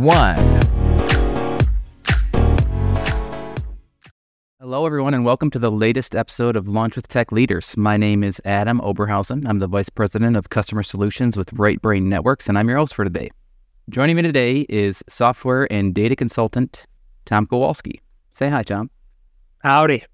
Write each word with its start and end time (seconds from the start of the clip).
one. 0.00 0.34
Hello, 4.58 4.86
everyone, 4.86 5.12
and 5.12 5.26
welcome 5.26 5.50
to 5.50 5.58
the 5.58 5.70
latest 5.70 6.14
episode 6.14 6.56
of 6.56 6.68
Lunch 6.68 6.96
with 6.96 7.06
Tech 7.06 7.30
Leaders. 7.32 7.76
My 7.76 7.98
name 7.98 8.24
is 8.24 8.40
Adam 8.46 8.80
Oberhausen. 8.80 9.46
I'm 9.46 9.58
the 9.58 9.66
Vice 9.66 9.90
President 9.90 10.38
of 10.38 10.48
Customer 10.48 10.82
Solutions 10.82 11.36
with 11.36 11.52
Right 11.52 11.80
Brain 11.82 12.08
Networks, 12.08 12.48
and 12.48 12.58
I'm 12.58 12.66
your 12.66 12.78
host 12.78 12.94
for 12.94 13.04
today. 13.04 13.28
Joining 13.90 14.16
me 14.16 14.22
today 14.22 14.64
is 14.70 15.02
software 15.06 15.70
and 15.70 15.94
data 15.94 16.16
consultant 16.16 16.86
Tom 17.26 17.46
Kowalski. 17.46 18.00
Say 18.32 18.48
hi, 18.48 18.62
Tom. 18.62 18.90
Howdy. 19.58 20.04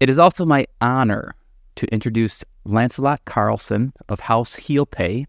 It 0.00 0.08
is 0.08 0.16
also 0.16 0.46
my 0.46 0.66
honor 0.80 1.34
to 1.76 1.86
introduce 1.92 2.44
Lancelot 2.64 3.26
Carlson 3.26 3.92
of 4.08 4.20
House 4.20 4.54
Heel 4.54 4.86
Pay, 4.86 5.26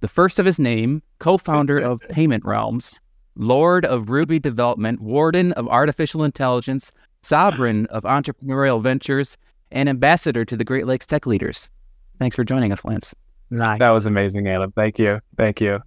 the 0.00 0.08
first 0.08 0.38
of 0.38 0.46
his 0.46 0.58
name, 0.58 1.02
co 1.24 1.38
founder 1.38 1.78
of 1.78 2.00
Payment 2.10 2.44
Realms, 2.44 3.00
Lord 3.34 3.86
of 3.86 4.10
Ruby 4.10 4.38
Development, 4.38 5.00
Warden 5.00 5.52
of 5.52 5.66
Artificial 5.68 6.22
Intelligence, 6.22 6.92
Sovereign 7.22 7.86
of 7.86 8.02
Entrepreneurial 8.02 8.82
Ventures, 8.82 9.38
and 9.70 9.88
Ambassador 9.88 10.44
to 10.44 10.54
the 10.54 10.64
Great 10.64 10.86
Lakes 10.86 11.06
Tech 11.06 11.24
Leaders. 11.24 11.70
Thanks 12.18 12.36
for 12.36 12.44
joining 12.44 12.72
us, 12.72 12.84
Lance. 12.84 13.14
Nice. 13.48 13.78
That 13.78 13.92
was 13.92 14.04
amazing, 14.04 14.46
Adam. 14.48 14.70
Thank 14.72 14.98
you. 14.98 15.18
Thank 15.38 15.62
you. 15.62 15.80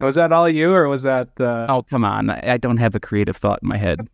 Was 0.00 0.14
that 0.14 0.32
all 0.32 0.48
you, 0.48 0.72
or 0.72 0.88
was 0.88 1.02
that? 1.02 1.28
Uh... 1.38 1.66
Oh, 1.68 1.82
come 1.82 2.02
on. 2.02 2.30
I 2.30 2.56
don't 2.56 2.78
have 2.78 2.94
a 2.94 3.00
creative 3.00 3.36
thought 3.36 3.60
in 3.62 3.68
my 3.68 3.76
head. 3.76 4.08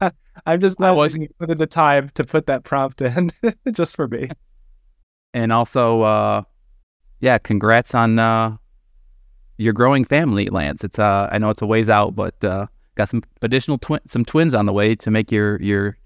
I'm 0.44 0.60
just 0.60 0.78
not 0.78 0.94
wasn't 0.94 1.36
put 1.38 1.50
in 1.50 1.56
the 1.56 1.66
time 1.66 2.10
to 2.16 2.24
put 2.24 2.46
that 2.46 2.64
prompt 2.64 3.00
in 3.00 3.32
just 3.72 3.96
for 3.96 4.08
me. 4.08 4.28
And 5.32 5.52
also, 5.52 6.02
uh, 6.02 6.42
yeah, 7.20 7.38
congrats 7.38 7.94
on 7.94 8.18
uh, 8.18 8.56
your 9.62 9.72
growing 9.72 10.04
family, 10.04 10.48
Lance. 10.48 10.84
It's 10.84 10.98
uh, 10.98 11.28
I 11.30 11.38
know 11.38 11.50
it's 11.50 11.62
a 11.62 11.66
ways 11.66 11.88
out, 11.88 12.14
but 12.14 12.34
uh, 12.44 12.66
got 12.96 13.08
some 13.08 13.22
additional 13.40 13.78
twin, 13.78 14.00
some 14.06 14.24
twins 14.24 14.54
on 14.54 14.66
the 14.66 14.72
way 14.72 14.94
to 14.96 15.10
make 15.10 15.30
your 15.30 15.60
your 15.62 15.96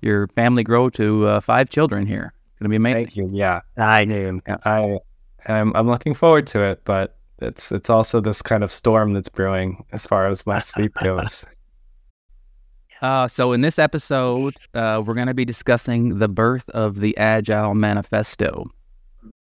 your 0.00 0.28
family 0.28 0.62
grow 0.64 0.90
to 0.90 1.26
uh, 1.26 1.40
five 1.40 1.70
children 1.70 2.06
here. 2.06 2.32
Gonna 2.58 2.70
be 2.70 2.76
amazing. 2.76 3.06
Thank 3.06 3.16
you. 3.16 3.30
Yeah, 3.32 3.60
I 3.76 4.04
knew. 4.04 4.40
I 4.64 4.98
I'm 5.46 5.74
I'm 5.76 5.88
looking 5.88 6.14
forward 6.14 6.46
to 6.48 6.62
it, 6.62 6.82
but 6.84 7.16
it's 7.40 7.70
it's 7.72 7.90
also 7.90 8.20
this 8.20 8.42
kind 8.42 8.64
of 8.64 8.72
storm 8.72 9.12
that's 9.12 9.28
brewing 9.28 9.84
as 9.92 10.06
far 10.06 10.26
as 10.26 10.46
my 10.46 10.60
sleep 10.60 10.94
goes. 11.02 11.44
Uh, 13.00 13.26
so 13.26 13.52
in 13.52 13.62
this 13.62 13.80
episode, 13.80 14.54
uh, 14.74 15.02
we're 15.04 15.14
going 15.14 15.26
to 15.26 15.34
be 15.34 15.44
discussing 15.44 16.20
the 16.20 16.28
birth 16.28 16.68
of 16.70 17.00
the 17.00 17.16
Agile 17.18 17.74
Manifesto, 17.74 18.64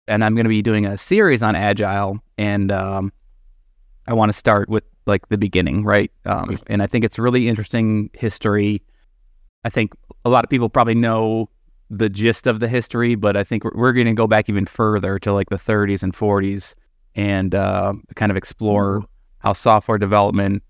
and 0.07 0.23
I'm 0.23 0.35
going 0.35 0.45
to 0.45 0.49
be 0.49 0.61
doing 0.61 0.85
a 0.85 0.95
series 0.95 1.41
on 1.41 1.55
Agile, 1.55 2.19
and 2.37 2.71
um, 2.71 3.11
I 4.07 4.13
want 4.13 4.29
to 4.29 4.37
start 4.37 4.69
with 4.69 4.83
like 5.05 5.27
the 5.27 5.37
beginning, 5.37 5.83
right? 5.83 6.11
Um, 6.25 6.57
and 6.67 6.81
I 6.83 6.87
think 6.87 7.05
it's 7.05 7.19
really 7.19 7.47
interesting 7.47 8.09
history. 8.13 8.81
I 9.63 9.69
think 9.69 9.93
a 10.25 10.29
lot 10.29 10.43
of 10.43 10.49
people 10.49 10.69
probably 10.69 10.95
know 10.95 11.49
the 11.89 12.09
gist 12.09 12.47
of 12.47 12.59
the 12.59 12.67
history, 12.67 13.15
but 13.15 13.37
I 13.37 13.43
think 13.43 13.63
we're, 13.63 13.71
we're 13.75 13.93
going 13.93 14.07
to 14.07 14.13
go 14.13 14.27
back 14.27 14.49
even 14.49 14.65
further 14.65 15.19
to 15.19 15.33
like 15.33 15.49
the 15.49 15.55
30s 15.55 16.03
and 16.03 16.13
40s 16.13 16.75
and 17.15 17.55
uh, 17.55 17.93
kind 18.15 18.31
of 18.31 18.37
explore 18.37 19.03
how 19.39 19.53
software 19.53 19.97
development, 19.97 20.63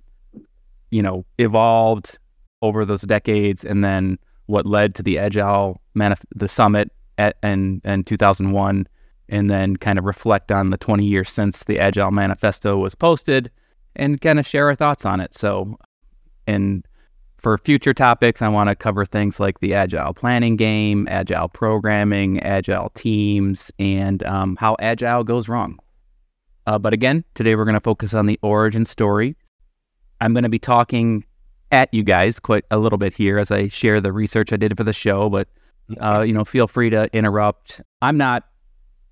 you 0.92 1.02
know, 1.02 1.26
evolved 1.38 2.20
over 2.62 2.86
those 2.86 3.02
decades, 3.02 3.64
and 3.64 3.84
then 3.84 4.18
what 4.48 4.66
led 4.66 4.96
to 4.96 5.04
the 5.04 5.20
Agile 5.20 5.82
manif- 5.96 6.26
the 6.36 6.48
summit 6.48 6.92
at 7.18 7.38
and 7.44 7.82
and 7.84 8.08
2001, 8.08 8.88
and 9.30 9.50
then 9.50 9.78
kind 9.78 10.00
of 10.00 10.06
reflect 10.06 10.52
on 10.52 10.70
the 10.70 10.78
20 10.78 11.06
years 11.06 11.30
since 11.30 11.64
the 11.64 11.80
Agile 11.80 12.12
Manifesto 12.12 12.78
was 12.78 12.96
posted, 12.96 13.52
and 13.96 14.22
kind 14.22 14.40
of 14.40 14.48
share 14.48 14.68
our 14.68 14.76
thoughts 14.76 15.06
on 15.06 15.20
it. 15.20 15.34
So, 15.34 15.78
and 16.46 16.86
for 17.38 17.58
future 17.58 17.94
topics, 17.94 18.42
I 18.42 18.48
want 18.48 18.70
to 18.70 18.76
cover 18.76 19.06
things 19.06 19.40
like 19.40 19.60
the 19.60 19.74
Agile 19.74 20.14
planning 20.14 20.56
game, 20.56 21.08
Agile 21.10 21.50
programming, 21.50 22.40
Agile 22.42 22.92
teams, 22.96 23.72
and 23.80 24.24
um, 24.24 24.56
how 24.56 24.76
Agile 24.80 25.24
goes 25.24 25.48
wrong. 25.48 25.80
Uh, 26.66 26.78
but 26.78 26.94
again, 26.94 27.24
today 27.36 27.56
we're 27.56 27.64
going 27.64 27.76
to 27.76 27.80
focus 27.80 28.14
on 28.14 28.26
the 28.26 28.40
origin 28.42 28.86
story. 28.86 29.36
I'm 30.20 30.34
going 30.34 30.44
to 30.44 30.50
be 30.50 30.60
talking 30.60 31.24
at 31.72 31.94
you 31.94 32.04
guys 32.04 32.40
quite 32.40 32.66
a 32.72 32.78
little 32.78 32.98
bit 32.98 33.14
here 33.14 33.38
as 33.38 33.52
I 33.52 33.68
share 33.68 34.02
the 34.02 34.12
research 34.12 34.52
I 34.52 34.58
did 34.58 34.76
for 34.76 34.84
the 34.84 34.94
show, 34.94 35.30
but 35.30 35.48
uh, 36.00 36.24
you 36.28 36.34
know, 36.34 36.44
feel 36.44 36.68
free 36.68 36.90
to 36.90 37.10
interrupt. 37.16 37.82
I'm 38.02 38.18
not 38.18 38.44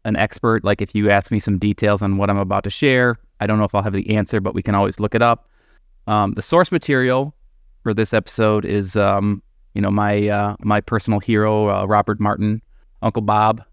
an 0.06 0.16
expert. 0.16 0.64
Like 0.64 0.82
if 0.82 0.96
you 0.96 1.10
ask 1.10 1.32
me 1.32 1.40
some 1.40 1.58
details 1.58 2.02
on 2.02 2.18
what 2.18 2.30
I'm 2.30 2.38
about 2.38 2.64
to 2.64 2.70
share, 2.70 3.18
I 3.42 3.48
don't 3.48 3.60
know 3.60 3.66
if 3.66 3.76
I'll 3.76 3.84
have 3.84 3.94
the 3.94 4.16
answer, 4.16 4.40
but 4.40 4.54
we 4.54 4.64
can 4.64 4.76
always 4.76 5.00
look 5.00 5.14
it 5.14 5.22
up. 5.22 5.50
Um, 6.08 6.34
the 6.34 6.42
source 6.42 6.72
material 6.72 7.36
for 7.84 7.94
this 7.94 8.14
episode 8.14 8.64
is, 8.64 8.96
um, 8.96 9.42
you 9.74 9.82
know, 9.82 9.92
my 9.92 10.30
uh, 10.30 10.56
my 10.62 10.80
personal 10.80 11.20
hero, 11.20 11.70
uh, 11.70 11.86
Robert 11.86 12.20
Martin, 12.20 12.62
Uncle 13.02 13.22
Bob. 13.22 13.64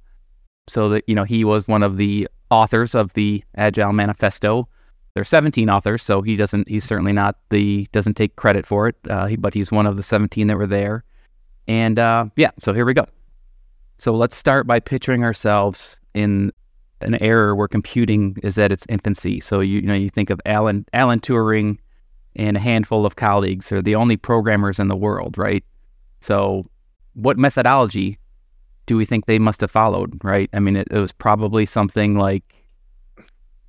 So 0.68 0.88
that 0.90 1.04
you 1.08 1.14
know, 1.14 1.24
he 1.24 1.44
was 1.44 1.68
one 1.68 1.82
of 1.82 1.96
the 1.96 2.28
authors 2.50 2.94
of 2.94 3.12
the 3.14 3.44
Agile 3.56 3.92
Manifesto. 3.92 4.68
There 5.14 5.20
are 5.20 5.24
17 5.24 5.68
authors, 5.68 6.02
so 6.02 6.22
he 6.22 6.36
doesn't. 6.36 6.68
He's 6.68 6.84
certainly 6.84 7.12
not 7.12 7.36
the 7.50 7.86
doesn't 7.92 8.14
take 8.14 8.36
credit 8.36 8.64
for 8.64 8.88
it. 8.88 8.96
Uh, 9.08 9.26
he, 9.26 9.36
but 9.36 9.54
he's 9.54 9.70
one 9.70 9.86
of 9.86 9.96
the 9.96 10.02
17 10.02 10.46
that 10.46 10.56
were 10.56 10.66
there. 10.66 11.04
And 11.68 11.98
uh, 11.98 12.26
yeah, 12.36 12.50
so 12.60 12.72
here 12.72 12.84
we 12.84 12.94
go. 12.94 13.06
So 13.98 14.12
let's 14.12 14.36
start 14.36 14.66
by 14.66 14.80
picturing 14.80 15.24
ourselves 15.24 16.00
in 16.14 16.52
an 17.00 17.14
era 17.22 17.54
where 17.54 17.68
computing 17.68 18.36
is 18.42 18.58
at 18.58 18.72
its 18.72 18.86
infancy. 18.88 19.40
So 19.40 19.60
you, 19.60 19.80
you 19.80 19.86
know 19.86 19.94
you 19.94 20.10
think 20.10 20.30
of 20.30 20.40
Alan 20.46 20.84
Alan 20.92 21.20
Turing 21.20 21.78
and 22.36 22.56
a 22.56 22.60
handful 22.60 23.04
of 23.04 23.16
colleagues 23.16 23.70
are 23.72 23.82
the 23.82 23.94
only 23.94 24.16
programmers 24.16 24.78
in 24.78 24.88
the 24.88 24.96
world, 24.96 25.36
right? 25.36 25.64
So 26.20 26.64
what 27.14 27.38
methodology 27.38 28.18
do 28.86 28.96
we 28.96 29.04
think 29.04 29.26
they 29.26 29.38
must 29.38 29.60
have 29.60 29.70
followed, 29.70 30.18
right? 30.24 30.48
I 30.52 30.58
mean, 30.58 30.76
it, 30.76 30.88
it 30.90 30.98
was 30.98 31.12
probably 31.12 31.66
something 31.66 32.16
like 32.16 32.42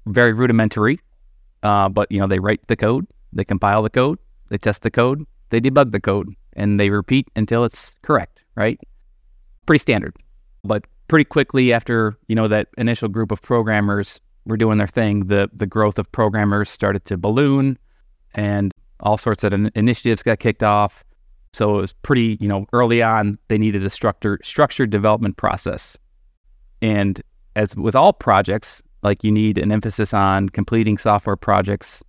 very 0.05 0.33
rudimentary, 0.33 0.99
uh, 1.63 1.89
but 1.89 2.11
you 2.11 2.19
know 2.19 2.27
they 2.27 2.39
write 2.39 2.65
the 2.67 2.75
code, 2.75 3.05
they 3.31 3.43
compile 3.43 3.83
the 3.83 3.89
code, 3.89 4.19
they 4.49 4.57
test 4.57 4.81
the 4.81 4.91
code, 4.91 5.25
they 5.49 5.59
debug 5.59 5.91
the 5.91 6.01
code, 6.01 6.29
and 6.53 6.79
they 6.79 6.89
repeat 6.89 7.27
until 7.35 7.63
it's 7.63 7.95
correct, 8.01 8.39
right? 8.55 8.79
Pretty 9.65 9.79
standard. 9.79 10.15
But 10.63 10.85
pretty 11.07 11.25
quickly 11.25 11.73
after, 11.73 12.17
you 12.27 12.35
know, 12.35 12.47
that 12.47 12.69
initial 12.77 13.07
group 13.07 13.31
of 13.31 13.41
programmers 13.41 14.19
were 14.45 14.57
doing 14.57 14.77
their 14.77 14.87
thing, 14.87 15.27
the 15.27 15.49
the 15.53 15.65
growth 15.65 15.97
of 15.99 16.11
programmers 16.11 16.69
started 16.69 17.05
to 17.05 17.17
balloon 17.17 17.77
and 18.35 18.71
all 18.99 19.17
sorts 19.17 19.43
of 19.43 19.53
in- 19.53 19.71
initiatives 19.75 20.23
got 20.23 20.39
kicked 20.39 20.63
off. 20.63 21.03
So 21.53 21.77
it 21.77 21.81
was 21.81 21.93
pretty, 21.93 22.37
you 22.41 22.47
know, 22.47 22.65
early 22.73 23.03
on 23.03 23.37
they 23.47 23.57
needed 23.57 23.85
a 23.85 23.89
structured 23.89 24.43
structured 24.45 24.89
development 24.89 25.37
process. 25.37 25.97
And 26.81 27.21
as 27.55 27.75
with 27.75 27.95
all 27.95 28.13
projects, 28.13 28.81
like 29.03 29.23
you 29.23 29.31
need 29.31 29.57
an 29.57 29.71
emphasis 29.71 30.13
on 30.13 30.49
completing 30.49 30.97
software 30.97 31.35
projects 31.35 32.03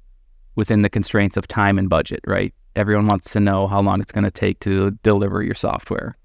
within 0.57 0.83
the 0.83 0.89
constraints 0.89 1.37
of 1.37 1.47
time 1.47 1.79
and 1.79 1.91
budget, 1.91 2.21
right? 2.27 2.55
Everyone 2.77 3.07
wants 3.07 3.33
to 3.33 3.41
know 3.41 3.67
how 3.67 3.81
long 3.81 4.01
it's 4.01 4.13
going 4.13 4.25
to 4.25 4.31
take 4.31 4.61
to 4.61 4.93
deliver 5.03 5.43
your 5.43 5.55
software. 5.55 6.17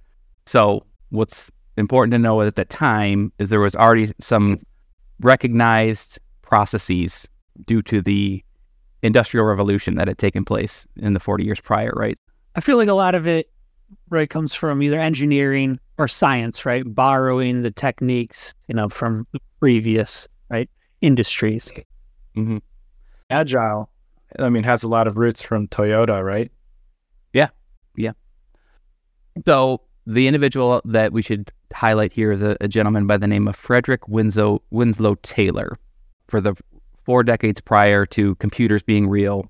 So, 0.46 0.84
what's 1.10 1.52
important 1.78 2.14
to 2.14 2.20
know 2.20 2.42
at 2.42 2.56
the 2.56 2.66
time 2.66 3.32
is 3.40 3.50
there 3.50 3.60
was 3.60 3.76
already 3.76 4.12
some 4.20 4.60
recognized 5.22 6.20
processes 6.42 7.28
due 7.66 7.82
to 7.82 8.02
the 8.02 8.44
industrial 9.02 9.46
revolution 9.46 9.96
that 9.96 10.08
had 10.08 10.18
taken 10.18 10.44
place 10.44 10.86
in 10.98 11.14
the 11.14 11.20
40 11.20 11.44
years 11.44 11.62
prior, 11.62 11.92
right? 11.96 12.18
I 12.56 12.62
feel 12.62 12.78
like 12.78 12.90
a 12.90 12.94
lot 12.94 13.16
of 13.16 13.28
it, 13.28 13.50
right, 14.10 14.30
comes 14.30 14.54
from 14.54 14.84
either 14.84 15.00
engineering 15.00 15.80
or 15.98 16.08
science, 16.08 16.66
right? 16.66 16.84
Borrowing 16.86 17.62
the 17.62 17.72
techniques, 17.72 18.54
you 18.68 18.76
know, 18.76 18.90
from 18.90 19.26
previous, 19.60 20.28
right, 20.50 20.70
industries. 21.02 21.72
Mm-hmm. 22.36 22.58
Agile, 23.30 23.90
I 24.38 24.50
mean, 24.50 24.64
has 24.64 24.84
a 24.84 24.88
lot 24.88 25.08
of 25.08 25.18
roots 25.18 25.42
from 25.42 25.68
Toyota, 25.68 26.24
right? 26.24 26.52
Yeah, 27.34 27.50
yeah. 27.96 28.12
So 29.46 29.82
the 30.06 30.28
individual 30.28 30.82
that 30.86 31.14
we 31.14 31.22
should 31.22 31.52
highlight 31.74 32.14
here 32.14 32.32
is 32.32 32.42
a, 32.42 32.58
a 32.62 32.68
gentleman 32.68 33.08
by 33.08 33.18
the 33.18 33.28
name 33.28 33.48
of 33.48 33.56
Frederick 33.56 34.08
Winslow, 34.08 34.62
Winslow 34.72 35.16
Taylor. 35.22 35.78
For 36.28 36.42
the 36.42 36.56
four 37.04 37.24
decades 37.24 37.62
prior 37.62 38.06
to 38.08 38.36
computers 38.36 38.84
being 38.84 39.08
real, 39.08 39.50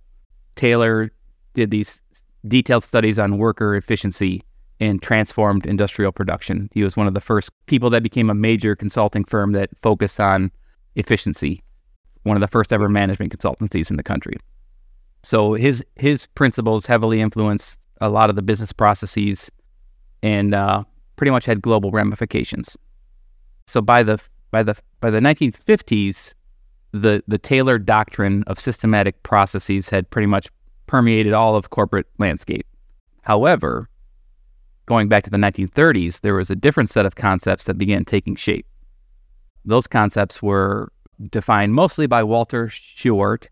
Taylor 0.55 1.11
did 1.53 1.71
these 1.71 2.01
detailed 2.47 2.83
studies 2.83 3.19
on 3.19 3.37
worker 3.37 3.75
efficiency 3.75 4.43
and 4.79 5.01
transformed 5.01 5.65
industrial 5.65 6.11
production. 6.11 6.69
He 6.73 6.83
was 6.83 6.95
one 6.95 7.07
of 7.07 7.13
the 7.13 7.21
first 7.21 7.49
people 7.65 7.89
that 7.89 8.03
became 8.03 8.29
a 8.29 8.33
major 8.33 8.75
consulting 8.75 9.25
firm 9.25 9.51
that 9.51 9.69
focused 9.81 10.19
on 10.19 10.51
efficiency, 10.95 11.61
one 12.23 12.37
of 12.37 12.41
the 12.41 12.47
first 12.47 12.71
ever 12.71 12.87
management 12.87 13.37
consultancies 13.37 13.89
in 13.89 13.97
the 13.97 14.03
country. 14.03 14.37
So 15.23 15.53
his 15.53 15.83
his 15.95 16.27
principles 16.27 16.85
heavily 16.85 17.19
influenced 17.19 17.77
a 17.99 18.09
lot 18.09 18.29
of 18.29 18.37
the 18.37 18.41
business 18.41 18.71
processes 18.71 19.51
and 20.23 20.53
uh, 20.53 20.83
pretty 21.15 21.31
much 21.31 21.45
had 21.45 21.61
global 21.61 21.91
ramifications. 21.91 22.77
So 23.67 23.81
by 23.81 24.03
the 24.03 24.19
by 24.51 24.63
the 24.63 24.75
by 24.99 25.09
the 25.09 25.19
1950s, 25.19 26.33
the 26.91 27.23
the 27.27 27.37
Taylor 27.37 27.77
doctrine 27.77 28.43
of 28.47 28.59
systematic 28.59 29.21
processes 29.23 29.89
had 29.89 30.09
pretty 30.09 30.27
much 30.27 30.47
permeated 30.87 31.33
all 31.33 31.55
of 31.55 31.69
corporate 31.69 32.07
landscape. 32.17 32.65
However, 33.21 33.87
going 34.87 35.07
back 35.07 35.23
to 35.23 35.29
the 35.29 35.37
1930s, 35.37 36.21
there 36.21 36.33
was 36.33 36.49
a 36.49 36.55
different 36.55 36.89
set 36.89 37.05
of 37.05 37.15
concepts 37.15 37.65
that 37.65 37.77
began 37.77 38.05
taking 38.05 38.35
shape. 38.35 38.65
Those 39.65 39.85
concepts 39.85 40.41
were 40.41 40.91
defined 41.29 41.73
mostly 41.73 42.07
by 42.07 42.23
Walter 42.23 42.69
Shewhart 42.69 43.49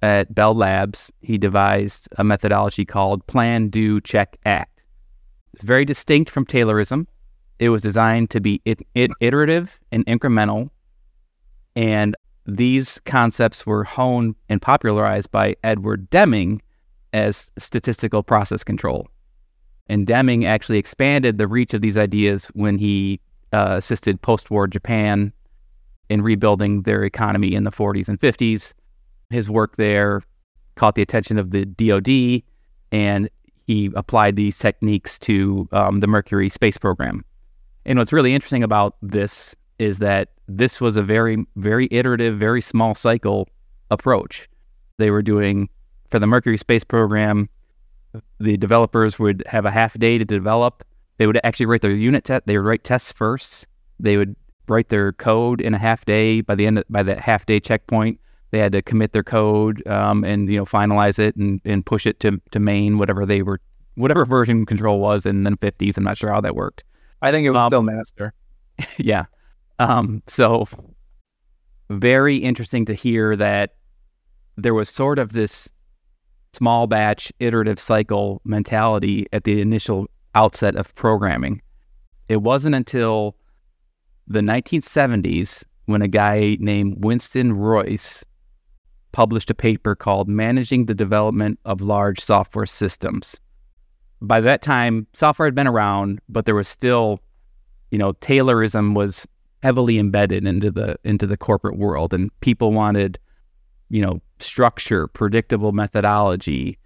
at 0.00 0.34
Bell 0.34 0.54
Labs. 0.54 1.12
He 1.20 1.36
devised 1.36 2.08
a 2.16 2.24
methodology 2.24 2.86
called 2.86 3.26
Plan, 3.26 3.68
Do, 3.68 4.00
Check, 4.00 4.38
Act. 4.46 4.71
It's 5.54 5.62
very 5.62 5.84
distinct 5.84 6.30
from 6.30 6.46
Taylorism. 6.46 7.06
It 7.58 7.68
was 7.68 7.82
designed 7.82 8.30
to 8.30 8.40
be 8.40 8.60
it, 8.64 8.82
it, 8.94 9.10
iterative 9.20 9.78
and 9.92 10.04
incremental, 10.06 10.70
and 11.76 12.16
these 12.46 13.00
concepts 13.04 13.64
were 13.66 13.84
honed 13.84 14.34
and 14.48 14.60
popularized 14.60 15.30
by 15.30 15.54
Edward 15.62 16.10
Deming 16.10 16.60
as 17.12 17.52
statistical 17.58 18.22
process 18.22 18.64
control. 18.64 19.08
And 19.86 20.06
Deming 20.06 20.44
actually 20.44 20.78
expanded 20.78 21.38
the 21.38 21.46
reach 21.46 21.74
of 21.74 21.82
these 21.82 21.96
ideas 21.96 22.46
when 22.54 22.78
he 22.78 23.20
uh, 23.52 23.74
assisted 23.76 24.20
post 24.22 24.50
war 24.50 24.66
Japan 24.66 25.32
in 26.08 26.22
rebuilding 26.22 26.82
their 26.82 27.04
economy 27.04 27.54
in 27.54 27.64
the 27.64 27.70
40s 27.70 28.08
and 28.08 28.18
50s. 28.18 28.74
His 29.30 29.48
work 29.48 29.76
there 29.76 30.22
caught 30.76 30.94
the 30.94 31.02
attention 31.02 31.38
of 31.38 31.50
the 31.50 31.64
DoD, 31.64 32.42
and 32.90 33.28
he 33.66 33.90
applied 33.94 34.36
these 34.36 34.58
techniques 34.58 35.18
to 35.20 35.68
um, 35.72 36.00
the 36.00 36.06
Mercury 36.06 36.48
space 36.48 36.78
program. 36.78 37.24
And 37.84 37.98
what's 37.98 38.12
really 38.12 38.34
interesting 38.34 38.62
about 38.62 38.96
this 39.02 39.54
is 39.78 39.98
that 39.98 40.28
this 40.48 40.80
was 40.80 40.96
a 40.96 41.02
very, 41.02 41.44
very 41.56 41.88
iterative, 41.90 42.38
very 42.38 42.60
small 42.62 42.94
cycle 42.94 43.48
approach. 43.90 44.48
They 44.98 45.10
were 45.10 45.22
doing 45.22 45.68
for 46.10 46.18
the 46.18 46.26
Mercury 46.26 46.58
space 46.58 46.84
program, 46.84 47.48
the 48.38 48.56
developers 48.56 49.18
would 49.18 49.42
have 49.46 49.64
a 49.64 49.70
half 49.70 49.98
day 49.98 50.18
to 50.18 50.24
develop. 50.24 50.84
They 51.16 51.26
would 51.26 51.40
actually 51.42 51.66
write 51.66 51.80
their 51.80 51.90
unit 51.90 52.24
test. 52.24 52.46
They 52.46 52.56
would 52.58 52.66
write 52.66 52.84
tests 52.84 53.10
first. 53.10 53.66
They 53.98 54.16
would 54.16 54.36
write 54.68 54.90
their 54.90 55.12
code 55.12 55.60
in 55.60 55.74
a 55.74 55.78
half 55.78 56.04
day. 56.04 56.42
By 56.42 56.54
the 56.54 56.66
end, 56.66 56.78
of, 56.78 56.84
by 56.90 57.02
that 57.02 57.20
half 57.20 57.46
day 57.46 57.60
checkpoint, 57.60 58.20
they 58.52 58.58
had 58.58 58.72
to 58.72 58.82
commit 58.82 59.12
their 59.12 59.24
code 59.24 59.84
um, 59.88 60.24
and 60.24 60.48
you 60.48 60.58
know 60.58 60.64
finalize 60.64 61.18
it 61.18 61.34
and, 61.36 61.60
and 61.64 61.84
push 61.84 62.06
it 62.06 62.20
to 62.20 62.40
to 62.52 62.60
main 62.60 62.98
whatever 62.98 63.26
they 63.26 63.42
were 63.42 63.60
whatever 63.96 64.24
version 64.24 64.64
control 64.64 65.00
was 65.00 65.26
in 65.26 65.42
the 65.42 65.50
50s. 65.50 65.96
I'm 65.96 66.04
not 66.04 66.16
sure 66.16 66.30
how 66.30 66.40
that 66.40 66.54
worked. 66.54 66.84
I 67.20 67.30
think 67.30 67.46
it 67.46 67.50
was 67.50 67.60
Um, 67.60 67.68
still 67.70 67.82
master. 67.82 68.32
yeah. 68.98 69.24
Um, 69.78 70.22
so 70.26 70.66
very 71.90 72.36
interesting 72.36 72.86
to 72.86 72.94
hear 72.94 73.36
that 73.36 73.74
there 74.56 74.74
was 74.74 74.88
sort 74.88 75.18
of 75.18 75.32
this 75.32 75.68
small 76.52 76.86
batch 76.86 77.32
iterative 77.40 77.80
cycle 77.80 78.40
mentality 78.44 79.26
at 79.32 79.44
the 79.44 79.60
initial 79.60 80.08
outset 80.34 80.76
of 80.76 80.94
programming. 80.94 81.60
It 82.28 82.42
wasn't 82.42 82.74
until 82.74 83.36
the 84.26 84.40
1970s 84.40 85.64
when 85.86 86.02
a 86.02 86.08
guy 86.08 86.56
named 86.60 87.04
Winston 87.04 87.52
Royce 87.54 88.24
published 89.12 89.50
a 89.50 89.54
paper 89.54 89.94
called 89.94 90.28
Managing 90.28 90.86
the 90.86 90.94
Development 90.94 91.58
of 91.64 91.80
Large 91.80 92.20
Software 92.20 92.66
Systems. 92.66 93.38
By 94.20 94.40
that 94.40 94.62
time, 94.62 95.06
software 95.12 95.46
had 95.46 95.54
been 95.54 95.66
around, 95.66 96.20
but 96.28 96.46
there 96.46 96.54
was 96.54 96.68
still, 96.68 97.20
you 97.90 97.98
know, 97.98 98.12
Taylorism 98.14 98.94
was 98.94 99.26
heavily 99.62 99.98
embedded 99.98 100.46
into 100.46 100.70
the 100.70 100.96
into 101.04 101.26
the 101.26 101.36
corporate 101.36 101.78
world 101.78 102.12
and 102.12 102.30
people 102.40 102.72
wanted, 102.72 103.18
you 103.90 104.02
know, 104.02 104.20
structure, 104.38 105.06
predictable 105.06 105.72
methodology, 105.72 106.78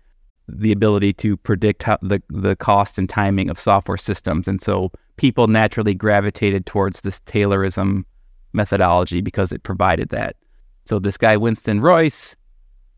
the 0.48 0.72
ability 0.72 1.12
to 1.14 1.36
predict 1.38 1.82
how 1.82 1.98
the, 2.02 2.22
the 2.28 2.56
cost 2.56 2.98
and 2.98 3.08
timing 3.08 3.50
of 3.50 3.60
software 3.60 3.96
systems. 3.96 4.46
And 4.46 4.60
so 4.60 4.92
people 5.16 5.46
naturally 5.46 5.94
gravitated 5.94 6.66
towards 6.66 7.00
this 7.00 7.20
Taylorism 7.20 8.04
methodology 8.52 9.20
because 9.20 9.52
it 9.52 9.62
provided 9.62 10.10
that. 10.10 10.36
So 10.86 10.98
this 10.98 11.16
guy 11.18 11.36
Winston 11.36 11.80
Royce, 11.80 12.36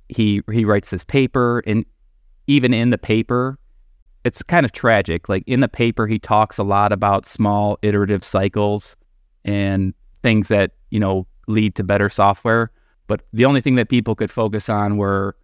he 0.08 0.43
he 0.52 0.64
writes 0.64 0.90
this 0.90 1.05
paper, 1.05 1.62
and 1.67 1.85
even 2.46 2.73
in 2.75 2.90
the 2.90 2.99
paper, 2.99 3.58
it's 4.25 4.43
kind 4.43 4.64
of 4.64 4.73
tragic. 4.73 5.29
Like 5.29 5.43
in 5.46 5.61
the 5.61 5.69
paper, 5.69 6.06
he 6.06 6.19
talks 6.19 6.58
a 6.58 6.62
lot 6.62 6.93
about 6.93 7.26
small 7.26 7.79
iterative 7.82 8.23
cycles 8.23 8.94
and 9.44 9.94
things 10.23 10.49
that 10.49 10.73
you 10.90 11.00
know 11.00 11.26
lead 11.46 11.75
to 11.76 11.85
better 11.85 12.11
software. 12.11 12.70
But 13.06 13.23
the 13.32 13.46
only 13.46 13.62
thing 13.62 13.76
that 13.76 13.88
people 13.88 14.14
could 14.14 14.31
focus 14.31 14.69
on 14.69 14.99
were 14.99 15.35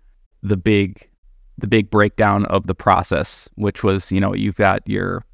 the 0.42 0.56
big 0.56 1.08
the 1.56 1.66
big 1.66 1.88
breakdown 1.90 2.44
of 2.46 2.66
the 2.66 2.74
process, 2.74 3.48
which 3.54 3.82
was 3.82 4.12
you 4.12 4.20
know 4.20 4.34
you've 4.34 4.56
got 4.56 4.86
your 4.86 5.24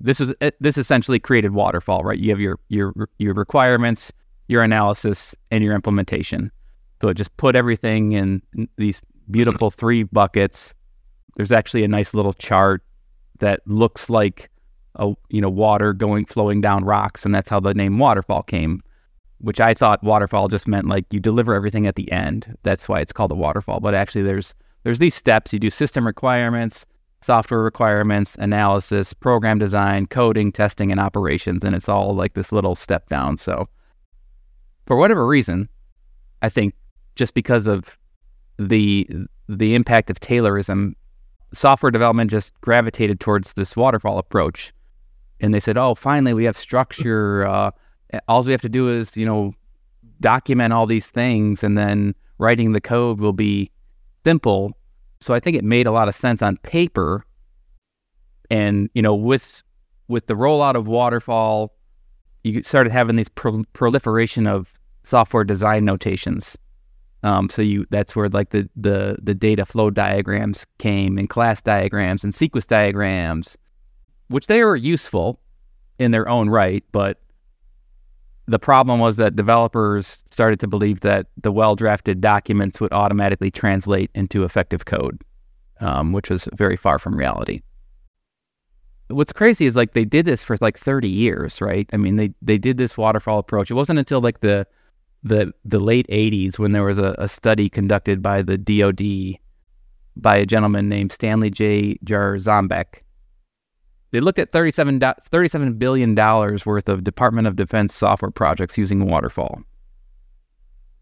this 0.00 0.20
is 0.20 0.34
this 0.60 0.76
essentially 0.76 1.18
created 1.18 1.52
waterfall, 1.52 2.02
right? 2.02 2.18
You 2.18 2.30
have 2.30 2.40
your 2.40 2.58
your 2.68 2.92
your 3.18 3.34
requirements, 3.34 4.12
your 4.48 4.62
analysis, 4.62 5.34
and 5.50 5.62
your 5.62 5.74
implementation. 5.74 6.50
So 7.02 7.12
just 7.12 7.36
put 7.36 7.56
everything 7.56 8.12
in 8.12 8.42
these 8.76 9.02
beautiful 9.30 9.70
three 9.70 10.04
buckets. 10.04 10.74
There's 11.36 11.52
actually 11.52 11.84
a 11.84 11.88
nice 11.88 12.14
little 12.14 12.32
chart 12.32 12.82
that 13.40 13.60
looks 13.66 14.08
like 14.08 14.50
a 14.96 15.12
you 15.28 15.40
know 15.40 15.50
water 15.50 15.92
going 15.92 16.24
flowing 16.24 16.60
down 16.60 16.84
rocks, 16.84 17.24
and 17.24 17.34
that's 17.34 17.48
how 17.48 17.60
the 17.60 17.74
name 17.74 17.98
waterfall 17.98 18.42
came. 18.42 18.82
Which 19.38 19.60
I 19.60 19.74
thought 19.74 20.02
waterfall 20.02 20.48
just 20.48 20.66
meant 20.66 20.88
like 20.88 21.04
you 21.12 21.20
deliver 21.20 21.54
everything 21.54 21.86
at 21.86 21.96
the 21.96 22.10
end. 22.10 22.56
That's 22.62 22.88
why 22.88 23.00
it's 23.00 23.12
called 23.12 23.32
a 23.32 23.36
waterfall. 23.36 23.80
But 23.80 23.94
actually, 23.94 24.22
there's 24.22 24.54
there's 24.84 24.98
these 24.98 25.14
steps. 25.14 25.52
You 25.52 25.58
do 25.58 25.68
system 25.68 26.06
requirements, 26.06 26.86
software 27.20 27.60
requirements, 27.60 28.36
analysis, 28.38 29.12
program 29.12 29.58
design, 29.58 30.06
coding, 30.06 30.52
testing, 30.52 30.90
and 30.90 31.00
operations, 31.00 31.64
and 31.64 31.74
it's 31.74 31.88
all 31.88 32.14
like 32.14 32.34
this 32.34 32.52
little 32.52 32.74
step 32.74 33.08
down. 33.08 33.36
So, 33.36 33.68
for 34.86 34.96
whatever 34.96 35.26
reason, 35.26 35.68
I 36.42 36.48
think 36.48 36.74
just 37.16 37.34
because 37.34 37.66
of 37.66 37.98
the 38.58 39.08
the 39.48 39.74
impact 39.74 40.10
of 40.10 40.18
Taylorism, 40.20 40.94
software 41.52 41.90
development 41.90 42.30
just 42.30 42.58
gravitated 42.60 43.20
towards 43.20 43.52
this 43.54 43.76
waterfall 43.76 44.18
approach, 44.18 44.72
and 45.40 45.52
they 45.52 45.60
said, 45.60 45.76
"Oh, 45.76 45.94
finally, 45.94 46.34
we 46.34 46.44
have 46.44 46.56
structure. 46.56 47.46
Uh, 47.46 47.70
all 48.28 48.42
we 48.42 48.52
have 48.52 48.62
to 48.62 48.68
do 48.68 48.88
is, 48.88 49.16
you 49.16 49.26
know, 49.26 49.52
document 50.20 50.72
all 50.72 50.86
these 50.86 51.08
things, 51.08 51.62
and 51.62 51.76
then 51.76 52.14
writing 52.38 52.72
the 52.72 52.80
code 52.80 53.20
will 53.20 53.32
be 53.32 53.70
simple." 54.24 54.72
So 55.20 55.34
I 55.34 55.40
think 55.40 55.56
it 55.56 55.64
made 55.64 55.86
a 55.86 55.92
lot 55.92 56.08
of 56.08 56.14
sense 56.14 56.42
on 56.42 56.58
paper, 56.58 57.24
and 58.50 58.88
you 58.94 59.02
know, 59.02 59.14
with 59.14 59.62
with 60.08 60.26
the 60.26 60.34
rollout 60.34 60.76
of 60.76 60.86
waterfall, 60.86 61.75
you 62.46 62.62
started 62.62 62.92
having 62.92 63.16
this 63.16 63.28
pro- 63.34 63.64
proliferation 63.72 64.46
of 64.46 64.72
software 65.02 65.44
design 65.44 65.84
notations. 65.84 66.56
Um, 67.22 67.50
so 67.50 67.60
you 67.62 67.86
that's 67.90 68.14
where 68.14 68.28
like 68.28 68.50
the, 68.50 68.68
the 68.76 69.16
the 69.20 69.34
data 69.34 69.64
flow 69.64 69.90
diagrams 69.90 70.64
came 70.78 71.18
and 71.18 71.28
class 71.28 71.60
diagrams 71.60 72.22
and 72.22 72.34
sequence 72.34 72.66
diagrams, 72.66 73.56
which 74.28 74.46
they 74.46 74.62
were 74.62 74.76
useful 74.76 75.40
in 75.98 76.12
their 76.12 76.28
own 76.28 76.48
right, 76.48 76.84
but 76.92 77.18
the 78.46 78.60
problem 78.60 79.00
was 79.00 79.16
that 79.16 79.34
developers 79.34 80.22
started 80.30 80.60
to 80.60 80.68
believe 80.68 81.00
that 81.00 81.26
the 81.42 81.50
well 81.50 81.74
drafted 81.74 82.20
documents 82.20 82.80
would 82.80 82.92
automatically 82.92 83.50
translate 83.50 84.10
into 84.14 84.44
effective 84.44 84.84
code, 84.84 85.22
um, 85.80 86.12
which 86.12 86.30
was 86.30 86.48
very 86.54 86.76
far 86.76 87.00
from 87.00 87.16
reality. 87.16 87.60
What's 89.08 89.32
crazy 89.32 89.66
is 89.66 89.76
like 89.76 89.92
they 89.92 90.04
did 90.04 90.26
this 90.26 90.42
for 90.42 90.56
like 90.60 90.78
30 90.78 91.08
years, 91.08 91.60
right? 91.60 91.88
I 91.92 91.96
mean, 91.96 92.16
they, 92.16 92.32
they 92.42 92.58
did 92.58 92.76
this 92.76 92.96
waterfall 92.96 93.38
approach. 93.38 93.70
It 93.70 93.74
wasn't 93.74 93.98
until 93.98 94.20
like 94.20 94.40
the 94.40 94.66
the 95.22 95.52
the 95.64 95.80
late 95.80 96.06
80s 96.08 96.58
when 96.58 96.72
there 96.72 96.84
was 96.84 96.98
a, 96.98 97.14
a 97.18 97.28
study 97.28 97.68
conducted 97.68 98.22
by 98.22 98.42
the 98.42 98.58
DoD 98.58 99.40
by 100.16 100.36
a 100.36 100.46
gentleman 100.46 100.88
named 100.88 101.12
Stanley 101.12 101.50
J. 101.50 101.98
Jarzombek. 102.04 103.02
They 104.12 104.20
looked 104.20 104.38
at 104.38 104.52
37, 104.52 105.00
do- 105.00 105.12
$37 105.30 105.78
billion 105.78 106.14
worth 106.14 106.88
of 106.88 107.04
Department 107.04 107.46
of 107.46 107.56
Defense 107.56 107.94
software 107.94 108.30
projects 108.30 108.78
using 108.78 109.06
Waterfall. 109.06 109.62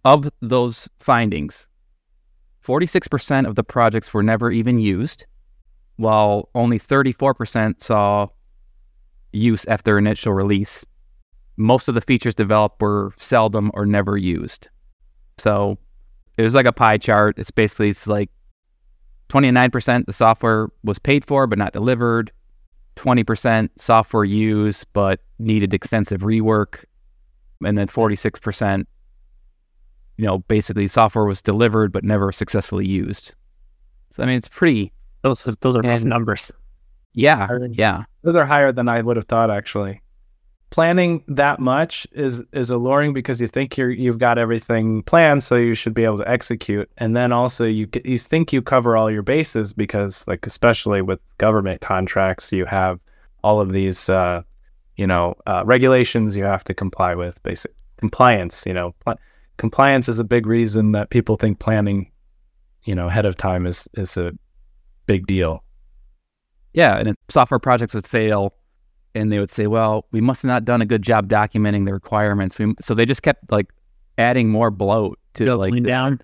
of 0.05 0.31
those 0.41 0.89
findings, 0.99 1.69
46% 2.67 3.47
of 3.47 3.55
the 3.55 3.65
projects 3.65 4.13
were 4.13 4.23
never 4.23 4.51
even 4.51 4.81
used, 4.81 5.27
while 5.97 6.49
only 6.55 6.79
34% 6.79 7.81
saw 7.81 8.29
use 9.33 9.65
after 9.67 9.99
initial 9.99 10.33
release. 10.33 10.85
Most 11.57 11.89
of 11.89 11.95
the 11.95 12.01
features 12.01 12.35
developed 12.35 12.81
were 12.81 13.13
seldom 13.17 13.71
or 13.75 13.87
never 13.87 14.17
used. 14.17 14.69
So 15.39 15.79
it 16.37 16.43
was 16.43 16.55
like 16.55 16.67
a 16.67 16.73
pie 16.73 16.99
chart. 16.99 17.39
It's 17.39 17.51
basically 17.51 17.91
it's 17.91 18.07
like 18.07 18.31
29% 19.29 20.07
the 20.07 20.13
software 20.13 20.69
was 20.83 20.99
paid 20.99 21.25
for 21.25 21.47
but 21.47 21.59
not 21.59 21.73
delivered, 21.73 22.33
20% 22.97 23.71
software 23.77 24.25
used 24.25 24.87
but 24.93 25.21
needed 25.39 25.75
extensive 25.75 26.23
rework, 26.23 26.85
and 27.65 27.79
then 27.79 27.89
46% 27.89 28.87
you 30.17 30.25
know, 30.25 30.39
basically 30.39 30.89
software 30.89 31.25
was 31.25 31.43
delivered 31.43 31.93
but 31.93 32.05
never 32.05 32.31
successfully 32.33 32.87
used. 32.87 33.35
So 34.13 34.23
I 34.23 34.27
mean, 34.27 34.37
it's 34.37 34.49
pretty. 34.49 34.93
Those 35.25 35.49
those 35.61 35.75
are 35.75 35.85
And- 35.85 36.05
numbers. 36.05 36.53
Yeah, 37.17 37.47
yeah, 37.71 38.05
Those 38.23 38.35
are 38.37 38.45
higher 38.45 38.73
than 38.73 38.89
I 38.89 39.01
would 39.01 39.17
have 39.17 39.27
thought 39.27 39.49
actually. 39.51 40.01
Planning 40.71 41.23
that 41.29 41.61
much 41.61 42.07
is 42.13 42.45
is 42.53 42.69
alluring 42.71 43.13
because 43.15 43.41
you 43.41 43.47
think 43.47 43.77
you're 43.79 43.91
you've 43.91 44.19
got 44.19 44.37
everything 44.39 45.03
planned, 45.05 45.45
so 45.45 45.55
you 45.55 45.75
should 45.75 45.95
be 45.95 46.03
able 46.05 46.19
to 46.19 46.29
execute. 46.29 46.91
And 46.99 47.17
then 47.17 47.31
also 47.33 47.65
you 47.65 47.89
c- 47.95 48.03
you 48.05 48.19
think 48.19 48.53
you 48.53 48.61
cover 48.61 48.97
all 48.97 49.09
your 49.11 49.23
bases 49.23 49.73
because 49.73 50.27
like 50.27 50.45
especially 50.47 51.01
with 51.03 51.21
government 51.39 51.81
contracts, 51.81 52.51
you 52.53 52.65
have 52.65 52.99
all 53.45 53.61
of 53.61 53.71
these 53.71 54.09
uh, 54.09 54.43
you 54.97 55.07
know 55.07 55.37
uh, 55.47 55.63
regulations 55.65 56.37
you 56.37 56.43
have 56.45 56.65
to 56.65 56.75
comply 56.75 57.15
with. 57.15 57.41
Basic 57.45 57.71
compliance, 57.99 58.67
you 58.67 58.75
know, 58.75 58.93
pl- 59.05 59.19
compliance 59.59 60.09
is 60.09 60.19
a 60.19 60.25
big 60.25 60.47
reason 60.47 60.91
that 60.93 61.11
people 61.11 61.37
think 61.37 61.61
planning, 61.61 62.11
you 62.83 62.95
know, 62.97 63.07
ahead 63.07 63.27
of 63.27 63.37
time 63.37 63.65
is 63.67 63.89
is 63.95 64.17
a 64.17 64.33
big 65.07 65.27
deal. 65.27 65.63
yeah. 66.73 66.97
And 66.99 67.09
if 67.09 67.17
software 67.29 67.59
projects 67.61 67.95
would 67.95 68.07
fail, 68.07 68.55
and 69.15 69.31
they 69.31 69.39
would 69.39 69.51
say, 69.51 69.67
"Well, 69.67 70.07
we 70.11 70.21
must 70.21 70.43
have 70.43 70.49
not 70.49 70.65
done 70.65 70.83
a 70.83 70.87
good 70.87 71.03
job 71.03 71.29
documenting 71.29 71.85
the 71.87 71.93
requirements." 71.93 72.59
We, 72.59 72.75
so 72.81 72.95
they 72.95 73.07
just 73.07 73.23
kept 73.23 73.51
like 73.53 73.73
adding 74.19 74.49
more 74.51 74.71
bloat 74.71 75.19
to 75.35 75.45
Doubling 75.45 75.75
like 75.75 75.83
the- 75.85 75.89
down. 75.89 76.21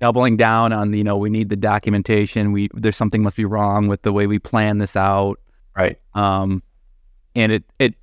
doubling 0.00 0.36
down 0.36 0.72
on 0.72 0.92
you 0.92 1.02
know 1.02 1.16
we 1.16 1.30
need 1.30 1.48
the 1.48 1.56
documentation. 1.56 2.52
We 2.52 2.68
there's 2.74 2.96
something 2.96 3.22
must 3.22 3.36
be 3.36 3.44
wrong 3.44 3.88
with 3.88 4.02
the 4.02 4.12
way 4.12 4.26
we 4.26 4.38
plan 4.38 4.78
this 4.78 4.94
out. 4.96 5.40
Right. 5.76 5.98
Um, 6.14 6.62
and 7.34 7.50
it 7.52 7.64
it 7.78 7.94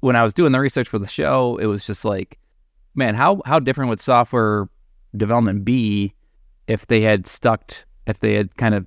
when 0.00 0.16
I 0.16 0.24
was 0.24 0.32
doing 0.32 0.52
the 0.52 0.60
research 0.60 0.88
for 0.88 0.98
the 0.98 1.06
show, 1.08 1.56
it 1.58 1.66
was 1.66 1.84
just 1.84 2.04
like, 2.04 2.38
man, 2.94 3.14
how 3.14 3.42
how 3.44 3.58
different 3.60 3.90
would 3.90 4.00
software 4.00 4.68
development 5.16 5.64
be 5.66 6.14
if 6.66 6.86
they 6.86 7.00
had 7.02 7.26
stuck 7.26 7.72
if 8.06 8.20
they 8.20 8.34
had 8.34 8.56
kind 8.56 8.74
of 8.74 8.86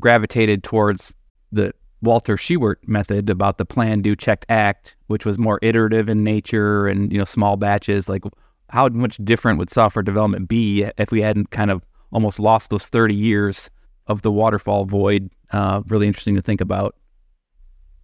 gravitated 0.00 0.64
towards 0.64 1.14
the 1.52 1.72
Walter 2.00 2.36
Shewhart 2.36 2.86
method 2.86 3.28
about 3.28 3.58
the 3.58 3.64
plan, 3.64 4.02
do, 4.02 4.14
check, 4.14 4.44
act, 4.48 4.96
which 5.08 5.24
was 5.24 5.38
more 5.38 5.58
iterative 5.62 6.08
in 6.08 6.22
nature 6.22 6.86
and 6.86 7.12
you 7.12 7.18
know 7.18 7.24
small 7.24 7.56
batches. 7.56 8.08
Like, 8.08 8.22
how 8.70 8.88
much 8.88 9.16
different 9.24 9.58
would 9.58 9.70
software 9.70 10.02
development 10.02 10.48
be 10.48 10.88
if 10.98 11.10
we 11.10 11.22
hadn't 11.22 11.50
kind 11.50 11.70
of 11.70 11.84
almost 12.12 12.38
lost 12.38 12.70
those 12.70 12.86
thirty 12.86 13.14
years 13.14 13.68
of 14.06 14.22
the 14.22 14.30
waterfall 14.30 14.84
void? 14.84 15.30
Uh, 15.52 15.82
really 15.88 16.06
interesting 16.06 16.36
to 16.36 16.42
think 16.42 16.60
about. 16.60 16.94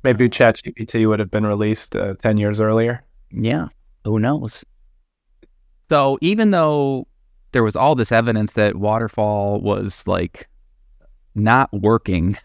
Maybe 0.02 0.28
ChatGPT 0.28 1.08
would 1.08 1.18
have 1.18 1.30
been 1.30 1.46
released 1.46 1.96
uh, 1.96 2.12
10 2.20 2.36
years 2.36 2.60
earlier. 2.60 3.02
Yeah. 3.30 3.68
Who 4.04 4.18
knows? 4.18 4.62
So 5.88 6.18
even 6.20 6.50
though 6.50 7.08
there 7.52 7.62
was 7.62 7.74
all 7.74 7.94
this 7.94 8.12
evidence 8.12 8.52
that 8.52 8.76
waterfall 8.76 9.62
was 9.62 10.06
like 10.06 10.46
not 11.34 11.72
working, 11.72 12.36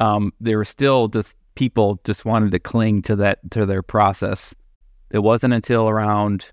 um, 0.00 0.32
there 0.40 0.58
were 0.58 0.64
still 0.64 1.08
just 1.08 1.36
people 1.54 2.00
just 2.04 2.24
wanted 2.24 2.50
to 2.52 2.58
cling 2.58 3.02
to 3.02 3.16
that 3.16 3.38
to 3.50 3.66
their 3.66 3.82
process. 3.82 4.54
It 5.10 5.20
wasn't 5.20 5.54
until 5.54 5.88
around 5.88 6.50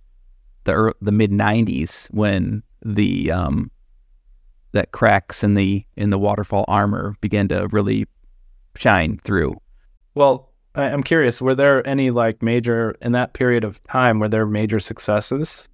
the 0.66 0.94
the 1.02 1.12
mid 1.12 1.32
'90s 1.32 2.08
when 2.08 2.64
the 2.84 3.32
um, 3.32 3.72
that 4.72 4.92
cracks 4.92 5.44
in 5.44 5.56
the 5.56 5.86
in 5.96 6.10
the 6.10 6.20
waterfall 6.20 6.66
armor 6.68 7.16
began 7.22 7.48
to 7.50 7.68
really 7.72 8.06
shine 8.76 9.18
through. 9.24 9.60
Well, 10.16 10.50
I'm 10.76 11.04
curious, 11.04 11.42
were 11.42 11.56
there 11.56 11.86
any 11.88 12.12
like 12.12 12.42
major, 12.42 12.96
in 13.02 13.12
that 13.14 13.34
period 13.34 13.64
of 13.64 13.84
time, 13.84 14.20
were 14.20 14.30
there 14.30 14.46
major 14.46 14.80
successes 14.80 15.68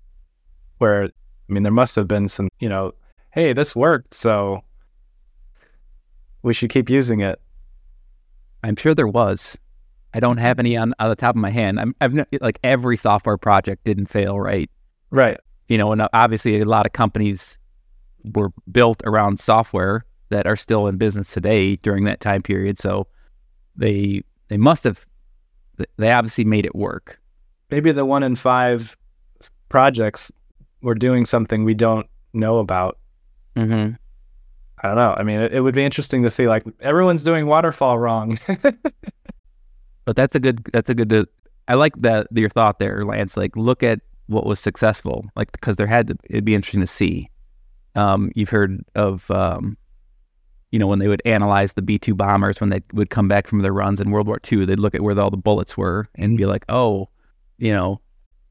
where, 0.77 1.03
I 1.03 1.09
mean, 1.47 1.63
there 1.63 1.71
must 1.71 1.95
have 1.95 2.07
been 2.07 2.27
some, 2.27 2.49
you 2.59 2.69
know, 2.69 2.93
hey, 3.31 3.53
this 3.53 3.75
worked, 3.75 4.13
so 4.13 4.61
we 6.45 6.53
should 6.53 6.69
keep 6.69 6.89
using 6.89 7.21
it. 7.21 7.41
I'm 8.63 8.75
sure 8.75 8.93
there 8.93 9.07
was. 9.07 9.57
I 10.13 10.19
don't 10.19 10.37
have 10.37 10.59
any 10.59 10.77
on, 10.77 10.93
on 10.99 11.09
the 11.09 11.15
top 11.15 11.35
of 11.35 11.41
my 11.41 11.49
hand. 11.49 11.79
I'm, 11.79 11.95
I've 11.99 12.13
like 12.39 12.59
every 12.63 12.97
software 12.97 13.37
project 13.37 13.83
didn't 13.83 14.05
fail, 14.05 14.39
right? 14.39 14.69
Right. 15.09 15.37
You 15.67 15.79
know, 15.79 15.91
and 15.91 16.01
uh, 16.01 16.09
obviously 16.13 16.61
a 16.61 16.65
lot 16.65 16.85
of 16.85 16.93
companies 16.93 17.57
were 18.35 18.51
built 18.71 19.01
around 19.05 19.39
software 19.39 20.05
that 20.29 20.45
are 20.45 20.55
still 20.55 20.87
in 20.87 20.97
business 20.97 21.33
today 21.33 21.77
during 21.77 22.03
that 22.05 22.21
time 22.21 22.43
period. 22.43 22.77
So 22.77 23.07
they 23.75 24.21
they 24.47 24.57
must 24.57 24.83
have 24.83 25.03
they 25.97 26.11
obviously 26.11 26.45
made 26.45 26.65
it 26.67 26.75
work. 26.75 27.19
Maybe 27.71 27.91
the 27.91 28.05
one 28.05 28.21
in 28.21 28.35
five 28.35 28.95
projects 29.69 30.31
were 30.81 30.95
doing 30.95 31.25
something 31.25 31.63
we 31.63 31.73
don't 31.73 32.05
know 32.33 32.59
about. 32.59 32.99
Mm-hmm. 33.55 33.95
I 34.83 34.87
don't 34.87 34.97
know. 34.97 35.15
I 35.17 35.23
mean, 35.23 35.39
it, 35.39 35.53
it 35.53 35.61
would 35.61 35.75
be 35.75 35.83
interesting 35.83 36.23
to 36.23 36.29
see 36.29 36.47
like 36.47 36.63
everyone's 36.81 37.23
doing 37.23 37.47
waterfall 37.47 37.97
wrong. 37.97 38.37
But 40.05 40.15
that's 40.15 40.35
a 40.35 40.39
good 40.39 40.63
that's 40.71 40.89
a 40.89 40.95
good 40.95 41.27
I 41.67 41.73
like 41.73 41.93
that 42.01 42.27
your 42.31 42.49
thought 42.49 42.79
there, 42.79 43.03
Lance. 43.03 43.35
Like 43.35 43.55
look 43.55 43.83
at 43.83 43.99
what 44.27 44.45
was 44.45 44.59
successful, 44.59 45.25
like 45.35 45.51
because 45.51 45.75
there 45.75 45.87
had 45.87 46.07
to 46.07 46.17
it'd 46.29 46.45
be 46.45 46.55
interesting 46.55 46.81
to 46.81 46.87
see. 46.87 47.29
Um, 47.95 48.31
you've 48.35 48.49
heard 48.49 48.83
of 48.93 49.29
um, 49.31 49.77
you 50.71 50.77
know 50.77 50.87
when 50.87 50.99
they 50.99 51.07
would 51.07 51.23
analyze 51.25 51.73
the 51.73 51.81
B 51.81 51.97
two 51.97 52.13
bombers 52.13 52.61
when 52.61 52.69
they 52.69 52.81
would 52.93 53.09
come 53.09 53.27
back 53.27 53.47
from 53.47 53.59
their 53.59 53.73
runs 53.73 53.99
in 53.99 54.11
World 54.11 54.27
War 54.27 54.39
II, 54.49 54.65
they'd 54.65 54.79
look 54.79 54.95
at 54.95 55.01
where 55.01 55.19
all 55.19 55.31
the 55.31 55.37
bullets 55.37 55.75
were 55.75 56.07
and 56.15 56.37
be 56.37 56.45
like, 56.45 56.65
oh, 56.69 57.09
you 57.57 57.73
know, 57.73 57.99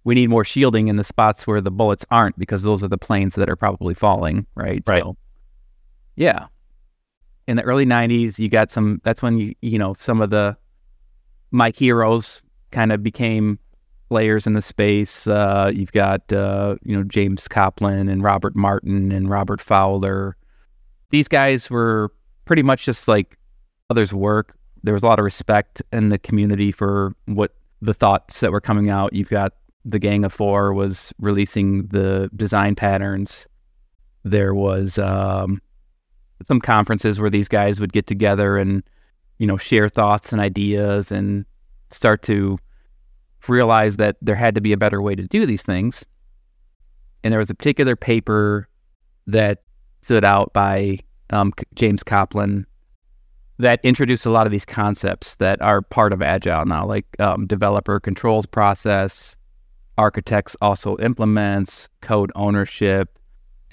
we 0.03 0.17
need 0.17 0.31
more 0.31 0.45
shielding 0.45 0.89
in 0.89 0.97
the 0.97 1.05
spots 1.05 1.47
where 1.47 1.61
the 1.61 1.71
bullets 1.71 2.05
aren't 2.11 2.37
because 2.37 2.65
those 2.65 2.83
are 2.83 2.89
the 2.89 2.99
planes 2.99 3.37
that 3.37 3.49
are 3.49 3.57
probably 3.57 3.95
falling, 3.95 4.47
right? 4.57 4.83
Right. 4.87 5.03
So, 5.03 5.17
yeah. 6.17 6.47
In 7.47 7.57
the 7.57 7.63
early 7.63 7.85
'90s, 7.85 8.39
you 8.39 8.49
got 8.49 8.71
some. 8.71 9.01
That's 9.05 9.21
when 9.21 9.39
you 9.39 9.55
you 9.61 9.79
know 9.79 9.95
some 9.99 10.21
of 10.21 10.31
the 10.31 10.57
my 11.51 11.71
heroes 11.71 12.43
kind 12.71 12.91
of 12.93 13.03
became 13.03 13.59
players 14.09 14.47
in 14.47 14.55
the 14.55 14.63
space. 14.63 15.27
Uh, 15.27 15.71
you've 15.75 15.93
got 15.93 16.33
uh, 16.33 16.77
you 16.83 16.97
know 16.97 17.05
James 17.05 17.49
Coplien 17.49 18.11
and 18.11 18.23
Robert 18.23 18.57
Martin 18.57 19.13
and 19.13 19.29
Robert 19.29 19.61
Fowler. 19.61 20.37
These 21.11 21.29
guys 21.29 21.71
were 21.71 22.13
pretty 22.45 22.63
much 22.63 22.85
just 22.85 23.09
like 23.09 23.37
others' 23.91 24.13
work. 24.13 24.57
There 24.83 24.95
was 24.95 25.03
a 25.03 25.07
lot 25.07 25.19
of 25.19 25.25
respect 25.25 25.83
in 25.93 26.09
the 26.11 26.19
community 26.19 26.73
for 26.73 27.15
what 27.27 27.55
the 27.81 27.95
thoughts 27.95 28.41
that 28.41 28.53
were 28.53 28.61
coming 28.61 28.91
out. 28.91 29.13
You've 29.13 29.31
got 29.31 29.55
the 29.85 29.99
Gang 29.99 30.25
of 30.25 30.33
Four 30.33 30.73
was 30.73 31.13
releasing 31.19 31.87
the 31.89 32.31
design 32.35 32.75
patterns. 32.75 33.47
There 34.25 34.55
was 34.55 34.99
um, 34.99 35.61
some 36.45 36.61
conferences 36.61 37.21
where 37.21 37.31
these 37.31 37.49
guys 37.49 37.81
would 37.81 37.93
get 37.93 38.07
together 38.07 38.59
and 38.59 38.83
you 39.39 39.47
know 39.47 39.57
share 39.57 39.89
thoughts 39.89 40.33
and 40.33 40.41
ideas 40.41 41.11
and 41.11 41.45
start 41.91 42.23
to 42.23 42.59
realize 43.49 43.97
that 43.97 44.17
there 44.23 44.35
had 44.35 44.55
to 44.55 44.61
be 44.61 44.73
a 44.73 44.77
better 44.77 45.03
way 45.03 45.15
to 45.15 45.23
do 45.23 45.47
these 45.47 45.63
things. 45.63 46.05
And 47.23 47.33
there 47.33 47.39
was 47.39 47.51
a 47.51 47.55
particular 47.55 47.97
paper 47.97 48.69
that 49.27 49.63
stood 50.03 50.25
out 50.25 50.53
by 50.53 50.99
um, 51.31 51.53
James 51.75 52.03
Coplien 52.03 52.65
that 53.59 53.81
introduced 53.83 54.27
a 54.27 54.31
lot 54.31 54.47
of 54.47 54.51
these 54.51 54.65
concepts 54.65 55.37
that 55.37 55.61
are 55.63 55.81
part 55.81 56.13
of 56.13 56.21
Agile 56.21 56.67
now, 56.67 56.85
like 56.85 57.07
um, 57.21 57.47
developer 57.47 58.01
controls 58.01 58.47
process, 58.47 59.37
architects 59.97 60.57
also 60.61 60.97
implements, 60.99 61.89
code 62.01 62.33
ownership, 62.35 63.14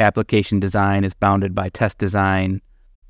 application 0.01 0.59
design 0.59 1.03
is 1.03 1.13
bounded 1.13 1.55
by 1.55 1.69
test 1.69 1.97
design. 1.97 2.61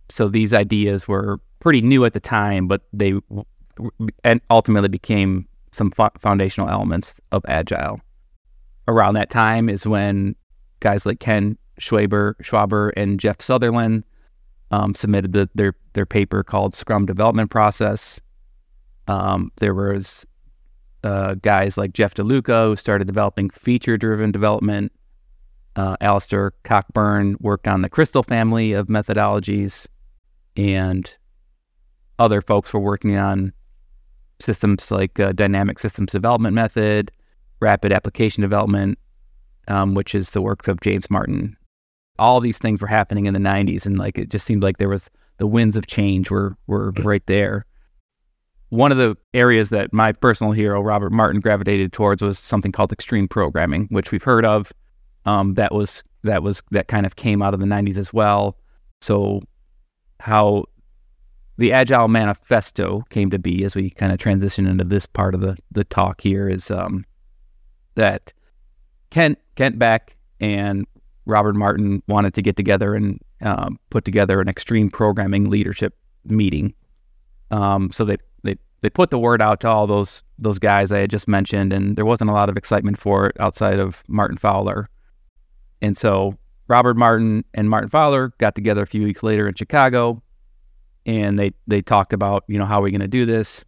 So 0.09 0.27
these 0.27 0.53
ideas 0.53 1.07
were 1.07 1.39
pretty 1.59 1.81
new 1.81 2.05
at 2.05 2.13
the 2.13 2.19
time, 2.19 2.67
but 2.67 2.81
they 2.93 3.13
and 4.23 4.41
ultimately 4.49 4.89
became 4.89 5.47
some 5.71 5.91
fo- 5.91 6.11
foundational 6.19 6.69
elements 6.69 7.15
of 7.31 7.43
agile. 7.47 8.01
Around 8.87 9.13
that 9.13 9.29
time 9.29 9.69
is 9.69 9.85
when 9.85 10.35
guys 10.81 11.05
like 11.05 11.19
Ken 11.19 11.57
Schwaber, 11.79 12.35
Schwaber 12.43 12.91
and 12.97 13.19
Jeff 13.19 13.41
Sutherland 13.41 14.03
um, 14.71 14.93
submitted 14.93 15.33
the, 15.33 15.49
their 15.55 15.73
their 15.93 16.05
paper 16.05 16.43
called 16.43 16.73
Scrum 16.73 17.05
Development 17.05 17.49
Process. 17.49 18.19
Um, 19.07 19.51
there 19.59 19.73
was 19.73 20.25
uh, 21.03 21.35
guys 21.35 21.77
like 21.77 21.93
Jeff 21.93 22.13
DeLuca 22.13 22.65
who 22.65 22.75
started 22.75 23.07
developing 23.07 23.49
feature-driven 23.49 24.31
development. 24.31 24.91
Uh, 25.75 25.95
Alistair 26.01 26.53
Cockburn 26.63 27.37
worked 27.39 27.67
on 27.67 27.81
the 27.81 27.89
Crystal 27.89 28.23
family 28.23 28.73
of 28.73 28.87
methodologies, 28.87 29.87
and 30.57 31.13
other 32.19 32.41
folks 32.41 32.73
were 32.73 32.79
working 32.79 33.15
on 33.15 33.53
systems 34.41 34.91
like 34.91 35.19
uh, 35.19 35.31
dynamic 35.31 35.79
systems 35.79 36.11
development 36.11 36.53
method, 36.53 37.11
rapid 37.59 37.93
application 37.93 38.41
development, 38.41 38.99
um, 39.67 39.93
which 39.93 40.13
is 40.13 40.31
the 40.31 40.41
work 40.41 40.67
of 40.67 40.81
James 40.81 41.09
Martin. 41.09 41.55
All 42.19 42.39
these 42.39 42.57
things 42.57 42.81
were 42.81 42.87
happening 42.87 43.25
in 43.25 43.33
the 43.33 43.39
90s, 43.39 43.85
and 43.85 43.97
like 43.97 44.17
it 44.17 44.29
just 44.29 44.45
seemed 44.45 44.63
like 44.63 44.77
there 44.77 44.89
was 44.89 45.09
the 45.37 45.47
winds 45.47 45.75
of 45.75 45.87
change 45.87 46.29
were 46.29 46.55
were 46.67 46.91
right 47.03 47.25
there. 47.27 47.65
One 48.69 48.91
of 48.91 48.97
the 48.97 49.17
areas 49.33 49.69
that 49.69 49.91
my 49.91 50.11
personal 50.11 50.53
hero 50.53 50.81
Robert 50.81 51.11
Martin 51.11 51.41
gravitated 51.41 51.91
towards 51.91 52.21
was 52.21 52.39
something 52.39 52.71
called 52.71 52.91
extreme 52.91 53.27
programming, 53.27 53.87
which 53.89 54.11
we've 54.11 54.23
heard 54.23 54.45
of. 54.45 54.71
Um, 55.25 55.53
that 55.55 55.73
was 55.73 56.03
that 56.23 56.43
was 56.43 56.61
that 56.71 56.87
kind 56.87 57.05
of 57.05 57.15
came 57.15 57.41
out 57.41 57.53
of 57.53 57.59
the 57.59 57.65
90s 57.65 57.97
as 57.97 58.13
well. 58.13 58.57
So 59.01 59.41
how 60.19 60.65
the 61.57 61.73
Agile 61.73 62.07
Manifesto 62.07 63.03
came 63.09 63.29
to 63.29 63.39
be 63.39 63.63
as 63.63 63.75
we 63.75 63.89
kind 63.89 64.11
of 64.11 64.19
transition 64.19 64.65
into 64.65 64.83
this 64.83 65.05
part 65.05 65.35
of 65.35 65.41
the 65.41 65.57
the 65.71 65.83
talk 65.83 66.21
here 66.21 66.47
is 66.49 66.71
um, 66.71 67.05
that 67.95 68.33
Kent 69.09 69.39
Kent 69.55 69.77
Beck 69.77 70.15
and 70.39 70.87
Robert 71.25 71.55
Martin 71.55 72.01
wanted 72.07 72.33
to 72.33 72.41
get 72.41 72.55
together 72.55 72.95
and 72.95 73.19
um, 73.41 73.79
put 73.89 74.05
together 74.05 74.41
an 74.41 74.47
extreme 74.47 74.89
programming 74.89 75.49
leadership 75.49 75.95
meeting. 76.25 76.73
Um, 77.51 77.91
so 77.91 78.05
they, 78.05 78.17
they 78.43 78.55
they 78.81 78.89
put 78.89 79.09
the 79.11 79.19
word 79.19 79.41
out 79.41 79.59
to 79.61 79.67
all 79.67 79.87
those 79.87 80.23
those 80.39 80.57
guys 80.57 80.91
I 80.91 80.99
had 80.99 81.09
just 81.09 81.27
mentioned, 81.27 81.73
and 81.73 81.95
there 81.95 82.05
wasn't 82.05 82.29
a 82.29 82.33
lot 82.33 82.49
of 82.49 82.57
excitement 82.57 82.97
for 82.97 83.27
it 83.27 83.37
outside 83.39 83.79
of 83.79 84.03
Martin 84.07 84.37
Fowler. 84.37 84.89
And 85.81 85.97
so 85.97 86.37
Robert 86.67 86.95
Martin 86.95 87.43
and 87.53 87.69
Martin 87.69 87.89
Fowler 87.89 88.33
got 88.37 88.55
together 88.55 88.81
a 88.81 88.87
few 88.87 89.03
weeks 89.03 89.23
later 89.23 89.47
in 89.47 89.55
Chicago, 89.55 90.21
and 91.05 91.37
they 91.37 91.51
they 91.67 91.81
talked 91.81 92.13
about 92.13 92.43
you 92.47 92.57
know 92.57 92.65
how 92.65 92.79
are 92.79 92.83
we 92.83 92.91
going 92.91 93.01
to 93.01 93.07
do 93.07 93.25
this. 93.25 93.65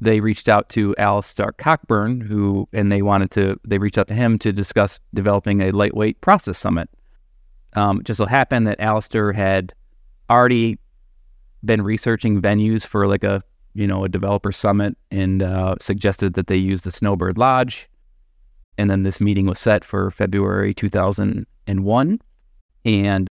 They 0.00 0.20
reached 0.20 0.48
out 0.48 0.68
to 0.70 0.94
Alistair 0.98 1.52
Cockburn, 1.52 2.20
who 2.20 2.68
and 2.72 2.92
they 2.92 3.02
wanted 3.02 3.30
to 3.32 3.58
they 3.66 3.78
reached 3.78 3.98
out 3.98 4.08
to 4.08 4.14
him 4.14 4.38
to 4.40 4.52
discuss 4.52 5.00
developing 5.14 5.62
a 5.62 5.70
lightweight 5.70 6.20
process 6.20 6.58
summit. 6.58 6.90
Um, 7.74 8.02
just 8.02 8.18
so 8.18 8.26
happened 8.26 8.66
that 8.66 8.80
Alistair 8.80 9.32
had 9.32 9.72
already 10.30 10.78
been 11.64 11.82
researching 11.82 12.40
venues 12.40 12.86
for 12.86 13.06
like 13.06 13.24
a 13.24 13.42
you 13.74 13.86
know 13.86 14.04
a 14.04 14.08
developer 14.08 14.52
summit 14.52 14.96
and 15.10 15.42
uh, 15.42 15.76
suggested 15.80 16.34
that 16.34 16.46
they 16.48 16.56
use 16.56 16.82
the 16.82 16.90
Snowbird 16.90 17.38
Lodge. 17.38 17.88
And 18.78 18.90
then 18.90 19.02
this 19.02 19.20
meeting 19.20 19.46
was 19.46 19.58
set 19.58 19.84
for 19.84 20.10
February 20.10 20.72
2001, 20.72 22.20
and 22.84 23.28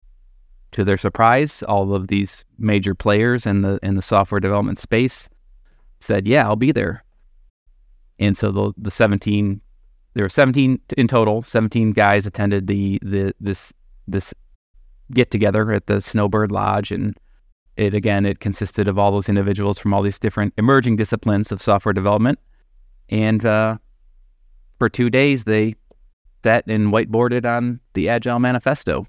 to 0.73 0.85
their 0.85 0.99
surprise, 0.99 1.63
all 1.63 1.95
of 1.95 2.09
these 2.09 2.45
major 2.59 2.95
players 2.95 3.47
in 3.47 3.63
the 3.63 3.79
in 3.83 3.95
the 3.95 4.03
software 4.03 4.41
development 4.41 4.79
space 4.79 5.29
said, 6.01 6.27
"Yeah, 6.27 6.45
I'll 6.45 6.57
be 6.57 6.73
there." 6.73 7.05
And 8.19 8.37
so 8.37 8.51
the 8.51 8.73
the 8.77 8.91
17 8.91 9.61
there 10.15 10.25
were 10.25 10.31
17 10.31 10.81
in 10.97 11.09
total, 11.09 11.43
17 11.43 11.93
guys 11.93 12.27
attended 12.27 12.67
the 12.67 12.99
the 13.03 13.35
this 13.39 13.73
this 14.09 14.33
get 15.13 15.31
together 15.31 15.73
at 15.73 15.87
the 15.87 16.01
Snowbird 16.01 16.51
Lodge. 16.51 16.91
And 16.91 17.17
it 17.77 17.93
again 17.93 18.25
it 18.25 18.41
consisted 18.41 18.89
of 18.89 18.99
all 18.99 19.13
those 19.13 19.29
individuals 19.29 19.79
from 19.79 19.93
all 19.93 20.03
these 20.03 20.19
different 20.19 20.55
emerging 20.57 20.97
disciplines 20.97 21.53
of 21.53 21.61
software 21.61 21.93
development. 21.93 22.39
And 23.11 23.45
uh, 23.45 23.77
for 24.79 24.89
two 24.89 25.11
days 25.11 25.45
they 25.45 25.75
sat 26.45 26.65
and 26.69 26.93
whiteboarded 26.93 27.45
on 27.45 27.81
the 27.95 28.09
agile 28.09 28.39
manifesto 28.39 29.07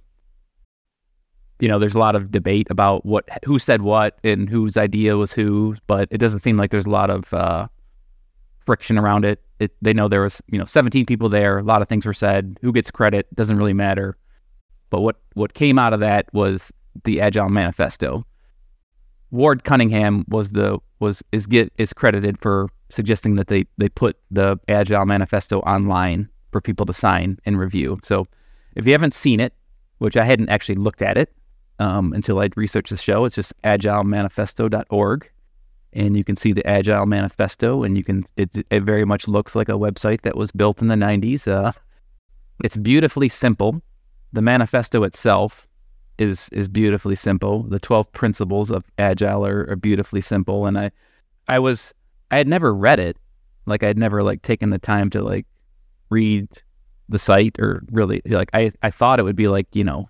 you 1.60 1.68
know, 1.68 1.80
there's 1.80 1.96
a 1.96 2.00
lot 2.00 2.16
of 2.16 2.32
debate 2.32 2.68
about 2.70 3.06
what 3.06 3.28
who 3.46 3.58
said 3.60 3.82
what 3.82 4.20
and 4.24 4.50
whose 4.50 4.78
idea 4.78 5.18
was 5.18 5.34
who, 5.34 5.76
but 5.88 6.08
it 6.12 6.20
doesn't 6.20 6.42
seem 6.42 6.58
like 6.58 6.72
there's 6.72 6.86
a 6.86 6.92
lot 6.92 7.10
of 7.10 7.34
uh, 7.34 7.68
friction 8.66 8.98
around 8.98 9.26
it. 9.26 9.42
it. 9.60 9.72
They 9.82 9.94
know 9.94 10.08
there 10.08 10.22
was, 10.22 10.42
you 10.48 10.60
know, 10.60 10.66
17 10.66 11.06
people 11.06 11.30
there. 11.30 11.58
A 11.58 11.64
lot 11.64 11.82
of 11.82 11.88
things 11.88 12.06
were 12.06 12.14
said. 12.14 12.58
Who 12.62 12.72
gets 12.72 12.92
credit 12.92 13.34
doesn't 13.36 13.58
really 13.58 13.74
matter. 13.74 14.18
But 14.90 15.02
what 15.02 15.18
what 15.34 15.54
came 15.54 15.80
out 15.80 15.94
of 15.94 16.00
that 16.00 16.32
was 16.34 16.72
the 17.04 17.22
Agile 17.22 17.50
Manifesto. 17.50 18.26
Ward 19.32 19.64
Cunningham 19.64 20.26
was 20.30 20.52
the 20.52 20.80
was 21.00 21.24
is 21.32 21.48
get 21.48 21.74
is 21.78 21.92
credited 21.92 22.40
for 22.40 22.70
suggesting 22.90 23.36
that 23.36 23.48
they 23.48 23.66
they 23.78 23.90
put 23.90 24.18
the 24.32 24.60
Agile 24.68 25.06
Manifesto 25.06 25.60
online 25.62 26.30
for 26.52 26.62
people 26.62 26.86
to 26.86 26.94
sign 26.94 27.40
and 27.46 27.60
review. 27.60 28.00
So 28.04 28.28
if 28.76 28.86
you 28.86 28.92
haven't 28.94 29.14
seen 29.14 29.40
it, 29.40 29.54
which 29.98 30.16
I 30.16 30.24
hadn't 30.24 30.50
actually 30.50 30.76
looked 30.76 31.02
at 31.02 31.18
it, 31.18 31.34
um, 31.80 32.14
until 32.14 32.40
I 32.40 32.50
researched 32.56 32.90
the 32.90 32.98
show. 32.98 33.26
It's 33.26 33.36
just 33.36 33.60
agilemanifesto.org. 33.64 35.30
And 35.94 36.18
you 36.18 36.24
can 36.24 36.36
see 36.36 36.52
the 36.52 36.66
Agile 36.68 37.06
Manifesto, 37.06 37.84
and 37.84 37.98
you 37.98 38.04
can, 38.04 38.26
it, 38.36 38.50
it 38.70 38.84
very 38.84 39.06
much 39.06 39.28
looks 39.28 39.56
like 39.56 39.70
a 39.70 39.74
website 39.74 40.22
that 40.22 40.36
was 40.36 40.52
built 40.52 40.82
in 40.82 40.90
the 40.90 40.96
90s. 40.96 41.48
Uh, 41.48 41.72
it's 42.64 42.78
beautifully 42.78 43.30
simple. 43.30 43.82
The 44.34 44.42
manifesto 44.42 45.04
itself 45.04 45.66
is 46.18 46.50
is 46.50 46.68
beautifully 46.68 47.16
simple. 47.16 47.64
The 47.64 47.80
12 47.80 48.12
principles 48.12 48.70
of 48.70 48.84
Agile 48.98 49.46
are, 49.46 49.68
are 49.70 49.76
beautifully 49.76 50.22
simple. 50.22 50.66
And 50.66 50.78
I, 50.78 50.92
I 51.48 51.60
was, 51.60 51.94
I 52.32 52.38
had 52.38 52.48
never 52.48 52.74
read 52.74 53.00
it. 53.00 53.18
Like 53.66 53.84
I'd 53.84 53.98
never 53.98 54.24
like 54.24 54.42
taken 54.42 54.70
the 54.70 54.80
time 54.80 55.10
to 55.12 55.22
like 55.22 55.46
read 56.10 56.48
the 57.10 57.20
site 57.20 57.58
or 57.60 57.84
really 57.92 58.22
like 58.26 58.50
I, 58.54 58.72
I 58.82 58.92
thought 58.92 59.20
it 59.20 59.24
would 59.24 59.36
be 59.36 59.48
like, 59.48 59.68
you 59.74 59.84
know, 59.84 60.10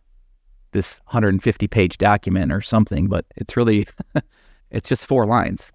this 0.72 1.00
150 1.06 1.68
page 1.68 1.98
document 1.98 2.52
or 2.52 2.62
something, 2.62 3.08
but 3.08 3.26
it's 3.36 3.58
really 3.58 3.88
it's 4.72 4.90
just 4.90 5.06
four 5.06 5.26
lines. 5.26 5.72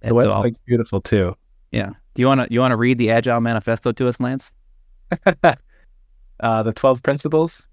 The 0.00 0.10
website's 0.10 0.60
beautiful 0.60 1.00
too. 1.00 1.36
Yeah. 1.72 1.90
Do 2.14 2.22
you 2.22 2.26
want 2.26 2.40
to 2.42 2.48
you 2.50 2.60
want 2.60 2.72
to 2.72 2.76
read 2.76 2.98
the 2.98 3.10
Agile 3.10 3.40
Manifesto 3.40 3.92
to 3.92 4.08
us, 4.08 4.18
Lance? 4.18 4.52
uh, 6.40 6.62
the 6.62 6.72
12 6.72 7.02
principles. 7.02 7.68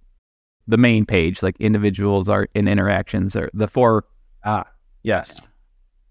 The 0.69 0.77
main 0.77 1.05
page, 1.05 1.41
like 1.41 1.55
individuals 1.59 2.27
are 2.27 2.49
in 2.53 2.67
interactions, 2.67 3.37
or 3.37 3.49
the 3.53 3.69
four. 3.69 4.03
Ah, 4.43 4.65
yes. 5.03 5.47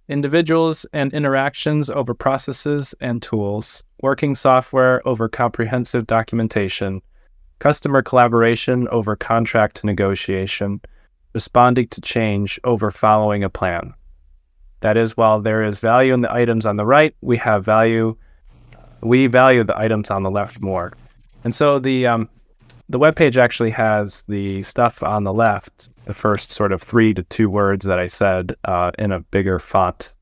Individuals 0.08 0.86
and 0.92 1.12
interactions 1.12 1.90
over 1.90 2.14
processes 2.14 2.94
and 3.00 3.20
tools, 3.20 3.82
working 4.02 4.36
software 4.36 5.06
over 5.06 5.28
comprehensive 5.28 6.06
documentation, 6.06 7.02
customer 7.58 8.02
collaboration 8.02 8.86
over 8.88 9.16
contract 9.16 9.82
negotiation, 9.82 10.80
responding 11.32 11.88
to 11.88 12.00
change 12.00 12.60
over 12.62 12.92
following 12.92 13.42
a 13.42 13.50
plan. 13.50 13.92
That 14.80 14.96
is, 14.96 15.16
while 15.16 15.40
there 15.40 15.64
is 15.64 15.80
value 15.80 16.14
in 16.14 16.20
the 16.20 16.32
items 16.32 16.66
on 16.66 16.76
the 16.76 16.86
right, 16.86 17.12
we 17.20 17.36
have 17.38 17.64
value. 17.64 18.16
We 19.00 19.26
value 19.26 19.64
the 19.64 19.76
items 19.76 20.10
on 20.10 20.22
the 20.22 20.30
left 20.30 20.60
more, 20.60 20.92
and 21.42 21.52
so 21.54 21.80
the 21.80 22.06
um, 22.06 22.28
the 22.88 22.98
web 22.98 23.16
page 23.16 23.36
actually 23.36 23.70
has 23.70 24.22
the 24.28 24.62
stuff 24.62 25.02
on 25.02 25.24
the 25.24 25.32
left, 25.32 25.90
the 26.04 26.14
first 26.14 26.52
sort 26.52 26.72
of 26.72 26.82
three 26.82 27.12
to 27.14 27.22
two 27.24 27.50
words 27.50 27.84
that 27.84 27.98
I 27.98 28.06
said 28.06 28.54
uh, 28.64 28.92
in 28.98 29.12
a 29.12 29.20
bigger 29.20 29.58
font 29.58 30.14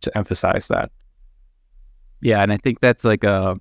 to 0.00 0.16
emphasize 0.16 0.68
that. 0.68 0.90
Yeah, 2.20 2.42
and 2.42 2.52
I 2.52 2.56
think 2.56 2.80
that's 2.80 3.04
like 3.04 3.24
a 3.24 3.60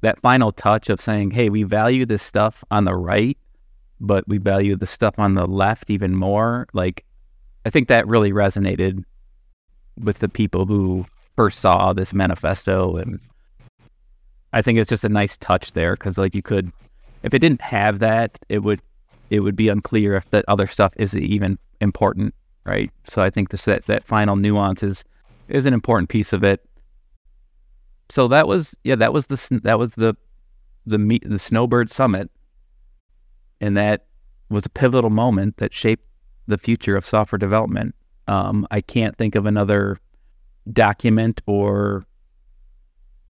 that 0.00 0.20
final 0.20 0.52
touch 0.52 0.88
of 0.90 1.00
saying, 1.00 1.30
hey, 1.30 1.48
we 1.48 1.64
value 1.64 2.06
this 2.06 2.22
stuff 2.22 2.62
on 2.70 2.84
the 2.84 2.94
right, 2.94 3.36
but 4.00 4.26
we 4.28 4.38
value 4.38 4.76
the 4.76 4.86
stuff 4.86 5.18
on 5.18 5.34
the 5.34 5.46
left 5.46 5.90
even 5.90 6.14
more. 6.14 6.68
Like, 6.72 7.04
I 7.66 7.70
think 7.70 7.88
that 7.88 8.06
really 8.06 8.32
resonated 8.32 9.04
with 10.00 10.20
the 10.20 10.28
people 10.28 10.66
who 10.66 11.04
first 11.36 11.58
saw 11.58 11.92
this 11.92 12.14
manifesto. 12.14 12.96
And 12.96 13.18
I 14.52 14.62
think 14.62 14.78
it's 14.78 14.88
just 14.88 15.04
a 15.04 15.08
nice 15.08 15.36
touch 15.36 15.72
there 15.72 15.94
because, 15.94 16.16
like, 16.16 16.34
you 16.34 16.42
could, 16.42 16.70
if 17.22 17.34
it 17.34 17.38
didn't 17.40 17.60
have 17.60 17.98
that, 17.98 18.38
it 18.48 18.62
would, 18.62 18.80
it 19.30 19.40
would 19.40 19.56
be 19.56 19.68
unclear 19.68 20.14
if 20.14 20.30
that 20.30 20.44
other 20.48 20.66
stuff 20.66 20.92
is 20.96 21.14
even 21.16 21.58
important, 21.80 22.34
right? 22.64 22.90
So 23.06 23.22
I 23.22 23.30
think 23.30 23.50
this 23.50 23.64
that 23.64 23.86
that 23.86 24.04
final 24.04 24.36
nuance 24.36 24.82
is 24.82 25.04
is 25.48 25.64
an 25.64 25.74
important 25.74 26.08
piece 26.08 26.32
of 26.32 26.44
it. 26.44 26.64
So 28.08 28.28
that 28.28 28.46
was 28.48 28.76
yeah 28.84 28.96
that 28.96 29.12
was 29.12 29.26
the 29.26 29.60
that 29.62 29.78
was 29.78 29.94
the 29.94 30.14
the 30.86 31.20
the 31.24 31.38
snowbird 31.38 31.90
summit. 31.90 32.30
And 33.60 33.76
that 33.76 34.06
was 34.50 34.64
a 34.66 34.70
pivotal 34.70 35.10
moment 35.10 35.56
that 35.56 35.74
shaped 35.74 36.04
the 36.46 36.58
future 36.58 36.96
of 36.96 37.06
software 37.06 37.38
development. 37.38 37.94
Um, 38.28 38.66
i 38.70 38.82
can't 38.82 39.16
think 39.16 39.34
of 39.34 39.46
another 39.46 39.98
document 40.70 41.40
or 41.46 42.04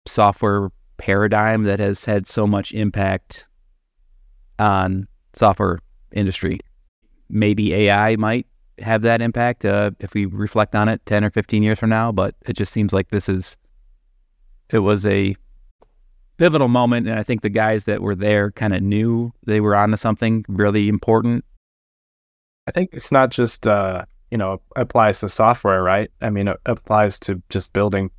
software 0.06 0.70
paradigm 0.96 1.64
that 1.64 1.78
has 1.80 2.04
had 2.04 2.26
so 2.26 2.46
much 2.46 2.72
impact 2.72 3.46
on 4.58 5.06
software 5.34 5.78
industry 6.12 6.60
maybe 7.28 7.74
ai 7.74 8.16
might 8.16 8.46
have 8.78 9.02
that 9.02 9.22
impact 9.22 9.64
uh, 9.64 9.90
if 10.00 10.12
we 10.12 10.26
reflect 10.26 10.74
on 10.74 10.88
it 10.88 11.04
10 11.06 11.24
or 11.24 11.30
15 11.30 11.62
years 11.62 11.78
from 11.78 11.90
now 11.90 12.12
but 12.12 12.34
it 12.46 12.54
just 12.54 12.72
seems 12.72 12.92
like 12.92 13.08
this 13.10 13.28
is 13.28 13.56
it 14.70 14.80
was 14.80 15.06
a 15.06 15.36
pivotal 16.36 16.68
moment, 16.68 17.06
and 17.06 17.18
I 17.18 17.22
think 17.22 17.42
the 17.42 17.48
guys 17.48 17.84
that 17.84 18.02
were 18.02 18.14
there 18.14 18.50
kind 18.52 18.74
of 18.74 18.82
knew 18.82 19.32
they 19.46 19.60
were 19.60 19.76
onto 19.76 19.96
something 19.96 20.44
really 20.48 20.88
important. 20.88 21.44
I 22.66 22.72
think 22.72 22.90
it's 22.92 23.12
not 23.12 23.30
just 23.30 23.66
uh, 23.66 24.04
you 24.30 24.38
know 24.38 24.60
applies 24.74 25.20
to 25.20 25.28
software, 25.28 25.82
right? 25.82 26.10
I 26.20 26.30
mean, 26.30 26.48
it 26.48 26.58
applies 26.66 27.18
to 27.20 27.40
just 27.48 27.72
building 27.72 28.10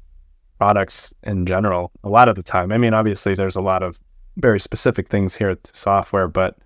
products 0.58 1.14
in 1.24 1.46
general. 1.46 1.92
A 2.04 2.10
lot 2.10 2.30
of 2.30 2.36
the 2.36 2.44
time, 2.44 2.72
I 2.72 2.78
mean, 2.78 2.94
obviously, 2.94 3.36
there's 3.36 3.56
a 3.56 3.62
lot 3.62 3.84
of 3.84 4.00
very 4.38 4.60
specific 4.60 5.10
things 5.10 5.36
here 5.36 5.56
to 5.56 5.76
software, 5.76 6.28
but 6.28 6.58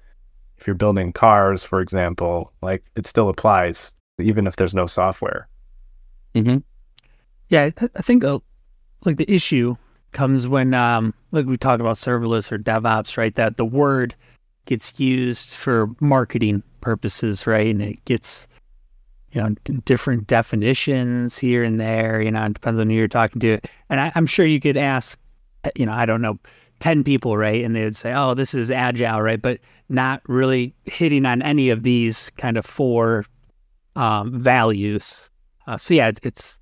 if 0.58 0.68
you're 0.68 0.76
building 0.76 1.12
cars, 1.12 1.66
for 1.66 1.82
example, 1.82 2.54
like 2.62 2.84
it 2.96 3.08
still 3.08 3.30
applies 3.30 3.96
even 4.20 4.46
if 4.46 4.58
there's 4.58 4.76
no 4.76 4.86
software. 4.86 5.48
Mm-hmm. 6.36 6.58
Yeah, 7.50 7.72
I, 7.82 7.90
I 7.96 8.02
think 8.02 8.24
uh, 8.24 8.40
like 9.04 9.18
the 9.18 9.30
issue 9.32 9.76
comes 10.12 10.46
when 10.48 10.74
um 10.74 11.14
like 11.32 11.46
we 11.46 11.58
talk 11.58 11.80
about 11.80 11.96
serverless 11.96 12.52
or 12.52 12.60
DevOps, 12.60 13.18
right? 13.18 13.34
That 13.36 13.58
the 13.58 13.66
word 13.66 14.14
gets 14.66 15.00
used 15.00 15.56
for 15.56 15.90
marketing 16.00 16.64
purposes, 16.82 17.48
right? 17.48 17.68
And 17.68 17.82
it 17.82 18.04
gets 18.06 18.48
you 19.32 19.42
know 19.42 19.50
different 19.86 20.28
definitions 20.28 21.38
here 21.38 21.64
and 21.64 21.80
there. 21.80 22.22
You 22.22 22.32
know, 22.32 22.46
it 22.46 22.54
depends 22.54 22.80
on 22.80 22.90
who 22.90 22.96
you're 22.96 23.08
talking 23.08 23.40
to. 23.42 23.60
And 23.90 24.00
I, 24.00 24.12
I'm 24.16 24.28
sure 24.28 24.46
you 24.46 24.60
could 24.60 24.78
ask, 24.78 25.18
you 25.76 25.86
know, 25.86 25.94
I 25.94 26.06
don't 26.06 26.22
know, 26.22 26.38
ten 26.82 27.04
people, 27.04 27.38
right? 27.38 27.63
And 27.63 27.76
they 27.76 27.84
would 27.84 27.96
say, 27.96 28.12
"Oh, 28.13 28.34
this 28.34 28.54
is 28.54 28.70
agile," 28.70 29.22
right? 29.22 29.41
But 29.41 29.60
not 29.88 30.22
really 30.28 30.76
hitting 30.84 31.26
on 31.26 31.41
any 31.41 31.70
of 31.70 31.84
these 31.84 32.30
kind 32.32 32.58
of 32.58 32.65
four 32.65 33.24
um, 33.96 34.38
values. 34.38 35.30
Uh, 35.67 35.78
so 35.78 35.94
yeah, 35.94 36.10
it's, 36.10 36.20
it's 36.24 36.60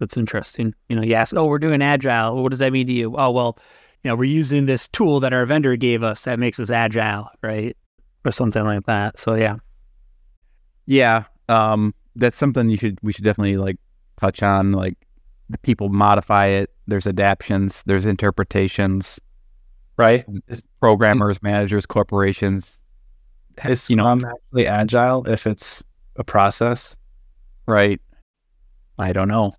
that's 0.00 0.16
interesting. 0.16 0.74
You 0.88 0.96
know, 0.96 1.02
you 1.02 1.14
ask, 1.14 1.34
"Oh, 1.36 1.46
we're 1.46 1.60
doing 1.60 1.82
agile. 1.82 2.42
What 2.42 2.50
does 2.50 2.58
that 2.58 2.72
mean 2.72 2.88
to 2.88 2.92
you?" 2.92 3.14
Oh, 3.16 3.30
well, 3.30 3.58
you 4.02 4.10
know, 4.10 4.16
we're 4.16 4.24
using 4.24 4.66
this 4.66 4.88
tool 4.88 5.20
that 5.20 5.32
our 5.32 5.46
vendor 5.46 5.76
gave 5.76 6.02
us 6.02 6.24
that 6.24 6.38
makes 6.38 6.58
us 6.58 6.70
agile, 6.70 7.28
right? 7.42 7.76
Or 8.24 8.32
something 8.32 8.64
like 8.64 8.86
that. 8.86 9.18
So 9.18 9.34
yeah, 9.34 9.56
yeah, 10.86 11.24
um, 11.48 11.94
that's 12.16 12.36
something 12.36 12.68
you 12.70 12.76
should 12.76 12.98
we 13.02 13.12
should 13.12 13.24
definitely 13.24 13.58
like 13.58 13.76
touch 14.18 14.42
on. 14.42 14.72
Like 14.72 14.96
the 15.50 15.58
people 15.58 15.90
modify 15.90 16.46
it. 16.46 16.70
There's 16.86 17.06
adaptations. 17.06 17.82
There's 17.84 18.06
interpretations. 18.06 19.20
Right? 20.00 20.26
Mm-hmm. 20.26 20.52
Is, 20.52 20.64
Programmers, 20.80 21.38
mm-hmm. 21.38 21.46
managers, 21.46 21.86
corporations. 21.86 22.78
Is 23.64 23.90
you 23.90 23.96
know 23.96 24.06
I'm 24.06 24.24
actually 24.24 24.66
agile 24.66 25.28
if 25.28 25.46
it's 25.46 25.84
a 26.16 26.24
process? 26.24 26.96
Right. 27.66 28.00
I 28.98 29.12
don't 29.12 29.28
know. 29.28 29.54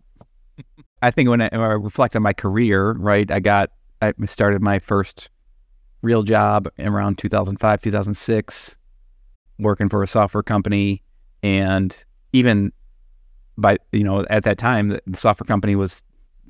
I 1.03 1.11
think 1.11 1.29
when 1.29 1.41
I, 1.41 1.49
when 1.51 1.61
I 1.61 1.73
reflect 1.73 2.15
on 2.15 2.23
my 2.23 2.33
career, 2.33 2.93
right, 2.93 3.29
I 3.29 3.39
got 3.39 3.69
I 4.01 4.13
started 4.25 4.61
my 4.61 4.79
first 4.79 5.29
real 6.01 6.23
job 6.23 6.67
around 6.79 7.19
2005, 7.19 7.81
2006, 7.81 8.75
working 9.59 9.89
for 9.89 10.01
a 10.01 10.07
software 10.07 10.41
company, 10.41 11.03
and 11.43 11.95
even 12.33 12.71
by 13.57 13.77
you 13.91 14.03
know 14.03 14.25
at 14.31 14.43
that 14.43 14.57
time 14.57 14.89
the 14.89 15.01
software 15.15 15.45
company 15.45 15.75
was 15.75 16.03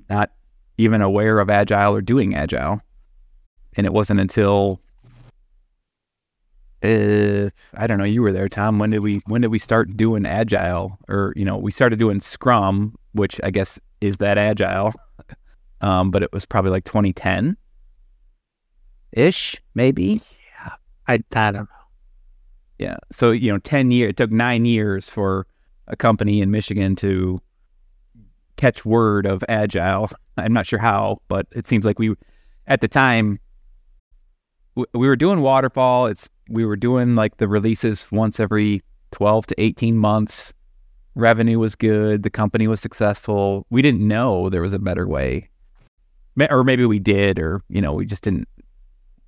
not 0.09 0.31
even 0.77 1.01
aware 1.01 1.39
of 1.39 1.49
agile 1.49 1.93
or 1.93 2.01
doing 2.01 2.35
agile, 2.35 2.81
and 3.77 3.85
it 3.85 3.93
wasn't 3.93 4.19
until 4.19 4.81
uh, 6.83 7.49
I 7.75 7.85
don't 7.85 7.99
know. 7.99 8.05
You 8.05 8.23
were 8.23 8.31
there, 8.31 8.49
Tom. 8.49 8.79
When 8.79 8.89
did 8.89 8.99
we 8.99 9.21
when 9.27 9.41
did 9.41 9.51
we 9.51 9.59
start 9.59 9.95
doing 9.95 10.25
agile? 10.25 10.97
Or 11.07 11.33
you 11.35 11.45
know, 11.45 11.57
we 11.57 11.71
started 11.71 11.99
doing 11.99 12.19
Scrum, 12.19 12.97
which 13.13 13.39
I 13.43 13.51
guess 13.51 13.79
is 13.99 14.17
that 14.17 14.37
agile. 14.37 14.93
Um, 15.83 16.11
but 16.11 16.21
it 16.21 16.31
was 16.31 16.45
probably 16.45 16.69
like 16.69 16.83
2010 16.83 17.57
ish, 19.13 19.59
maybe. 19.73 20.21
Yeah, 20.59 20.73
I, 21.07 21.13
I 21.13 21.51
don't 21.51 21.63
know. 21.63 21.67
Yeah. 22.77 22.97
So 23.11 23.31
you 23.31 23.51
know, 23.51 23.57
10 23.57 23.89
years. 23.89 24.11
It 24.11 24.17
took 24.17 24.31
nine 24.31 24.65
years 24.65 25.09
for 25.09 25.47
a 25.87 25.95
company 25.95 26.39
in 26.39 26.51
Michigan 26.51 26.95
to 26.97 27.41
catch 28.57 28.85
word 28.85 29.25
of 29.25 29.43
agile. 29.49 30.11
I'm 30.37 30.53
not 30.53 30.67
sure 30.67 30.77
how, 30.77 31.17
but 31.27 31.47
it 31.51 31.65
seems 31.65 31.83
like 31.83 31.97
we, 31.97 32.13
at 32.67 32.81
the 32.81 32.87
time, 32.87 33.39
we 34.75 35.07
were 35.07 35.15
doing 35.15 35.41
waterfall. 35.41 36.07
It's 36.07 36.29
we 36.49 36.65
were 36.65 36.75
doing 36.75 37.15
like 37.15 37.37
the 37.37 37.47
releases 37.47 38.11
once 38.11 38.39
every 38.39 38.81
12 39.11 39.47
to 39.47 39.61
18 39.61 39.97
months. 39.97 40.53
Revenue 41.15 41.59
was 41.59 41.75
good. 41.75 42.23
The 42.23 42.29
company 42.29 42.67
was 42.67 42.79
successful. 42.79 43.65
We 43.69 43.81
didn't 43.81 44.05
know 44.05 44.49
there 44.49 44.61
was 44.61 44.73
a 44.73 44.79
better 44.79 45.07
way. 45.07 45.49
Or 46.49 46.63
maybe 46.63 46.85
we 46.85 46.99
did, 46.99 47.39
or, 47.39 47.61
you 47.67 47.81
know, 47.81 47.93
we 47.93 48.05
just 48.05 48.23
didn't, 48.23 48.47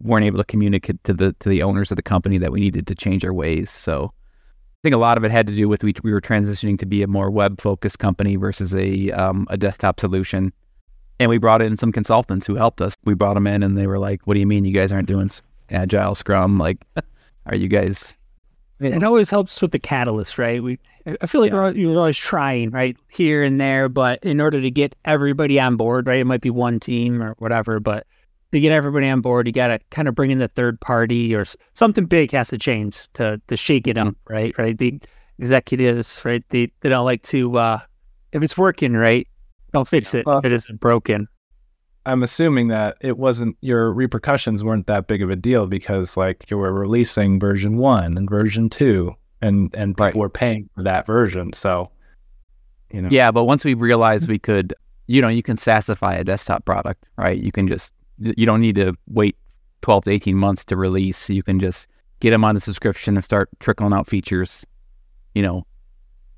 weren't 0.01 0.25
able 0.25 0.38
to 0.38 0.45
communicate 0.45 1.03
to 1.03 1.13
the, 1.13 1.34
to 1.39 1.49
the 1.49 1.62
owners 1.62 1.91
of 1.91 1.97
the 1.97 2.01
company 2.01 2.38
that 2.38 2.51
we 2.51 2.62
needed 2.62 2.88
to 2.88 2.95
change 2.95 3.25
our 3.25 3.34
ways. 3.34 3.69
So 3.69 4.06
I 4.13 4.79
think 4.84 4.95
a 4.95 4.97
lot 4.97 5.17
of 5.17 5.25
it 5.25 5.32
had 5.32 5.45
to 5.47 5.56
do 5.56 5.67
with 5.67 5.84
we, 5.84 5.93
we 6.03 6.13
were 6.13 6.21
transitioning 6.21 6.79
to 6.79 6.86
be 6.86 7.03
a 7.03 7.08
more 7.08 7.29
web 7.29 7.60
focused 7.60 7.99
company 7.99 8.38
versus 8.38 8.73
a, 8.73 9.12
um, 9.12 9.45
a 9.49 9.58
desktop 9.58 9.99
solution. 9.99 10.53
And 11.23 11.29
we 11.29 11.38
brought 11.38 11.62
in 11.62 11.77
some 11.77 11.93
consultants 11.93 12.45
who 12.45 12.55
helped 12.55 12.81
us. 12.81 12.97
We 13.05 13.13
brought 13.13 13.36
them 13.36 13.47
in 13.47 13.63
and 13.63 13.77
they 13.77 13.88
were 13.88 13.97
like, 13.97 14.27
what 14.27 14.33
do 14.33 14.41
you 14.41 14.45
mean 14.45 14.65
you 14.65 14.73
guys 14.73 14.91
aren't 14.91 15.07
doing 15.07 15.29
agile 15.69 16.15
scrum? 16.15 16.57
Like, 16.57 16.79
are 17.45 17.55
you 17.55 17.69
guys? 17.69 18.13
It 18.81 19.03
always 19.03 19.29
helps 19.29 19.62
with 19.62 19.71
the 19.71 19.79
catalyst, 19.79 20.38
right? 20.38 20.62
We, 20.62 20.79
I 21.21 21.25
feel 21.25 21.39
like 21.39 21.53
yeah. 21.53 21.69
you're 21.69 21.97
always 21.97 22.17
trying, 22.17 22.71
right, 22.71 22.97
here 23.09 23.41
and 23.41 23.62
there, 23.62 23.88
but 23.88 24.21
in 24.21 24.41
order 24.41 24.59
to 24.59 24.69
get 24.69 24.95
everybody 25.05 25.62
on 25.62 25.77
board, 25.77 26.07
right, 26.07 26.19
it 26.19 26.25
might 26.25 26.41
be 26.41 26.49
one 26.49 26.81
team 26.81 27.23
or 27.23 27.36
whatever, 27.38 27.79
but 27.79 28.05
to 28.51 28.59
get 28.59 28.73
everybody 28.73 29.07
on 29.07 29.21
board, 29.21 29.47
you 29.47 29.53
got 29.53 29.69
to 29.69 29.79
kind 29.91 30.09
of 30.09 30.15
bring 30.15 30.29
in 30.29 30.39
the 30.39 30.49
third 30.49 30.81
party 30.81 31.33
or 31.33 31.45
something 31.73 32.05
big 32.05 32.31
has 32.31 32.49
to 32.49 32.57
change 32.57 33.07
to 33.13 33.41
to 33.47 33.55
shake 33.55 33.88
it 33.88 33.97
up, 33.97 34.09
mm-hmm. 34.09 34.33
right? 34.33 34.57
Right. 34.57 34.77
The 34.77 34.99
executives, 35.39 36.21
right? 36.25 36.43
They 36.49 36.69
they 36.81 36.89
don't 36.89 37.05
like 37.05 37.23
to 37.23 37.57
uh 37.57 37.79
if 38.33 38.43
it's 38.43 38.57
working, 38.57 38.93
right? 38.93 39.27
Don't 39.73 39.88
fix 39.88 40.13
it 40.13 40.25
well, 40.25 40.38
if 40.38 40.45
it 40.45 40.53
isn't 40.53 40.79
broken. 40.79 41.27
I'm 42.05 42.21
assuming 42.23 42.67
that 42.67 42.97
it 43.01 43.17
wasn't 43.17 43.57
your 43.62 43.91
repercussions 43.91 44.63
weren't 44.63 44.88
that 44.88 45.07
big 45.07 45.21
of 45.21 45.29
a 45.29 45.36
deal 45.36 45.67
because 45.67 46.17
like 46.17 46.49
you 46.49 46.57
were 46.57 46.73
releasing 46.73 47.39
version 47.39 47.77
one 47.77 48.17
and 48.17 48.29
version 48.29 48.69
two 48.69 49.15
and 49.41 49.73
and 49.75 49.95
people 49.95 50.05
right. 50.05 50.15
were 50.15 50.29
paying 50.29 50.69
for 50.75 50.83
that 50.83 51.05
version. 51.05 51.53
So 51.53 51.89
you 52.91 53.01
know 53.01 53.09
Yeah, 53.09 53.31
but 53.31 53.45
once 53.45 53.63
we 53.63 53.73
realized 53.73 54.29
we 54.29 54.39
could 54.39 54.73
you 55.07 55.21
know, 55.21 55.27
you 55.27 55.43
can 55.43 55.57
SaaSify 55.57 56.19
a 56.19 56.23
desktop 56.23 56.65
product, 56.65 57.05
right? 57.17 57.38
You 57.38 57.51
can 57.51 57.67
just 57.67 57.93
you 58.19 58.45
don't 58.45 58.62
need 58.62 58.75
to 58.75 58.93
wait 59.07 59.36
12 59.81 60.05
to 60.05 60.12
18 60.12 60.38
months 60.38 60.63
to 60.65 60.77
release. 60.77 61.29
You 61.29 61.43
can 61.43 61.59
just 61.59 61.88
get 62.19 62.31
them 62.31 62.45
on 62.45 62.55
the 62.55 62.62
subscription 62.62 63.15
and 63.15 63.23
start 63.23 63.49
trickling 63.59 63.93
out 63.93 64.07
features, 64.07 64.65
you 65.36 65.41
know, 65.41 65.65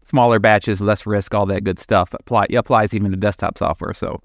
smaller 0.05 0.39
batches, 0.39 0.81
less 0.81 1.05
risk, 1.05 1.33
all 1.33 1.45
that 1.47 1.63
good 1.63 1.79
stuff. 1.79 2.13
Apply 2.13 2.45
applies 2.53 2.93
even 2.93 3.11
to 3.11 3.17
desktop 3.17 3.57
software. 3.57 3.93
So 3.93 4.21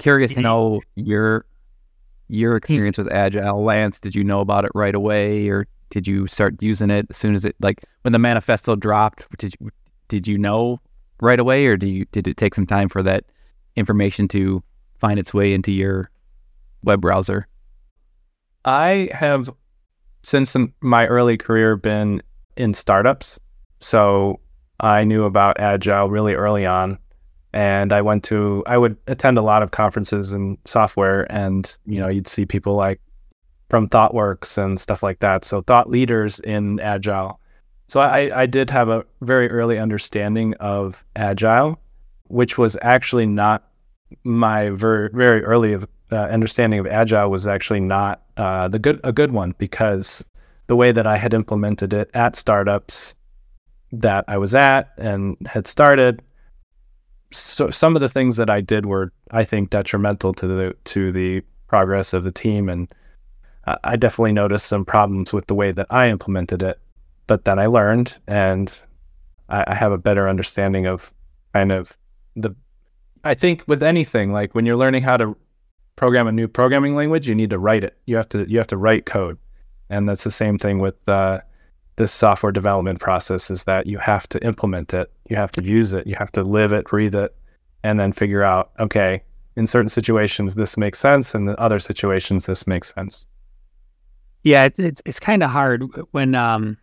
Curious 0.00 0.32
to 0.32 0.40
know 0.40 0.80
your 0.94 1.44
your 2.28 2.56
experience 2.56 2.96
with 2.96 3.12
Agile. 3.12 3.62
Lance, 3.62 3.98
did 3.98 4.14
you 4.14 4.24
know 4.24 4.40
about 4.40 4.64
it 4.64 4.72
right 4.74 4.94
away, 4.94 5.46
or 5.48 5.66
did 5.90 6.06
you 6.06 6.26
start 6.26 6.54
using 6.62 6.88
it 6.88 7.06
as 7.10 7.18
soon 7.18 7.34
as 7.34 7.44
it 7.44 7.54
like 7.60 7.84
when 8.02 8.12
the 8.12 8.18
manifesto 8.18 8.76
dropped? 8.76 9.26
Did 9.36 9.54
you 9.60 9.70
did 10.08 10.26
you 10.26 10.38
know 10.38 10.80
right 11.20 11.38
away, 11.38 11.66
or 11.66 11.76
did 11.76 11.88
you 11.88 12.06
did 12.12 12.26
it 12.26 12.38
take 12.38 12.54
some 12.54 12.66
time 12.66 12.88
for 12.88 13.02
that 13.02 13.24
information 13.76 14.26
to 14.28 14.62
find 14.98 15.18
its 15.18 15.34
way 15.34 15.52
into 15.52 15.70
your 15.70 16.10
web 16.82 17.02
browser? 17.02 17.46
I 18.64 19.10
have 19.12 19.50
since 20.22 20.56
my 20.80 21.06
early 21.08 21.36
career 21.36 21.76
been 21.76 22.22
in 22.56 22.72
startups, 22.72 23.38
so 23.80 24.40
I 24.80 25.04
knew 25.04 25.24
about 25.24 25.60
Agile 25.60 26.10
really 26.10 26.34
early 26.34 26.66
on 26.66 26.98
and 27.52 27.92
I 27.92 28.00
went 28.00 28.24
to 28.24 28.62
I 28.66 28.78
would 28.78 28.96
attend 29.06 29.38
a 29.38 29.42
lot 29.42 29.62
of 29.62 29.70
conferences 29.70 30.32
in 30.32 30.58
software, 30.66 31.30
and 31.32 31.76
you 31.86 32.00
know 32.00 32.08
you'd 32.08 32.28
see 32.28 32.46
people 32.46 32.74
like 32.74 33.00
from 33.68 33.88
ThoughtWorks 33.88 34.58
and 34.58 34.80
stuff 34.80 35.02
like 35.02 35.20
that. 35.20 35.44
So 35.44 35.62
thought 35.62 35.90
leaders 35.90 36.40
in 36.40 36.80
Agile. 36.80 37.40
So 37.88 38.00
I, 38.00 38.42
I 38.42 38.46
did 38.46 38.70
have 38.70 38.88
a 38.88 39.04
very 39.20 39.50
early 39.50 39.78
understanding 39.78 40.54
of 40.60 41.04
Agile, 41.16 41.78
which 42.28 42.56
was 42.56 42.78
actually 42.82 43.26
not 43.26 43.68
my 44.22 44.70
very 44.70 45.10
very 45.12 45.42
early 45.42 45.74
uh, 45.74 46.14
understanding 46.14 46.78
of 46.78 46.86
Agile 46.86 47.30
was 47.30 47.46
actually 47.46 47.80
not 47.80 48.22
uh, 48.36 48.68
the 48.68 48.78
good 48.78 49.00
a 49.02 49.12
good 49.12 49.32
one 49.32 49.54
because 49.58 50.24
the 50.68 50.76
way 50.76 50.92
that 50.92 51.06
I 51.06 51.16
had 51.16 51.34
implemented 51.34 51.92
it 51.92 52.10
at 52.14 52.36
startups 52.36 53.16
that 53.92 54.24
I 54.28 54.38
was 54.38 54.54
at 54.54 54.90
and 54.96 55.36
had 55.46 55.66
started 55.66 56.22
so 57.32 57.70
some 57.70 57.94
of 57.94 58.02
the 58.02 58.08
things 58.08 58.36
that 58.36 58.50
I 58.50 58.60
did 58.60 58.86
were, 58.86 59.12
I 59.30 59.44
think, 59.44 59.70
detrimental 59.70 60.32
to 60.34 60.46
the 60.46 60.76
to 60.84 61.12
the 61.12 61.42
progress 61.68 62.12
of 62.12 62.24
the 62.24 62.32
team, 62.32 62.68
and 62.68 62.92
I 63.84 63.96
definitely 63.96 64.32
noticed 64.32 64.66
some 64.66 64.84
problems 64.84 65.32
with 65.32 65.46
the 65.46 65.54
way 65.54 65.70
that 65.72 65.86
I 65.90 66.08
implemented 66.08 66.62
it. 66.62 66.80
But 67.26 67.44
then 67.44 67.58
I 67.58 67.66
learned, 67.66 68.16
and 68.26 68.82
I, 69.48 69.64
I 69.68 69.74
have 69.74 69.92
a 69.92 69.98
better 69.98 70.28
understanding 70.28 70.86
of 70.86 71.12
kind 71.54 71.70
of 71.72 71.96
the. 72.34 72.54
I 73.22 73.34
think 73.34 73.64
with 73.68 73.82
anything, 73.82 74.32
like 74.32 74.54
when 74.54 74.66
you're 74.66 74.76
learning 74.76 75.02
how 75.02 75.16
to 75.18 75.36
program 75.94 76.26
a 76.26 76.32
new 76.32 76.48
programming 76.48 76.96
language, 76.96 77.28
you 77.28 77.34
need 77.34 77.50
to 77.50 77.58
write 77.58 77.84
it. 77.84 77.96
You 78.06 78.16
have 78.16 78.28
to 78.30 78.50
you 78.50 78.58
have 78.58 78.66
to 78.68 78.76
write 78.76 79.06
code, 79.06 79.38
and 79.88 80.08
that's 80.08 80.24
the 80.24 80.30
same 80.30 80.58
thing 80.58 80.80
with 80.80 81.08
uh, 81.08 81.40
this 82.00 82.12
software 82.12 82.50
development 82.50 82.98
process. 82.98 83.50
Is 83.50 83.64
that 83.64 83.86
you 83.86 83.98
have 83.98 84.26
to 84.30 84.42
implement 84.44 84.94
it, 84.94 85.12
you 85.28 85.36
have 85.36 85.52
to 85.52 85.62
use 85.62 85.92
it, 85.92 86.06
you 86.06 86.16
have 86.16 86.32
to 86.32 86.42
live 86.42 86.72
it, 86.72 86.86
breathe 86.86 87.14
it, 87.14 87.36
and 87.84 88.00
then 88.00 88.12
figure 88.12 88.42
out 88.42 88.70
okay, 88.80 89.22
in 89.56 89.66
certain 89.66 89.90
situations 89.90 90.54
this 90.54 90.76
makes 90.76 90.98
sense, 90.98 91.34
and 91.34 91.48
in 91.48 91.54
other 91.58 91.78
situations 91.78 92.46
this 92.46 92.66
makes 92.66 92.94
sense. 92.94 93.26
Yeah, 94.42 94.64
it's 94.64 94.78
it's, 94.78 95.02
it's 95.04 95.20
kind 95.20 95.42
of 95.42 95.50
hard 95.50 95.84
when 96.12 96.34
um 96.34 96.78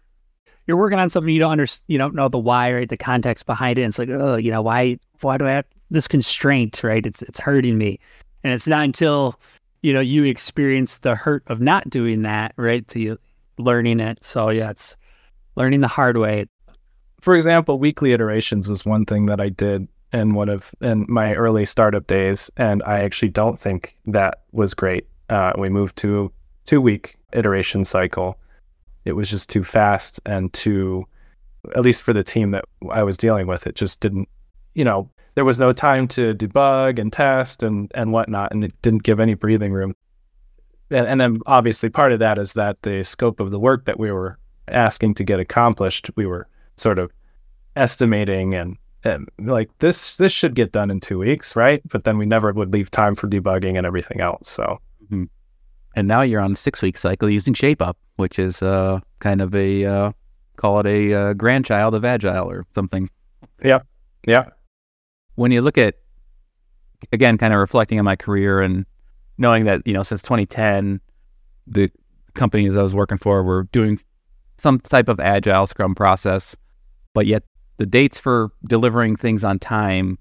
you're 0.68 0.78
working 0.78 1.00
on 1.00 1.10
something 1.10 1.34
you 1.34 1.40
don't 1.40 1.52
understand, 1.52 1.86
you 1.88 1.98
don't 1.98 2.14
know 2.14 2.28
the 2.28 2.38
why, 2.38 2.74
right? 2.74 2.90
The 2.90 2.98
context 2.98 3.46
behind 3.46 3.80
it. 3.80 3.84
And 3.84 3.90
it's 3.90 3.98
like, 3.98 4.10
oh, 4.10 4.36
you 4.36 4.52
know, 4.52 4.62
why 4.62 5.00
why 5.22 5.38
do 5.38 5.48
I 5.48 5.52
have 5.52 5.66
this 5.90 6.08
constraint, 6.08 6.84
right? 6.84 7.06
It's 7.06 7.24
it's 7.24 7.40
hurting 7.40 7.78
me. 7.78 8.00
And 8.44 8.54
it's 8.54 8.68
not 8.68 8.86
until, 8.86 9.40
you 9.82 9.94
know, 9.94 10.00
you 10.00 10.26
experience 10.26 11.00
the 11.00 11.16
hurt 11.16 11.44
of 11.48 11.60
not 11.60 11.90
doing 11.90 12.22
that, 12.22 12.54
right? 12.58 12.88
To 12.90 13.00
you 13.00 13.18
learning 13.58 14.00
it. 14.00 14.24
So 14.24 14.50
yeah, 14.50 14.70
it's 14.70 14.96
learning 15.58 15.82
the 15.82 15.88
hard 15.88 16.18
way. 16.18 16.46
For 17.20 17.36
example, 17.36 17.80
weekly 17.80 18.14
iterations 18.14 18.70
was 18.70 18.86
one 18.86 19.06
thing 19.06 19.26
that 19.26 19.42
I 19.42 19.50
did 19.50 19.88
in 20.14 20.36
one 20.36 20.48
of 20.48 20.74
in 20.80 21.06
my 21.10 21.34
early 21.34 21.66
startup 21.66 22.08
days, 22.08 22.50
and 22.56 22.82
I 22.84 23.00
actually 23.00 23.30
don't 23.30 23.60
think 23.60 23.98
that 24.06 24.44
was 24.54 24.74
great. 24.74 25.08
Uh, 25.30 25.52
we 25.58 25.68
moved 25.68 25.98
to 25.98 26.32
two 26.66 26.80
week 26.80 27.18
iteration 27.34 27.84
cycle. 27.84 28.38
It 29.04 29.14
was 29.14 29.30
just 29.30 29.50
too 29.50 29.64
fast 29.64 30.22
and 30.26 30.54
too, 30.54 31.06
at 31.76 31.82
least 31.82 32.04
for 32.04 32.14
the 32.14 32.24
team 32.24 32.52
that 32.52 32.66
I 32.92 33.04
was 33.04 33.18
dealing 33.18 33.48
with, 33.48 33.68
it 33.68 33.76
just 33.76 34.00
didn't, 34.00 34.30
you 34.76 34.86
know, 34.86 35.10
there 35.36 35.46
was 35.46 35.60
no 35.60 35.72
time 35.72 36.08
to 36.10 36.34
debug 36.36 37.00
and 37.00 37.12
test 37.12 37.64
and 37.64 37.92
and 37.96 38.14
whatnot, 38.14 38.54
and 38.54 38.64
it 38.64 38.80
didn't 38.84 39.04
give 39.04 39.20
any 39.20 39.34
breathing 39.34 39.74
room. 39.74 39.96
And, 40.92 41.08
and 41.08 41.20
then 41.20 41.40
obviously 41.48 41.90
part 41.90 42.12
of 42.14 42.20
that 42.20 42.38
is 42.38 42.54
that 42.54 42.82
the 42.84 43.04
scope 43.04 43.40
of 43.40 43.52
the 43.52 43.60
work 43.60 43.86
that 43.86 44.00
we 44.00 44.12
were 44.12 44.38
asking 44.70 45.16
to 45.16 45.24
get 45.24 45.40
accomplished, 45.40 46.10
we 46.16 46.26
were 46.26 46.48
sort 46.76 47.00
of 47.00 47.12
estimating 47.76 48.54
and, 48.54 48.78
and 49.04 49.30
like 49.40 49.70
this 49.80 50.18
this 50.18 50.32
should 50.32 50.56
get 50.56 50.72
done 50.72 50.90
in 50.90 51.00
two 51.00 51.20
weeks, 51.20 51.56
right? 51.56 51.82
But 51.90 52.04
then 52.04 52.18
we 52.18 52.26
never 52.26 52.52
would 52.52 52.74
leave 52.74 52.92
time 52.92 53.16
for 53.16 53.28
debugging 53.28 53.78
and 53.78 53.86
everything 53.86 54.22
else. 54.22 54.50
So. 54.50 54.80
Mm-hmm. 55.06 55.26
And 55.96 56.08
now 56.08 56.22
you're 56.22 56.42
on 56.42 56.52
a 56.52 56.56
six 56.56 56.82
week 56.82 56.98
cycle 56.98 57.30
using 57.30 57.56
ShapeUp, 57.56 57.96
which 58.18 58.38
is 58.38 58.62
uh, 58.62 59.00
kind 59.20 59.42
of 59.42 59.56
a 59.56 59.86
uh, 59.86 60.12
call 60.58 60.80
it 60.80 60.86
a 60.86 61.14
uh, 61.14 61.34
grandchild 61.34 61.96
of 61.96 62.06
Agile 62.06 62.50
or 62.50 62.66
something. 62.76 63.10
Yeah, 63.64 63.80
yeah 64.28 64.50
when 65.38 65.52
you 65.52 65.62
look 65.62 65.78
at 65.78 65.96
again, 67.14 67.38
kind 67.38 67.54
of 67.54 67.60
reflecting 67.60 67.98
on 68.00 68.06
my 68.06 68.16
career 68.16 68.60
and 68.60 68.86
knowing 69.38 69.66
that 69.66 69.82
you 69.86 69.94
know 69.94 70.04
since 70.04 70.22
2010, 70.22 71.00
the 71.68 71.90
companies 72.34 72.76
I 72.76 72.82
was 72.82 72.94
working 72.94 73.18
for 73.18 73.44
were 73.44 73.64
doing 73.72 74.00
some 74.58 74.80
type 74.80 75.08
of 75.08 75.20
agile 75.20 75.68
Scrum 75.68 75.96
process, 75.96 76.56
but 77.14 77.26
yet 77.28 77.44
the 77.78 77.86
dates 77.86 78.20
for 78.20 78.50
delivering 78.68 79.16
things 79.16 79.44
on 79.44 79.60
time 79.60 80.18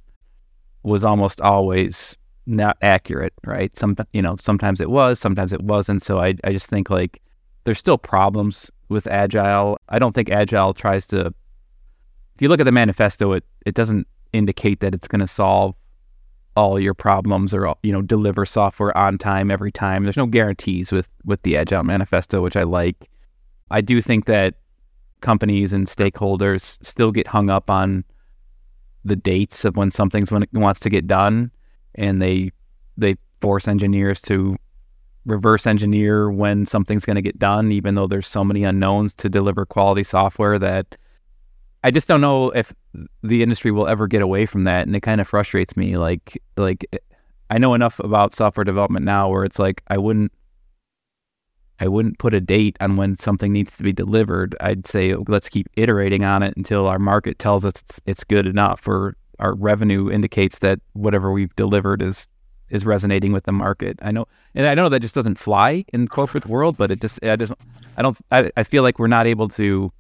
was 0.83 1.05
almost 1.05 1.41
always 1.41 2.17
not 2.47 2.77
accurate, 2.83 3.33
right? 3.45 3.77
Some 3.77 3.97
you 4.13 4.23
know 4.23 4.37
sometimes 4.41 4.81
it 4.81 4.91
was, 4.91 5.19
sometimes 5.19 5.53
it 5.53 5.63
wasn't. 5.63 6.03
So 6.03 6.21
I 6.21 6.35
I 6.45 6.53
just 6.53 6.69
think 6.69 6.91
like 6.91 7.21
there's 7.65 7.79
still 7.79 7.99
problems 7.99 8.71
with 8.89 9.07
agile. 9.07 9.79
I 9.89 9.99
don't 9.99 10.15
think 10.15 10.31
agile 10.31 10.75
tries 10.75 11.07
to. 11.09 11.27
If 11.27 12.43
you 12.43 12.49
look 12.49 12.61
at 12.61 12.67
the 12.67 12.73
manifesto, 12.73 13.33
it 13.33 13.45
it 13.65 13.75
doesn't 13.75 14.07
indicate 14.33 14.81
that 14.81 14.95
it's 14.95 15.09
going 15.09 15.21
to 15.21 15.27
solve 15.27 15.75
all 16.57 16.81
your 16.81 16.95
problems 16.95 17.53
or 17.53 17.75
you 17.83 17.93
know 17.93 18.03
deliver 18.03 18.47
software 18.47 18.97
on 18.97 19.19
time 19.19 19.51
every 19.51 19.73
time. 19.73 20.05
There's 20.05 20.17
no 20.17 20.27
guarantees 20.27 20.93
with 20.93 21.09
with 21.25 21.43
the 21.43 21.57
Agile 21.57 21.85
Manifesto, 21.85 22.41
which 22.43 22.57
I 22.57 22.63
like. 22.63 23.09
I 23.71 23.81
do 23.81 24.01
think 24.01 24.27
that 24.27 24.55
companies 25.21 25.73
and 25.73 25.87
stakeholders 25.87 26.85
still 26.85 27.11
get 27.11 27.27
hung 27.27 27.51
up 27.51 27.71
on 27.71 28.05
the 29.05 29.17
dates 29.17 29.65
of 29.65 29.77
when 29.77 29.91
something's 29.91 30.31
when 30.31 30.43
it 30.43 30.53
wants 30.53 30.81
to 30.81 30.91
get 30.91 31.07
done, 31.07 31.51
and 31.95 32.21
they 32.21 32.51
they 32.97 33.17
force 33.41 33.69
engineers 33.69 34.21
to 34.23 34.57
reverse 35.25 35.67
engineer 35.67 36.31
when 36.31 36.67
something's 36.67 37.05
going 37.05 37.17
to 37.17 37.23
get 37.23 37.39
done, 37.39 37.73
even 37.73 37.97
though 37.97 38.07
there's 38.07 38.29
so 38.29 38.45
many 38.45 38.65
unknowns 38.65 39.13
to 39.15 39.29
deliver 39.29 39.67
quality 39.67 40.05
software 40.05 40.59
that 40.59 40.97
I 41.83 41.91
just 41.91 42.09
don't 42.09 42.21
know 42.21 42.51
if 42.51 42.73
the 43.23 43.43
industry 43.43 43.71
will 43.71 43.87
ever 43.87 44.07
get 44.07 44.23
away 44.23 44.47
from 44.47 44.65
that, 44.65 44.87
and 44.87 44.97
it 44.97 45.01
kind 45.01 45.21
of 45.21 45.29
frustrates 45.29 45.77
me. 45.77 45.97
Like, 45.97 46.41
like 46.57 46.85
I 47.51 47.59
know 47.59 47.75
enough 47.75 47.99
about 48.01 48.33
software 48.33 48.65
development 48.65 49.05
now 49.05 49.29
where 49.29 49.45
it's 49.45 49.59
like 49.59 49.83
I 49.89 49.99
wouldn't, 49.99 50.33
I 51.81 51.89
wouldn't 51.89 52.19
put 52.19 52.35
a 52.35 52.41
date 52.41 52.77
on 52.81 52.97
when 52.97 53.17
something 53.17 53.53
needs 53.53 53.77
to 53.77 53.83
be 53.83 53.93
delivered. 53.93 54.57
I'd 54.61 54.87
say 54.87 55.15
let's 55.29 55.49
keep 55.49 55.69
iterating 55.77 56.25
on 56.25 56.43
it 56.43 56.57
until 56.57 56.87
our 56.87 56.99
market 56.99 57.39
tells 57.39 57.65
us 57.65 57.75
it's, 57.83 58.01
it's 58.07 58.25
good 58.25 58.47
enough, 58.47 58.87
or 58.89 59.17
our 59.39 59.55
revenue 59.55 60.11
indicates 60.11 60.61
that 60.61 60.81
whatever 60.95 61.33
we've 61.33 61.55
delivered 61.57 62.03
is 62.03 62.29
is 62.69 62.85
resonating 62.85 63.33
with 63.33 63.45
the 63.45 63.53
market. 63.53 63.97
I 64.03 64.11
know, 64.11 64.27
and 64.55 64.67
I 64.67 64.75
know 64.75 64.89
that 64.89 65.01
just 65.01 65.15
doesn't 65.15 65.39
fly 65.39 65.85
in 65.93 66.09
corporate 66.09 66.47
world, 66.47 66.77
but 66.77 66.91
it 66.91 67.01
just, 67.01 67.23
I 67.25 67.37
just, 67.37 67.53
I 67.97 68.03
don't, 68.03 68.19
I, 68.33 68.51
I 68.57 68.65
feel 68.65 68.83
like 68.83 68.99
we're 68.99 69.07
not 69.07 69.29
able 69.29 69.49
to 69.51 69.93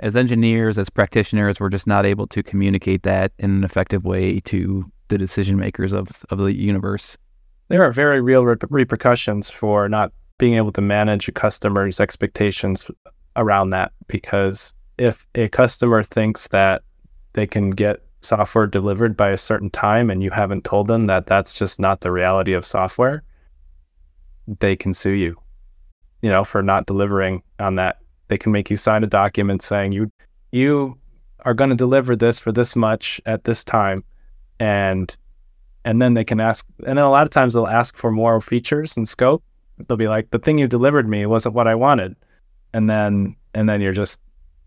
as 0.00 0.14
engineers, 0.14 0.76
as 0.76 0.90
practitioners, 0.90 1.58
we're 1.58 1.70
just 1.70 1.86
not 1.86 2.04
able 2.04 2.26
to 2.26 2.42
communicate 2.42 3.04
that 3.04 3.32
in 3.38 3.50
an 3.50 3.64
effective 3.64 4.04
way 4.04 4.40
to 4.40 4.84
the 5.08 5.16
decision 5.16 5.56
makers 5.58 5.92
of 5.92 6.08
of 6.30 6.38
the 6.38 6.54
universe. 6.54 7.16
There 7.68 7.82
are 7.82 7.92
very 7.92 8.20
real 8.20 8.44
re- 8.44 8.56
repercussions 8.68 9.48
for 9.48 9.88
not 9.88 10.12
being 10.42 10.54
able 10.54 10.72
to 10.72 10.80
manage 10.80 11.28
a 11.28 11.32
customer's 11.32 12.00
expectations 12.00 12.90
around 13.36 13.70
that 13.70 13.92
because 14.08 14.74
if 14.98 15.24
a 15.36 15.48
customer 15.48 16.02
thinks 16.02 16.48
that 16.48 16.82
they 17.34 17.46
can 17.46 17.70
get 17.70 18.00
software 18.22 18.66
delivered 18.66 19.16
by 19.16 19.30
a 19.30 19.36
certain 19.36 19.70
time 19.70 20.10
and 20.10 20.20
you 20.20 20.30
haven't 20.30 20.64
told 20.64 20.88
them 20.88 21.06
that 21.06 21.26
that's 21.26 21.54
just 21.54 21.78
not 21.78 22.00
the 22.00 22.10
reality 22.10 22.54
of 22.54 22.66
software, 22.66 23.22
they 24.58 24.74
can 24.74 24.92
sue 24.92 25.12
you, 25.12 25.40
you 26.22 26.28
know, 26.28 26.42
for 26.42 26.60
not 26.60 26.86
delivering 26.86 27.40
on 27.60 27.76
that 27.76 28.00
they 28.26 28.36
can 28.36 28.50
make 28.50 28.68
you 28.68 28.76
sign 28.76 29.04
a 29.04 29.06
document 29.06 29.62
saying 29.62 29.92
you 29.92 30.10
you 30.50 30.98
are 31.44 31.54
going 31.54 31.70
to 31.70 31.76
deliver 31.76 32.16
this 32.16 32.40
for 32.40 32.50
this 32.50 32.74
much 32.74 33.20
at 33.26 33.44
this 33.44 33.62
time, 33.62 34.02
and 34.58 35.16
and 35.84 36.02
then 36.02 36.14
they 36.14 36.24
can 36.24 36.40
ask. 36.40 36.66
And 36.84 36.98
then 36.98 37.04
a 37.04 37.10
lot 37.10 37.22
of 37.22 37.30
times 37.30 37.54
they'll 37.54 37.68
ask 37.68 37.96
for 37.96 38.10
more 38.10 38.40
features 38.40 38.96
and 38.96 39.08
scope. 39.08 39.44
They'll 39.78 39.96
be 39.96 40.08
like, 40.08 40.30
"The 40.30 40.38
thing 40.38 40.58
you 40.58 40.68
delivered 40.68 41.08
me 41.08 41.26
wasn't 41.26 41.54
what 41.54 41.68
I 41.68 41.74
wanted," 41.74 42.16
and 42.72 42.88
then 42.88 43.36
and 43.54 43.68
then 43.68 43.80
you're 43.80 43.92
just 43.92 44.20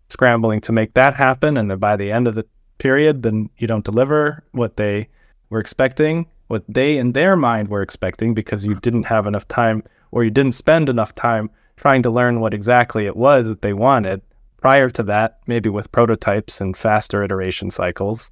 scrambling 0.09 0.61
to 0.61 0.71
make 0.71 0.93
that 0.93 1.13
happen. 1.15 1.57
And 1.57 1.69
then 1.69 1.79
by 1.79 1.95
the 1.95 2.11
end 2.11 2.27
of 2.27 2.35
the 2.35 2.45
period, 2.77 3.23
then 3.23 3.49
you 3.57 3.67
don't 3.67 3.85
deliver 3.85 4.43
what 4.51 4.77
they 4.77 5.09
were 5.49 5.59
expecting, 5.59 6.27
what 6.47 6.63
they 6.67 6.97
in 6.97 7.13
their 7.13 7.35
mind 7.35 7.69
were 7.69 7.81
expecting, 7.81 8.33
because 8.33 8.65
you 8.65 8.75
didn't 8.75 9.03
have 9.03 9.25
enough 9.25 9.47
time 9.47 9.83
or 10.11 10.23
you 10.23 10.29
didn't 10.29 10.53
spend 10.53 10.89
enough 10.89 11.15
time 11.15 11.49
trying 11.77 12.03
to 12.03 12.09
learn 12.09 12.39
what 12.39 12.53
exactly 12.53 13.05
it 13.05 13.15
was 13.15 13.47
that 13.47 13.61
they 13.61 13.73
wanted. 13.73 14.21
Prior 14.57 14.89
to 14.89 15.03
that, 15.03 15.39
maybe 15.47 15.69
with 15.69 15.91
prototypes 15.91 16.61
and 16.61 16.75
faster 16.77 17.23
iteration 17.23 17.69
cycles. 17.69 18.31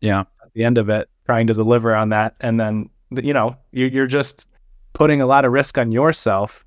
Yeah. 0.00 0.20
At 0.42 0.52
the 0.54 0.64
end 0.64 0.78
of 0.78 0.88
it, 0.88 1.08
trying 1.26 1.46
to 1.48 1.54
deliver 1.54 1.94
on 1.94 2.08
that. 2.08 2.34
And 2.40 2.58
then, 2.58 2.90
you 3.10 3.32
know, 3.32 3.56
you're 3.72 4.06
just 4.06 4.48
putting 4.92 5.20
a 5.20 5.26
lot 5.26 5.44
of 5.44 5.52
risk 5.52 5.78
on 5.78 5.92
yourself 5.92 6.64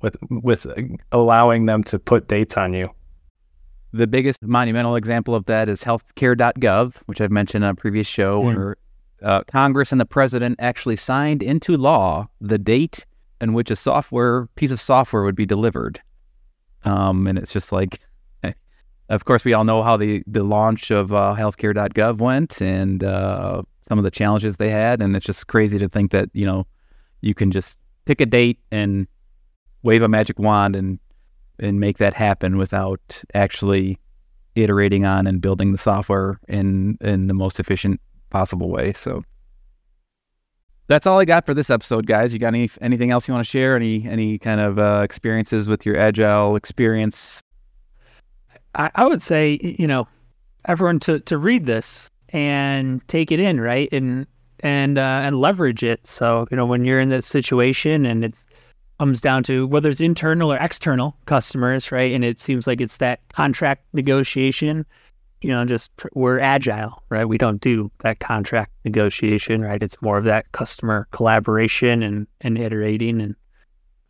with, 0.00 0.16
with 0.30 0.66
allowing 1.12 1.66
them 1.66 1.84
to 1.84 1.98
put 1.98 2.28
dates 2.28 2.56
on 2.56 2.74
you. 2.74 2.90
The 3.92 4.06
biggest 4.06 4.42
monumental 4.42 4.96
example 4.96 5.34
of 5.34 5.44
that 5.46 5.68
is 5.68 5.84
healthcare.gov, 5.84 6.96
which 7.06 7.20
I've 7.20 7.30
mentioned 7.30 7.64
on 7.64 7.70
a 7.70 7.74
previous 7.74 8.06
show, 8.06 8.42
mm. 8.42 8.44
where 8.46 8.76
uh, 9.22 9.42
Congress 9.44 9.92
and 9.92 10.00
the 10.00 10.06
president 10.06 10.56
actually 10.58 10.96
signed 10.96 11.42
into 11.42 11.76
law 11.76 12.28
the 12.40 12.58
date 12.58 13.04
in 13.40 13.52
which 13.52 13.70
a 13.70 13.76
software 13.76 14.46
piece 14.54 14.70
of 14.70 14.80
software 14.80 15.22
would 15.22 15.34
be 15.34 15.46
delivered. 15.46 16.00
Um, 16.84 17.26
and 17.26 17.38
it's 17.38 17.52
just 17.52 17.70
like, 17.70 18.00
of 19.08 19.24
course, 19.24 19.44
we 19.44 19.52
all 19.52 19.64
know 19.64 19.82
how 19.82 19.96
the 19.96 20.22
the 20.26 20.42
launch 20.42 20.90
of 20.90 21.12
uh, 21.12 21.34
healthcare.gov 21.38 22.18
went 22.18 22.60
and 22.60 23.04
uh, 23.04 23.62
some 23.88 23.98
of 23.98 24.04
the 24.04 24.10
challenges 24.10 24.56
they 24.56 24.70
had, 24.70 25.02
and 25.02 25.14
it's 25.14 25.26
just 25.26 25.46
crazy 25.48 25.78
to 25.78 25.88
think 25.88 26.12
that 26.12 26.30
you 26.32 26.46
know 26.46 26.66
you 27.22 27.34
can 27.34 27.50
just 27.50 27.78
pick 28.04 28.20
a 28.20 28.26
date 28.26 28.58
and 28.70 29.06
wave 29.82 30.02
a 30.02 30.08
magic 30.08 30.38
wand 30.38 30.76
and 30.76 30.98
and 31.58 31.80
make 31.80 31.98
that 31.98 32.14
happen 32.14 32.56
without 32.58 33.22
actually 33.34 33.98
iterating 34.54 35.04
on 35.04 35.26
and 35.26 35.40
building 35.40 35.72
the 35.72 35.78
software 35.78 36.38
in 36.48 36.98
in 37.00 37.28
the 37.28 37.34
most 37.34 37.58
efficient 37.58 38.00
possible 38.30 38.68
way. 38.68 38.92
So 38.94 39.22
that's 40.88 41.06
all 41.06 41.18
I 41.18 41.24
got 41.24 41.46
for 41.46 41.54
this 41.54 41.70
episode, 41.70 42.06
guys. 42.06 42.32
You 42.32 42.38
got 42.38 42.48
any 42.48 42.70
anything 42.80 43.10
else 43.10 43.28
you 43.28 43.32
want 43.32 43.46
to 43.46 43.50
share? 43.50 43.76
Any 43.76 44.04
any 44.06 44.38
kind 44.38 44.60
of 44.60 44.78
uh, 44.78 45.00
experiences 45.04 45.68
with 45.68 45.86
your 45.86 45.96
agile 45.96 46.56
experience? 46.56 47.40
I, 48.74 48.90
I 48.94 49.06
would 49.06 49.22
say 49.22 49.58
you 49.62 49.86
know 49.86 50.06
everyone 50.66 50.98
to 51.00 51.20
to 51.20 51.38
read 51.38 51.66
this 51.66 52.10
and 52.30 53.06
take 53.08 53.30
it 53.30 53.40
in, 53.40 53.60
right? 53.60 53.88
And 53.92 54.26
and 54.62 54.98
uh, 54.98 55.20
and 55.24 55.36
leverage 55.40 55.82
it. 55.82 56.06
So 56.06 56.46
you 56.50 56.56
know 56.56 56.66
when 56.66 56.84
you're 56.84 57.00
in 57.00 57.08
this 57.08 57.26
situation 57.26 58.06
and 58.06 58.24
it 58.24 58.44
comes 58.98 59.20
down 59.20 59.42
to 59.44 59.66
whether 59.66 59.90
it's 59.90 60.00
internal 60.00 60.52
or 60.52 60.58
external 60.58 61.16
customers, 61.26 61.90
right? 61.90 62.12
And 62.12 62.24
it 62.24 62.38
seems 62.38 62.66
like 62.66 62.80
it's 62.80 62.98
that 62.98 63.20
contract 63.32 63.84
negotiation. 63.92 64.86
You 65.40 65.50
know, 65.50 65.64
just 65.64 65.90
we're 66.14 66.38
agile, 66.38 67.02
right? 67.08 67.24
We 67.24 67.36
don't 67.36 67.60
do 67.60 67.90
that 68.04 68.20
contract 68.20 68.70
negotiation, 68.84 69.60
right? 69.62 69.82
It's 69.82 70.00
more 70.00 70.16
of 70.16 70.24
that 70.24 70.52
customer 70.52 71.08
collaboration 71.10 72.02
and 72.02 72.26
and 72.42 72.56
iterating 72.56 73.20
and 73.20 73.34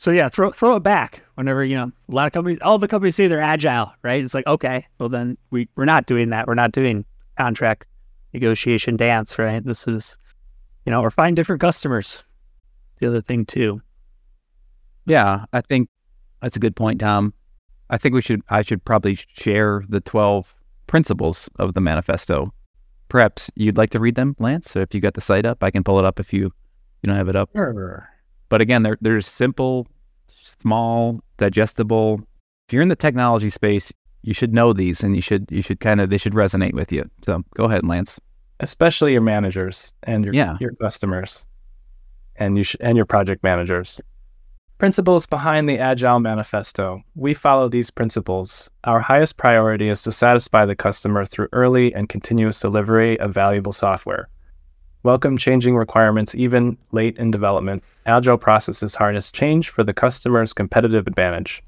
so 0.02 0.10
yeah, 0.10 0.28
throw 0.28 0.50
throw 0.50 0.74
it 0.74 0.82
back 0.82 1.22
whenever 1.36 1.64
you 1.64 1.76
know 1.76 1.92
a 2.08 2.12
lot 2.12 2.26
of 2.26 2.32
companies. 2.32 2.58
All 2.60 2.76
the 2.76 2.88
companies 2.88 3.14
say 3.14 3.28
they're 3.28 3.40
agile, 3.40 3.92
right? 4.02 4.20
It's 4.20 4.34
like 4.34 4.46
okay, 4.48 4.84
well 4.98 5.08
then 5.08 5.38
we 5.50 5.68
we're 5.76 5.84
not 5.84 6.06
doing 6.06 6.30
that. 6.30 6.48
We're 6.48 6.54
not 6.54 6.72
doing 6.72 7.04
contract 7.38 7.86
negotiation 8.32 8.96
dance, 8.96 9.38
right? 9.38 9.64
This 9.64 9.86
is 9.86 10.18
you 10.86 10.90
know, 10.90 11.00
or 11.00 11.10
find 11.10 11.36
different 11.36 11.60
customers. 11.60 12.24
The 13.00 13.08
other 13.08 13.20
thing 13.20 13.44
too. 13.46 13.80
Yeah, 15.06 15.44
I 15.52 15.60
think 15.60 15.88
that's 16.40 16.56
a 16.56 16.60
good 16.60 16.76
point, 16.76 17.00
Tom. 17.00 17.34
I 17.90 17.98
think 17.98 18.14
we 18.14 18.22
should 18.22 18.42
I 18.48 18.62
should 18.62 18.84
probably 18.84 19.18
share 19.34 19.82
the 19.88 20.00
twelve 20.00 20.54
principles 20.86 21.48
of 21.58 21.74
the 21.74 21.80
manifesto. 21.80 22.52
Perhaps 23.08 23.50
you'd 23.56 23.76
like 23.76 23.90
to 23.90 24.00
read 24.00 24.14
them, 24.14 24.34
Lance. 24.38 24.70
So 24.70 24.80
if 24.80 24.94
you 24.94 25.00
got 25.00 25.14
the 25.14 25.20
site 25.20 25.44
up, 25.44 25.62
I 25.62 25.70
can 25.70 25.84
pull 25.84 25.98
it 25.98 26.04
up 26.04 26.18
if 26.18 26.32
you 26.32 26.52
you 27.02 27.08
don't 27.08 27.16
have 27.16 27.28
it 27.28 27.36
up. 27.36 27.50
Sure. 27.54 28.08
But 28.48 28.60
again, 28.60 28.82
they're 28.82 28.98
they're 29.00 29.20
simple, 29.20 29.86
small, 30.60 31.20
digestible. 31.36 32.20
If 32.68 32.72
you're 32.72 32.82
in 32.82 32.88
the 32.88 32.96
technology 32.96 33.50
space, 33.50 33.92
you 34.22 34.32
should 34.32 34.54
know 34.54 34.72
these, 34.72 35.02
and 35.02 35.16
you 35.16 35.22
should 35.22 35.46
you 35.50 35.62
should 35.62 35.80
kind 35.80 36.00
of 36.00 36.10
they 36.10 36.18
should 36.18 36.34
resonate 36.34 36.74
with 36.74 36.92
you. 36.92 37.04
So 37.24 37.42
go 37.54 37.64
ahead, 37.64 37.84
Lance. 37.84 38.20
Especially 38.62 39.12
your 39.12 39.20
managers 39.20 39.92
and 40.04 40.24
your 40.24 40.32
Yeah. 40.34 40.56
your 40.60 40.72
customers, 40.80 41.46
and 42.36 42.56
you 42.56 42.62
sh- 42.62 42.76
and 42.80 42.96
your 42.96 43.04
project 43.06 43.42
managers. 43.42 44.00
Principles 44.78 45.26
behind 45.26 45.68
the 45.68 45.78
Agile 45.78 46.18
Manifesto. 46.20 47.02
We 47.14 47.34
follow 47.34 47.68
these 47.68 47.90
principles. 47.90 48.70
Our 48.84 49.00
highest 49.00 49.36
priority 49.36 49.88
is 49.88 50.02
to 50.04 50.12
satisfy 50.12 50.64
the 50.64 50.74
customer 50.74 51.24
through 51.24 51.48
early 51.52 51.92
and 51.94 52.08
continuous 52.08 52.58
delivery 52.60 53.18
of 53.20 53.32
valuable 53.34 53.72
software. 53.72 54.28
Welcome 55.02 55.36
changing 55.36 55.76
requirements 55.76 56.34
even 56.34 56.78
late 56.92 57.16
in 57.18 57.30
development. 57.32 57.82
Agile 58.06 58.38
processes 58.38 58.94
harness 58.94 59.32
change 59.32 59.70
for 59.70 59.82
the 59.82 59.92
customer's 59.92 60.52
competitive 60.52 61.06
advantage. 61.08 61.62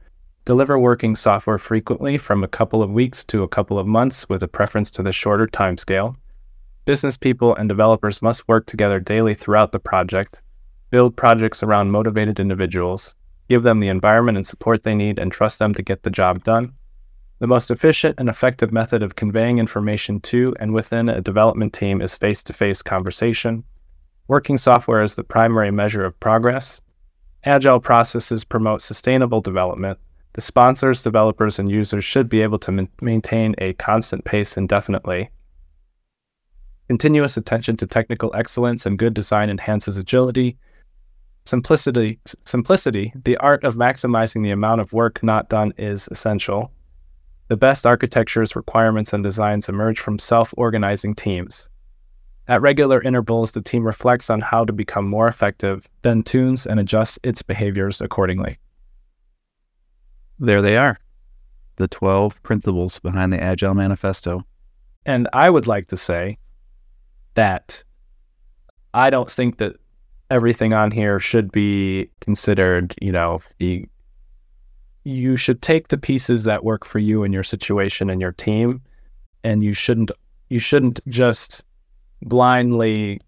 Deliver 0.44 0.78
working 0.78 1.16
software 1.16 1.59
frequently 1.59 2.18
from 2.18 2.44
a 2.44 2.48
couple 2.48 2.83
of 2.83 2.92
weeks 2.92 3.24
to 3.26 3.42
a 3.42 3.48
couple 3.48 3.78
of 3.80 3.87
months 3.88 4.28
with 4.28 4.42
a 4.44 4.48
preference 4.48 4.90
to 4.92 5.02
the 5.02 5.11
shorter 5.12 5.46
timescale. 5.48 6.14
Business 6.87 7.16
people 7.16 7.55
and 7.57 7.66
developers 7.66 8.20
must 8.20 8.47
work 8.47 8.66
together 8.66 9.01
daily 9.01 9.33
throughout 9.33 9.73
the 9.73 9.79
project. 9.79 10.42
Build 10.90 11.16
projects 11.16 11.62
around 11.62 11.90
motivated 11.90 12.38
individuals. 12.38 13.16
Give 13.49 13.62
them 13.62 13.81
the 13.81 13.88
environment 13.88 14.37
and 14.37 14.47
support 14.47 14.83
they 14.83 14.94
need 14.94 15.18
and 15.18 15.33
trust 15.33 15.59
them 15.59 15.73
to 15.75 15.83
get 15.83 16.03
the 16.03 16.11
job 16.11 16.44
done. 16.44 16.75
The 17.38 17.47
most 17.47 17.70
efficient 17.70 18.16
and 18.18 18.29
effective 18.29 18.70
method 18.70 19.03
of 19.03 19.16
conveying 19.16 19.59
information 19.59 20.20
to 20.20 20.55
and 20.61 20.75
within 20.75 21.09
a 21.09 21.23
development 21.23 21.73
team 21.73 22.03
is 22.03 22.18
face 22.18 22.42
to 22.44 22.53
face 22.53 22.83
conversation. 22.83 23.64
Working 24.29 24.59
software 24.59 25.03
is 25.03 25.14
the 25.14 25.25
primary 25.25 25.70
measure 25.70 26.05
of 26.05 26.20
progress. 26.20 26.83
Agile 27.44 27.81
processes 27.81 28.44
promote 28.44 28.83
sustainable 28.83 29.40
development. 29.40 29.99
The 30.35 30.42
sponsors, 30.42 31.03
developers, 31.03 31.59
and 31.59 31.70
users 31.70 32.05
should 32.05 32.29
be 32.29 32.42
able 32.42 32.59
to 32.59 32.73
ma- 32.73 32.87
maintain 33.01 33.55
a 33.57 33.73
constant 33.75 34.25
pace 34.25 34.59
indefinitely. 34.59 35.31
Continuous 36.88 37.38
attention 37.38 37.77
to 37.79 37.87
technical 37.87 38.31
excellence 38.35 38.85
and 38.85 38.99
good 38.99 39.14
design 39.14 39.49
enhances 39.49 39.97
agility. 39.97 40.59
Simplicity, 41.47 42.18
simplicity, 42.44 43.12
the 43.25 43.37
art 43.38 43.64
of 43.64 43.77
maximizing 43.77 44.42
the 44.42 44.51
amount 44.51 44.81
of 44.81 44.92
work 44.92 45.23
not 45.23 45.49
done 45.49 45.73
is 45.79 46.09
essential. 46.11 46.70
The 47.49 47.57
best 47.57 47.87
architectures, 47.87 48.57
requirements, 48.57 49.12
and 49.12 49.23
designs 49.23 49.68
emerge 49.68 49.99
from 49.99 50.18
self 50.18 50.53
organizing 50.57 51.14
teams. 51.14 51.68
At 52.49 52.61
regular 52.61 53.03
intervals, 53.03 53.53
the 53.53 53.62
team 53.62 53.85
reflects 53.85 54.29
on 54.29 54.42
how 54.42 54.66
to 54.66 54.73
become 54.73 55.09
more 55.09 55.29
effective, 55.29 55.88
then 56.03 56.23
tunes 56.23 56.66
and 56.66 56.79
adjusts 56.79 57.18
its 57.23 57.40
behaviors 57.42 58.03
accordingly. 58.03 58.59
There 60.38 60.61
they 60.61 60.77
are, 60.77 60.99
the 61.77 61.88
twelve 61.88 62.42
principles 62.42 62.99
behind 62.99 63.33
the 63.33 63.42
Agile 63.42 63.73
Manifesto. 63.73 64.44
And 65.07 65.29
I 65.33 65.49
would 65.49 65.66
like 65.66 65.87
to 65.87 65.97
say 65.97 66.38
that 67.35 67.83
I 68.92 69.11
don't 69.11 69.31
think 69.31 69.59
that 69.59 69.77
everything 70.31 70.73
on 70.73 70.90
here 70.90 71.18
should 71.18 71.53
be 71.53 72.11
considered, 72.20 72.94
you 73.01 73.12
know, 73.12 73.40
the 73.59 73.87
you 75.07 75.37
should 75.37 75.61
take 75.61 75.88
the 75.88 75.99
pieces 75.99 76.44
that 76.44 76.64
work 76.64 76.85
for 76.85 76.99
you 76.99 77.25
and 77.25 77.35
your 77.35 77.42
situation 77.42 78.09
and 78.09 78.23
your 78.23 78.33
team 78.33 78.81
and 79.42 79.62
you 79.62 79.75
shouldn't 79.75 80.11
you 80.49 80.59
shouldn't 80.59 81.01
just 81.09 81.64
blindly 82.23 83.20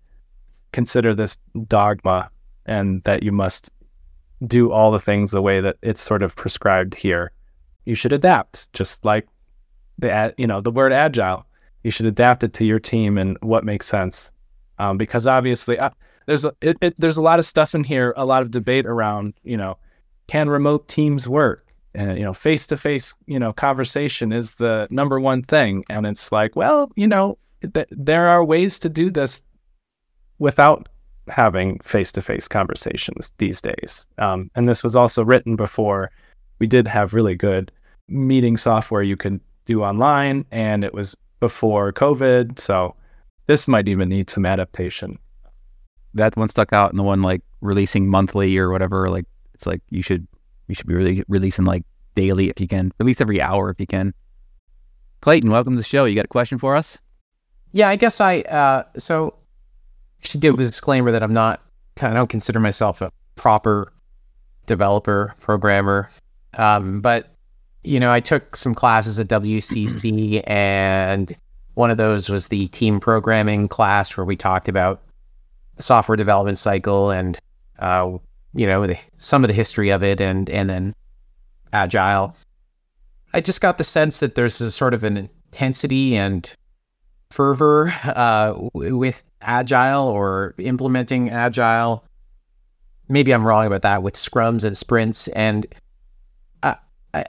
consider 0.73 1.15
this 1.15 1.37
dogma 1.69 2.31
and 2.65 3.03
that 3.05 3.23
you 3.23 3.33
must 3.33 3.71
do 4.47 4.71
all 4.71 4.91
the 4.91 4.99
things 4.99 5.31
the 5.31 5.43
way 5.43 5.61
that 5.61 5.77
it's 5.83 6.01
sort 6.01 6.23
of 6.23 6.37
prescribed 6.37 6.95
here. 6.95 7.33
You 7.85 7.95
should 7.95 8.13
adapt, 8.13 8.73
just 8.73 9.05
like 9.05 9.27
the 9.99 10.35
you 10.37 10.47
know 10.47 10.61
the 10.61 10.71
word 10.71 10.93
agile. 10.93 11.47
You 11.87 11.93
should 11.93 12.07
adapt 12.07 12.43
it 12.43 12.53
to 12.55 12.65
your 12.65 12.81
team 12.81 13.17
and 13.17 13.39
what 13.43 13.63
makes 13.63 13.87
sense, 13.87 14.33
um, 14.81 14.99
because 14.99 15.25
obviously 15.25 15.79
uh, 15.79 15.91
there's 16.27 16.45
a 16.45 16.53
it, 16.61 16.77
it, 16.81 16.95
there's 16.99 17.17
a 17.17 17.23
lot 17.23 17.39
of 17.39 17.47
stuff 17.47 17.77
in 17.77 17.85
here, 17.85 18.13
a 18.17 18.27
lot 18.27 18.43
of 18.43 18.51
debate 18.51 18.87
around 18.87 19.35
you 19.45 19.57
know 19.57 19.79
can 20.27 20.49
remote 20.49 20.89
teams 20.89 21.29
work, 21.29 21.65
and 21.95 22.19
you 22.19 22.25
know 22.25 22.35
face 22.35 22.67
to 22.67 22.77
face 22.77 23.15
you 23.27 23.39
know 23.39 23.53
conversation 23.53 24.33
is 24.33 24.57
the 24.57 24.89
number 24.91 25.21
one 25.21 25.45
thing, 25.45 25.85
and 25.89 26.09
it's 26.09 26.33
like 26.33 26.57
well 26.57 26.91
you 26.97 27.07
know 27.07 27.39
th- 27.73 27.87
there 27.93 28.27
are 28.27 28.45
ways 28.45 28.81
to 28.81 28.89
do 28.89 29.09
this 29.09 29.45
without 30.41 30.89
having 31.29 31.79
face 31.85 32.11
to 32.11 32.21
face 32.21 32.49
conversations 32.49 33.31
these 33.39 33.61
days. 33.61 34.09
Um, 34.19 34.51
and 34.57 34.67
this 34.67 34.83
was 34.83 34.97
also 34.97 35.25
written 35.25 35.55
before 35.55 36.11
we 36.59 36.67
did 36.67 36.89
have 36.89 37.15
really 37.15 37.37
good 37.37 37.71
meeting 38.09 38.57
software 38.57 39.03
you 39.03 39.17
could 39.17 39.39
do 39.67 39.85
online, 39.85 40.45
and 40.51 40.83
it 40.83 40.93
was 40.93 41.17
before 41.41 41.93
COVID. 41.93 42.59
So 42.59 42.95
this 43.47 43.69
might 43.69 43.89
even 43.89 44.09
need 44.09 44.31
some 44.31 44.47
adaptation. 44.47 45.19
That 46.15 46.37
one 46.37 46.49
stuck 46.49 46.73
out, 46.73 46.91
and 46.91 46.99
the 46.99 47.05
one 47.05 47.23
like 47.23 47.43
releasing 47.61 48.09
monthly 48.09 48.57
or 48.57 48.71
whatever. 48.71 49.11
Like 49.11 49.27
it's 49.55 49.67
like 49.67 49.83
you 49.91 50.03
should 50.03 50.27
you 50.69 50.75
should 50.75 50.87
be 50.87 50.95
really 50.95 51.25
releasing 51.29 51.65
like 51.65 51.85
daily 52.15 52.49
if 52.49 52.61
you 52.61 52.67
can, 52.67 52.93
at 52.99 53.07
least 53.07 53.21
every 53.21 53.41
hour 53.41 53.71
if 53.71 53.79
you 53.79 53.87
can. 53.87 54.15
Clayton, 55.21 55.51
welcome 55.51 55.75
to 55.75 55.79
the 55.79 55.85
show. 55.85 56.05
You 56.05 56.15
got 56.15 56.25
a 56.25 56.29
question 56.29 56.59
for 56.59 56.75
us? 56.77 56.99
Yeah, 57.73 57.89
I 57.89 57.97
guess 57.97 58.21
I 58.21 58.41
uh, 58.41 58.85
so 58.99 59.35
should 60.21 60.41
give 60.41 60.55
a 60.55 60.57
disclaimer 60.59 61.11
that 61.11 61.23
I'm 61.23 61.33
not. 61.33 61.63
I 62.01 62.13
don't 62.13 62.29
consider 62.29 62.61
myself 62.61 63.01
a 63.01 63.13
proper 63.37 63.93
developer 64.67 65.35
programmer, 65.41 66.11
um, 66.59 67.01
but 67.01 67.36
you 67.87 68.01
know, 68.01 68.13
I 68.13 68.21
took 68.21 68.57
some 68.57 68.75
classes 68.75 69.21
at 69.21 69.29
WCC, 69.29 70.43
and 70.47 71.35
one 71.75 71.91
of 71.91 71.97
those 71.97 72.29
was 72.29 72.49
the 72.49 72.67
team 72.69 73.01
programming 73.01 73.69
class 73.69 74.17
where 74.17 74.25
we 74.25 74.37
talked 74.37 74.69
about 74.69 75.03
the 75.77 75.83
software 75.83 76.17
development 76.17 76.59
cycle 76.59 77.11
and 77.11 77.39
uh, 77.79 78.11
you 78.55 78.67
know 78.67 78.87
the, 78.87 78.99
some 79.19 79.45
of 79.45 79.49
the 79.49 79.55
history 79.55 79.91
of 79.91 80.03
it, 80.03 80.21
and 80.21 80.51
and 80.51 80.69
then 80.69 80.95
agile. 81.73 82.35
I 83.33 83.41
just 83.41 83.61
got 83.61 83.79
the 83.79 83.85
sense 83.85 84.21
that 84.21 84.35
there's 84.35 84.61
a 84.61 84.71
sort 84.71 84.95
of 84.95 85.05
an 85.05 85.17
intensity 85.17 86.17
and 86.17 86.51
fervor 87.31 87.93
uh, 88.05 88.53
w- 88.53 88.97
with 88.97 89.23
agile 89.43 90.07
or 90.09 90.55
implementing 90.59 91.31
agile. 91.31 92.05
Maybe 93.09 93.33
I'm 93.33 93.47
wrong 93.47 93.67
about 93.67 93.83
that 93.83 94.03
with 94.03 94.15
scrums 94.15 94.65
and 94.65 94.77
sprints. 94.77 95.29
And 95.29 95.67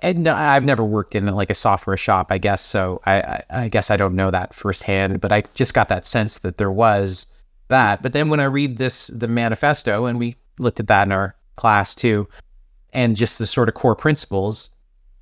I, 0.02 0.14
no, 0.14 0.34
I've 0.34 0.66
never 0.66 0.84
worked 0.84 1.16
in 1.16 1.26
like 1.28 1.50
a 1.50 1.56
software 1.56 1.98
shop, 1.98 2.32
I 2.32 2.38
guess. 2.38 2.62
So 2.62 3.02
I, 3.06 3.22
I, 3.22 3.44
I 3.50 3.68
guess 3.70 3.92
I 3.92 3.98
don't 3.98 4.16
know 4.16 4.32
that 4.32 4.54
firsthand, 4.54 5.22
but 5.22 5.32
I 5.32 5.44
just 5.54 5.74
got 5.74 5.90
that 5.90 6.06
sense 6.06 6.40
that 6.40 6.58
there 6.58 6.72
was 6.72 7.28
that. 7.68 8.02
But 8.02 8.14
then 8.14 8.30
when 8.30 8.40
I 8.40 8.46
read 8.46 8.78
this, 8.78 9.08
the 9.08 9.28
manifesto, 9.28 10.06
and 10.06 10.20
we 10.20 10.36
looked 10.60 10.80
at 10.80 10.88
that 10.88 11.08
in 11.08 11.12
our 11.12 11.36
class 11.56 11.94
too, 11.96 12.28
and 12.94 13.16
just 13.16 13.40
the 13.40 13.46
sort 13.46 13.70
of 13.70 13.76
core 13.76 13.96
principles, 13.96 14.70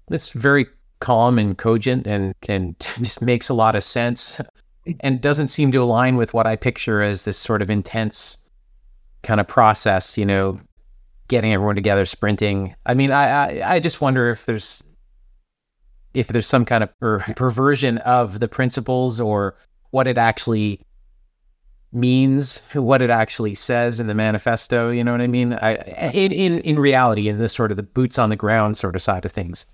it's 0.09 0.29
very 0.29 0.67
calm 0.99 1.37
and 1.37 1.57
cogent 1.57 2.07
and, 2.07 2.33
and 2.47 2.75
just 2.79 3.21
makes 3.21 3.49
a 3.49 3.53
lot 3.53 3.75
of 3.75 3.83
sense 3.83 4.39
and 4.99 5.21
doesn't 5.21 5.47
seem 5.47 5.71
to 5.71 5.81
align 5.81 6.15
with 6.15 6.33
what 6.33 6.45
I 6.45 6.55
picture 6.55 7.01
as 7.01 7.25
this 7.25 7.37
sort 7.37 7.61
of 7.61 7.69
intense 7.69 8.37
kind 9.23 9.39
of 9.39 9.47
process, 9.47 10.17
you 10.17 10.25
know, 10.25 10.59
getting 11.27 11.53
everyone 11.53 11.75
together, 11.75 12.05
sprinting. 12.05 12.75
I 12.85 12.93
mean, 12.93 13.11
I, 13.11 13.59
I, 13.59 13.75
I 13.75 13.79
just 13.79 14.01
wonder 14.01 14.29
if 14.29 14.45
there's 14.45 14.83
if 16.13 16.29
there's 16.29 16.47
some 16.47 16.65
kind 16.65 16.83
of 16.83 16.99
per- 16.99 17.19
perversion 17.35 17.97
of 17.99 18.39
the 18.39 18.47
principles 18.47 19.19
or 19.19 19.55
what 19.91 20.07
it 20.07 20.17
actually 20.17 20.81
means, 21.91 22.61
what 22.73 23.01
it 23.01 23.09
actually 23.09 23.55
says 23.55 23.99
in 23.99 24.07
the 24.07 24.15
manifesto. 24.15 24.91
You 24.91 25.03
know 25.03 25.11
what 25.11 25.21
I 25.21 25.27
mean? 25.27 25.53
I, 25.53 25.75
in 26.11 26.31
in 26.31 26.59
in 26.59 26.79
reality, 26.79 27.27
in 27.27 27.37
this 27.37 27.53
sort 27.53 27.71
of 27.71 27.77
the 27.77 27.83
boots 27.83 28.19
on 28.19 28.29
the 28.29 28.35
ground 28.35 28.77
sort 28.77 28.95
of 28.95 29.01
side 29.01 29.25
of 29.25 29.31
things. 29.31 29.65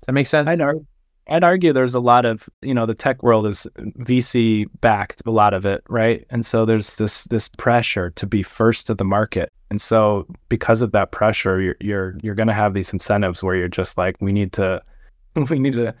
Does 0.00 0.06
that 0.06 0.12
make 0.12 0.26
sense? 0.26 0.48
I 0.48 0.54
know. 0.54 0.84
I'd 1.30 1.44
argue 1.44 1.74
there's 1.74 1.94
a 1.94 2.00
lot 2.00 2.24
of 2.24 2.48
you 2.62 2.74
know 2.74 2.86
the 2.86 2.94
tech 2.94 3.22
world 3.22 3.46
is 3.46 3.66
VC 3.78 4.66
backed 4.80 5.22
a 5.26 5.30
lot 5.30 5.54
of 5.54 5.66
it, 5.66 5.82
right? 5.88 6.26
And 6.30 6.44
so 6.44 6.64
there's 6.64 6.96
this 6.96 7.24
this 7.24 7.48
pressure 7.48 8.10
to 8.10 8.26
be 8.26 8.42
first 8.42 8.86
to 8.86 8.94
the 8.94 9.04
market, 9.04 9.52
and 9.70 9.80
so 9.80 10.26
because 10.48 10.80
of 10.82 10.92
that 10.92 11.10
pressure, 11.12 11.60
you're 11.60 11.76
you're 11.80 12.16
you're 12.22 12.34
going 12.34 12.48
to 12.48 12.54
have 12.54 12.74
these 12.74 12.92
incentives 12.92 13.42
where 13.42 13.54
you're 13.54 13.68
just 13.68 13.98
like, 13.98 14.16
we 14.20 14.32
need 14.32 14.52
to 14.54 14.82
we 15.50 15.58
need 15.58 15.74
to 15.74 15.94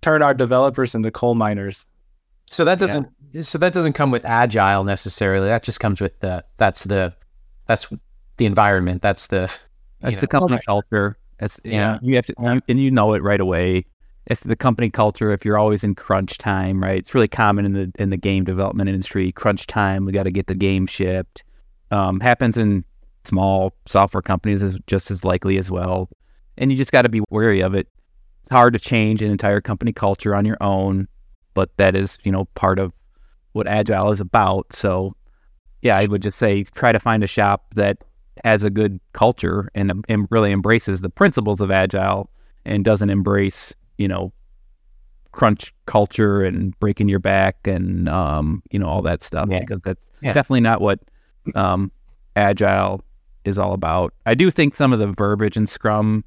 turn 0.00 0.22
our 0.22 0.34
developers 0.34 0.94
into 0.94 1.10
coal 1.10 1.34
miners. 1.34 1.86
So 2.50 2.64
that 2.64 2.78
doesn't 2.78 3.08
so 3.42 3.58
that 3.58 3.72
doesn't 3.72 3.92
come 3.92 4.10
with 4.10 4.24
agile 4.24 4.84
necessarily. 4.84 5.48
That 5.48 5.62
just 5.62 5.80
comes 5.80 6.00
with 6.00 6.18
the 6.20 6.44
that's 6.56 6.84
the 6.84 7.14
that's 7.66 7.86
the 8.38 8.46
environment. 8.46 9.02
That's 9.02 9.26
the 9.28 9.52
That's 10.00 10.12
you 10.12 10.16
know, 10.16 10.20
the 10.20 10.26
company 10.26 10.54
Okay. 10.56 10.64
culture. 10.66 11.18
That's 11.38 11.60
yeah. 11.64 11.72
Yeah. 11.72 11.98
You 12.02 12.16
have 12.16 12.26
to, 12.26 12.34
you, 12.40 12.60
and 12.68 12.80
you 12.80 12.90
know 12.90 13.12
it 13.14 13.22
right 13.22 13.40
away. 13.40 13.84
If 14.26 14.40
the 14.40 14.56
company 14.56 14.90
culture, 14.90 15.30
if 15.32 15.44
you're 15.44 15.58
always 15.58 15.82
in 15.84 15.94
crunch 15.94 16.38
time, 16.38 16.82
right? 16.82 16.98
It's 16.98 17.14
really 17.14 17.28
common 17.28 17.64
in 17.66 17.72
the 17.72 17.92
in 17.98 18.10
the 18.10 18.16
game 18.16 18.44
development 18.44 18.88
industry. 18.88 19.30
Crunch 19.32 19.66
time. 19.66 20.04
We 20.04 20.12
got 20.12 20.24
to 20.24 20.30
get 20.30 20.46
the 20.46 20.54
game 20.54 20.86
shipped. 20.86 21.44
Um, 21.90 22.20
happens 22.20 22.56
in 22.56 22.84
small 23.24 23.72
software 23.86 24.22
companies 24.22 24.62
is 24.62 24.78
just 24.86 25.10
as 25.10 25.24
likely 25.24 25.58
as 25.58 25.70
well. 25.70 26.08
And 26.58 26.70
you 26.70 26.76
just 26.76 26.92
got 26.92 27.02
to 27.02 27.08
be 27.08 27.22
wary 27.30 27.60
of 27.60 27.74
it. 27.74 27.88
It's 28.42 28.50
hard 28.50 28.72
to 28.74 28.78
change 28.78 29.22
an 29.22 29.30
entire 29.30 29.60
company 29.60 29.92
culture 29.92 30.34
on 30.34 30.44
your 30.44 30.56
own, 30.60 31.08
but 31.54 31.70
that 31.76 31.94
is 31.96 32.18
you 32.24 32.32
know 32.32 32.44
part 32.54 32.78
of 32.78 32.92
what 33.52 33.66
agile 33.66 34.12
is 34.12 34.20
about. 34.20 34.72
So 34.72 35.14
yeah, 35.82 35.96
I 35.96 36.06
would 36.06 36.22
just 36.22 36.38
say 36.38 36.64
try 36.64 36.92
to 36.92 37.00
find 37.00 37.24
a 37.24 37.26
shop 37.26 37.66
that 37.74 37.98
has 38.44 38.62
a 38.64 38.70
good 38.70 39.00
culture 39.12 39.68
and, 39.74 40.04
and 40.08 40.26
really 40.30 40.52
embraces 40.52 41.00
the 41.00 41.10
principles 41.10 41.60
of 41.60 41.70
agile 41.70 42.30
and 42.64 42.84
doesn't 42.84 43.10
embrace 43.10 43.74
you 43.98 44.08
know 44.08 44.32
crunch 45.32 45.72
culture 45.86 46.42
and 46.42 46.78
breaking 46.80 47.08
your 47.08 47.18
back 47.18 47.66
and 47.66 48.08
um, 48.08 48.62
you 48.70 48.78
know 48.78 48.86
all 48.88 49.02
that 49.02 49.22
stuff 49.22 49.48
Yeah. 49.50 49.60
because 49.60 49.80
that's 49.82 50.00
Yeah. 50.22 50.32
definitely 50.32 50.60
not 50.62 50.80
what 50.80 51.00
um, 51.54 51.92
agile 52.36 53.02
is 53.44 53.58
all 53.58 53.72
about. 53.72 54.12
I 54.26 54.34
do 54.34 54.50
think 54.50 54.74
some 54.74 54.92
of 54.92 54.98
the 54.98 55.08
verbiage 55.08 55.56
in 55.56 55.66
Scrum 55.66 56.24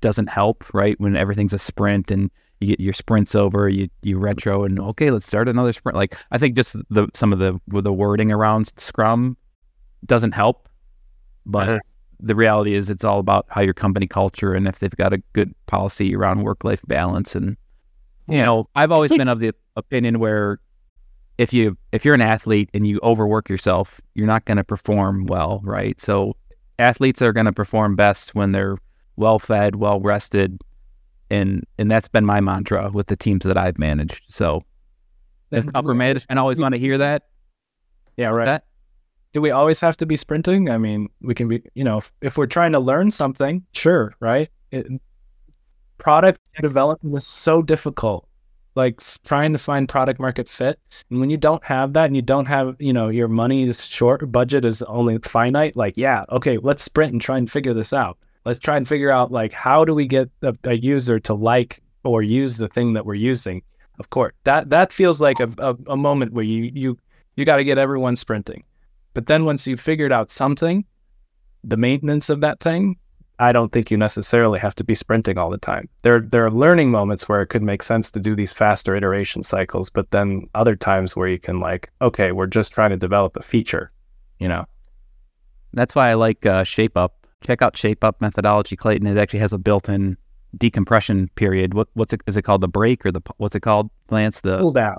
doesn't 0.00 0.28
help, 0.28 0.64
right? 0.72 0.98
When 1.00 1.16
everything's 1.16 1.52
a 1.52 1.58
sprint 1.58 2.10
and 2.10 2.30
you 2.60 2.68
get 2.68 2.80
your 2.80 2.92
sprints 2.92 3.34
over, 3.34 3.68
you 3.68 3.88
you 4.02 4.18
retro 4.18 4.64
and 4.64 4.78
okay, 4.80 5.10
let's 5.10 5.26
start 5.26 5.48
another 5.48 5.72
sprint. 5.72 5.96
Like 5.96 6.16
I 6.30 6.38
think 6.38 6.56
just 6.56 6.76
the 6.90 7.08
some 7.14 7.32
of 7.32 7.38
the 7.38 7.60
with 7.68 7.84
the 7.84 7.92
wording 7.92 8.32
around 8.32 8.72
Scrum 8.76 9.36
doesn't 10.06 10.32
help, 10.32 10.68
but 11.46 11.68
Uh-huh. 11.68 11.78
the 12.20 12.34
reality 12.34 12.74
is 12.74 12.90
it's 12.90 13.04
all 13.04 13.18
about 13.20 13.46
how 13.48 13.60
your 13.60 13.74
company 13.74 14.06
culture 14.06 14.52
and 14.54 14.66
if 14.66 14.78
they've 14.80 14.96
got 14.96 15.12
a 15.12 15.18
good 15.34 15.54
policy 15.66 16.14
around 16.16 16.42
work 16.42 16.64
life 16.64 16.82
balance 16.88 17.34
and 17.36 17.56
you 18.28 18.38
know 18.38 18.68
I've 18.74 18.90
always 18.92 19.10
like- 19.10 19.18
been 19.18 19.28
of 19.28 19.38
the 19.40 19.52
opinion 19.76 20.18
where 20.18 20.58
if 21.38 21.52
you 21.52 21.76
if 21.92 22.04
you're 22.04 22.14
an 22.14 22.20
athlete 22.20 22.68
and 22.74 22.86
you 22.86 23.00
overwork 23.02 23.48
yourself, 23.48 24.00
you're 24.14 24.26
not 24.26 24.44
going 24.44 24.56
to 24.58 24.64
perform 24.64 25.26
well, 25.26 25.60
right? 25.64 26.00
So 26.00 26.34
athletes 26.78 27.22
are 27.22 27.32
going 27.32 27.46
to 27.46 27.52
perform 27.52 27.96
best 27.96 28.34
when 28.34 28.52
they're 28.52 28.76
well 29.16 29.38
fed, 29.38 29.76
well 29.76 30.00
rested, 30.00 30.60
and 31.30 31.64
and 31.78 31.90
that's 31.90 32.08
been 32.08 32.26
my 32.26 32.40
mantra 32.40 32.90
with 32.90 33.06
the 33.06 33.16
teams 33.16 33.44
that 33.44 33.56
I've 33.56 33.78
managed. 33.78 34.22
So 34.28 34.62
if 35.50 35.66
upper 35.74 35.94
management 35.94 36.38
always 36.38 36.58
want 36.58 36.74
to 36.74 36.78
hear 36.78 36.98
that, 36.98 37.24
Yeah, 38.16 38.28
right. 38.28 38.44
that 38.44 38.64
do 39.32 39.40
we 39.40 39.50
always 39.50 39.80
have 39.80 39.96
to 39.98 40.06
be 40.06 40.16
sprinting? 40.16 40.70
I 40.70 40.78
mean, 40.78 41.08
we 41.20 41.34
can 41.34 41.48
be, 41.48 41.62
you 41.74 41.84
know, 41.84 41.98
if, 41.98 42.12
if 42.22 42.38
we're 42.38 42.46
trying 42.46 42.72
to 42.72 42.80
learn 42.80 43.10
something, 43.10 43.64
sure, 43.72 44.14
right? 44.20 44.48
It, 44.70 44.86
product 45.98 46.40
development 46.60 47.14
is 47.16 47.26
so 47.26 47.62
difficult. 47.62 48.26
Like 48.78 49.02
trying 49.24 49.52
to 49.52 49.58
find 49.58 49.88
product 49.88 50.20
market 50.20 50.48
fit. 50.48 50.78
And 51.10 51.18
when 51.20 51.30
you 51.30 51.36
don't 51.36 51.64
have 51.64 51.92
that 51.94 52.06
and 52.06 52.14
you 52.14 52.22
don't 52.22 52.46
have, 52.46 52.76
you 52.78 52.92
know, 52.92 53.08
your 53.08 53.26
money 53.28 53.64
is 53.64 53.84
short, 53.84 54.30
budget 54.30 54.64
is 54.64 54.82
only 54.82 55.18
finite, 55.18 55.74
like, 55.74 55.96
yeah, 55.96 56.24
okay, 56.30 56.58
let's 56.58 56.84
sprint 56.84 57.12
and 57.12 57.20
try 57.20 57.38
and 57.38 57.50
figure 57.50 57.74
this 57.74 57.92
out. 57.92 58.16
Let's 58.44 58.60
try 58.60 58.76
and 58.76 58.86
figure 58.86 59.10
out, 59.10 59.32
like, 59.32 59.52
how 59.52 59.84
do 59.84 59.94
we 59.94 60.06
get 60.06 60.30
a, 60.42 60.54
a 60.64 60.74
user 60.74 61.18
to 61.20 61.34
like 61.34 61.82
or 62.04 62.22
use 62.22 62.56
the 62.56 62.68
thing 62.68 62.94
that 62.94 63.04
we're 63.04 63.14
using? 63.32 63.62
Of 63.98 64.10
course, 64.10 64.32
that 64.44 64.70
that 64.70 64.92
feels 64.92 65.20
like 65.20 65.40
a, 65.40 65.50
a, 65.58 65.76
a 65.88 65.96
moment 65.96 66.32
where 66.32 66.44
you 66.44 66.70
you 66.72 66.96
you 67.36 67.44
got 67.44 67.56
to 67.56 67.64
get 67.64 67.78
everyone 67.78 68.16
sprinting. 68.16 68.62
But 69.12 69.26
then 69.26 69.44
once 69.44 69.66
you've 69.66 69.80
figured 69.80 70.12
out 70.12 70.30
something, 70.30 70.84
the 71.64 71.76
maintenance 71.76 72.30
of 72.30 72.40
that 72.42 72.60
thing, 72.60 72.96
I 73.40 73.52
don't 73.52 73.70
think 73.70 73.90
you 73.90 73.96
necessarily 73.96 74.58
have 74.58 74.74
to 74.76 74.84
be 74.84 74.94
sprinting 74.94 75.38
all 75.38 75.50
the 75.50 75.58
time. 75.58 75.88
There 76.02 76.20
there 76.20 76.44
are 76.44 76.50
learning 76.50 76.90
moments 76.90 77.28
where 77.28 77.40
it 77.40 77.46
could 77.48 77.62
make 77.62 77.82
sense 77.82 78.10
to 78.10 78.20
do 78.20 78.34
these 78.34 78.52
faster 78.52 78.96
iteration 78.96 79.42
cycles, 79.42 79.90
but 79.90 80.10
then 80.10 80.48
other 80.54 80.74
times 80.76 81.14
where 81.14 81.28
you 81.28 81.38
can 81.38 81.60
like, 81.60 81.90
okay, 82.02 82.32
we're 82.32 82.46
just 82.46 82.72
trying 82.72 82.90
to 82.90 82.96
develop 82.96 83.36
a 83.36 83.42
feature, 83.42 83.92
you 84.38 84.48
know. 84.48 84.64
that's 85.72 85.94
why 85.94 86.10
I 86.10 86.14
like 86.14 86.46
uh, 86.46 86.64
Shape 86.64 86.96
Up. 86.96 87.26
Check 87.44 87.62
out 87.62 87.76
Shape 87.76 88.02
Up 88.02 88.20
methodology, 88.20 88.74
Clayton. 88.76 89.06
It 89.06 89.18
actually 89.18 89.38
has 89.40 89.52
a 89.52 89.58
built-in 89.58 90.16
decompression 90.56 91.28
period. 91.36 91.74
What 91.74 91.88
what's 91.94 92.12
it 92.12 92.22
is 92.26 92.36
it 92.36 92.42
called? 92.42 92.62
The 92.62 92.68
break 92.68 93.06
or 93.06 93.12
the 93.12 93.20
what's 93.36 93.54
it 93.54 93.60
called? 93.60 93.90
Lance 94.10 94.40
the 94.40 94.72
down. 94.72 94.96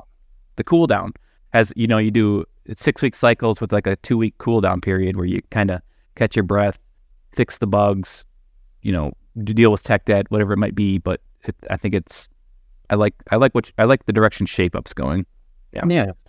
the 0.55 0.63
cool 0.63 0.87
down 0.87 1.13
has 1.51 1.73
you 1.75 1.87
know 1.87 1.97
you 1.97 2.11
do 2.11 2.45
six 2.75 3.01
week 3.01 3.15
cycles 3.15 3.59
with 3.59 3.73
like 3.73 3.87
a 3.87 3.95
two 3.97 4.17
week 4.17 4.35
cool 4.37 4.61
down 4.61 4.79
period 4.79 5.17
where 5.17 5.25
you 5.25 5.41
kind 5.49 5.71
of 5.71 5.81
catch 6.15 6.35
your 6.35 6.43
breath 6.43 6.77
fix 7.33 7.57
the 7.57 7.67
bugs 7.67 8.23
you 8.81 8.91
know 8.91 9.11
to 9.35 9.53
deal 9.53 9.71
with 9.71 9.83
tech 9.83 10.05
debt 10.05 10.25
whatever 10.29 10.53
it 10.53 10.57
might 10.57 10.75
be 10.75 10.97
but 10.97 11.21
it, 11.43 11.55
i 11.69 11.77
think 11.77 11.93
it's 11.93 12.27
i 12.89 12.95
like 12.95 13.13
i 13.31 13.35
like 13.35 13.53
what 13.53 13.71
i 13.77 13.83
like 13.83 14.05
the 14.05 14.13
direction 14.13 14.45
shape 14.45 14.75
up's 14.75 14.93
going 14.93 15.25
Yeah. 15.73 15.83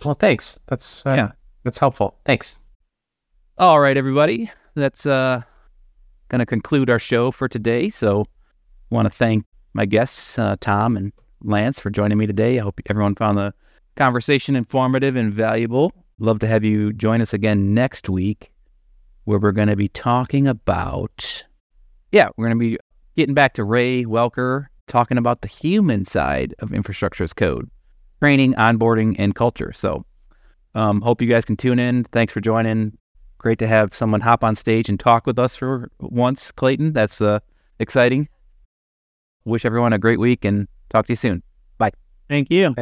Well, 0.05 0.13
thanks. 0.15 0.59
That's 0.67 1.05
uh, 1.05 1.15
Yeah. 1.15 1.31
That's 1.63 1.77
helpful. 1.79 2.17
Thanks. 2.25 2.57
all 3.57 3.79
right 3.79 3.97
everybody 3.97 4.49
that's 4.75 5.05
uh 5.05 5.41
gonna 6.29 6.45
conclude 6.45 6.89
our 6.89 6.99
show 6.99 7.31
for 7.31 7.47
today 7.47 7.89
so 7.89 8.25
want 8.89 9.05
to 9.05 9.09
thank 9.09 9.43
my 9.73 9.85
guests 9.85 10.39
uh, 10.39 10.55
tom 10.59 10.95
and 10.97 11.11
lance 11.43 11.79
for 11.79 11.89
joining 11.89 12.17
me 12.17 12.25
today 12.25 12.59
i 12.59 12.61
hope 12.63 12.79
everyone 12.89 13.15
found 13.15 13.37
the 13.37 13.53
conversation 13.95 14.55
informative 14.55 15.15
and 15.15 15.33
valuable 15.33 15.91
love 16.19 16.39
to 16.39 16.47
have 16.47 16.63
you 16.63 16.93
join 16.93 17.19
us 17.21 17.33
again 17.33 17.73
next 17.73 18.07
week 18.09 18.51
where 19.25 19.39
we're 19.39 19.51
going 19.51 19.67
to 19.67 19.75
be 19.75 19.87
talking 19.89 20.47
about 20.47 21.43
yeah 22.11 22.29
we're 22.35 22.45
going 22.45 22.57
to 22.57 22.59
be 22.59 22.77
getting 23.15 23.35
back 23.35 23.53
to 23.53 23.63
ray 23.63 24.03
welker 24.03 24.67
talking 24.87 25.17
about 25.17 25.41
the 25.41 25.47
human 25.47 26.05
side 26.05 26.53
of 26.59 26.73
infrastructure 26.73 27.23
as 27.23 27.33
code 27.33 27.69
training 28.21 28.53
onboarding 28.53 29.15
and 29.17 29.33
culture. 29.35 29.73
So 29.73 30.05
um, 30.75 31.01
hope 31.01 31.21
you 31.21 31.27
guys 31.27 31.43
can 31.43 31.57
tune 31.57 31.79
in. 31.79 32.03
Thanks 32.05 32.31
for 32.31 32.39
joining. 32.39 32.97
Great 33.39 33.57
to 33.59 33.67
have 33.67 33.95
someone 33.95 34.21
hop 34.21 34.43
on 34.43 34.55
stage 34.55 34.87
and 34.87 34.99
talk 34.99 35.25
with 35.25 35.39
us 35.39 35.55
for 35.55 35.89
once 35.99 36.51
clayton. 36.51 36.93
That's 36.93 37.19
uh, 37.19 37.39
exciting. 37.79 38.29
Wish 39.43 39.65
everyone 39.65 39.91
a 39.93 39.97
great 39.97 40.19
week 40.19 40.45
and 40.45 40.67
talk 40.91 41.07
to 41.07 41.13
you 41.13 41.17
soon. 41.17 41.41
Bye. 41.79 41.91
Thank 42.29 42.51
you. 42.51 42.75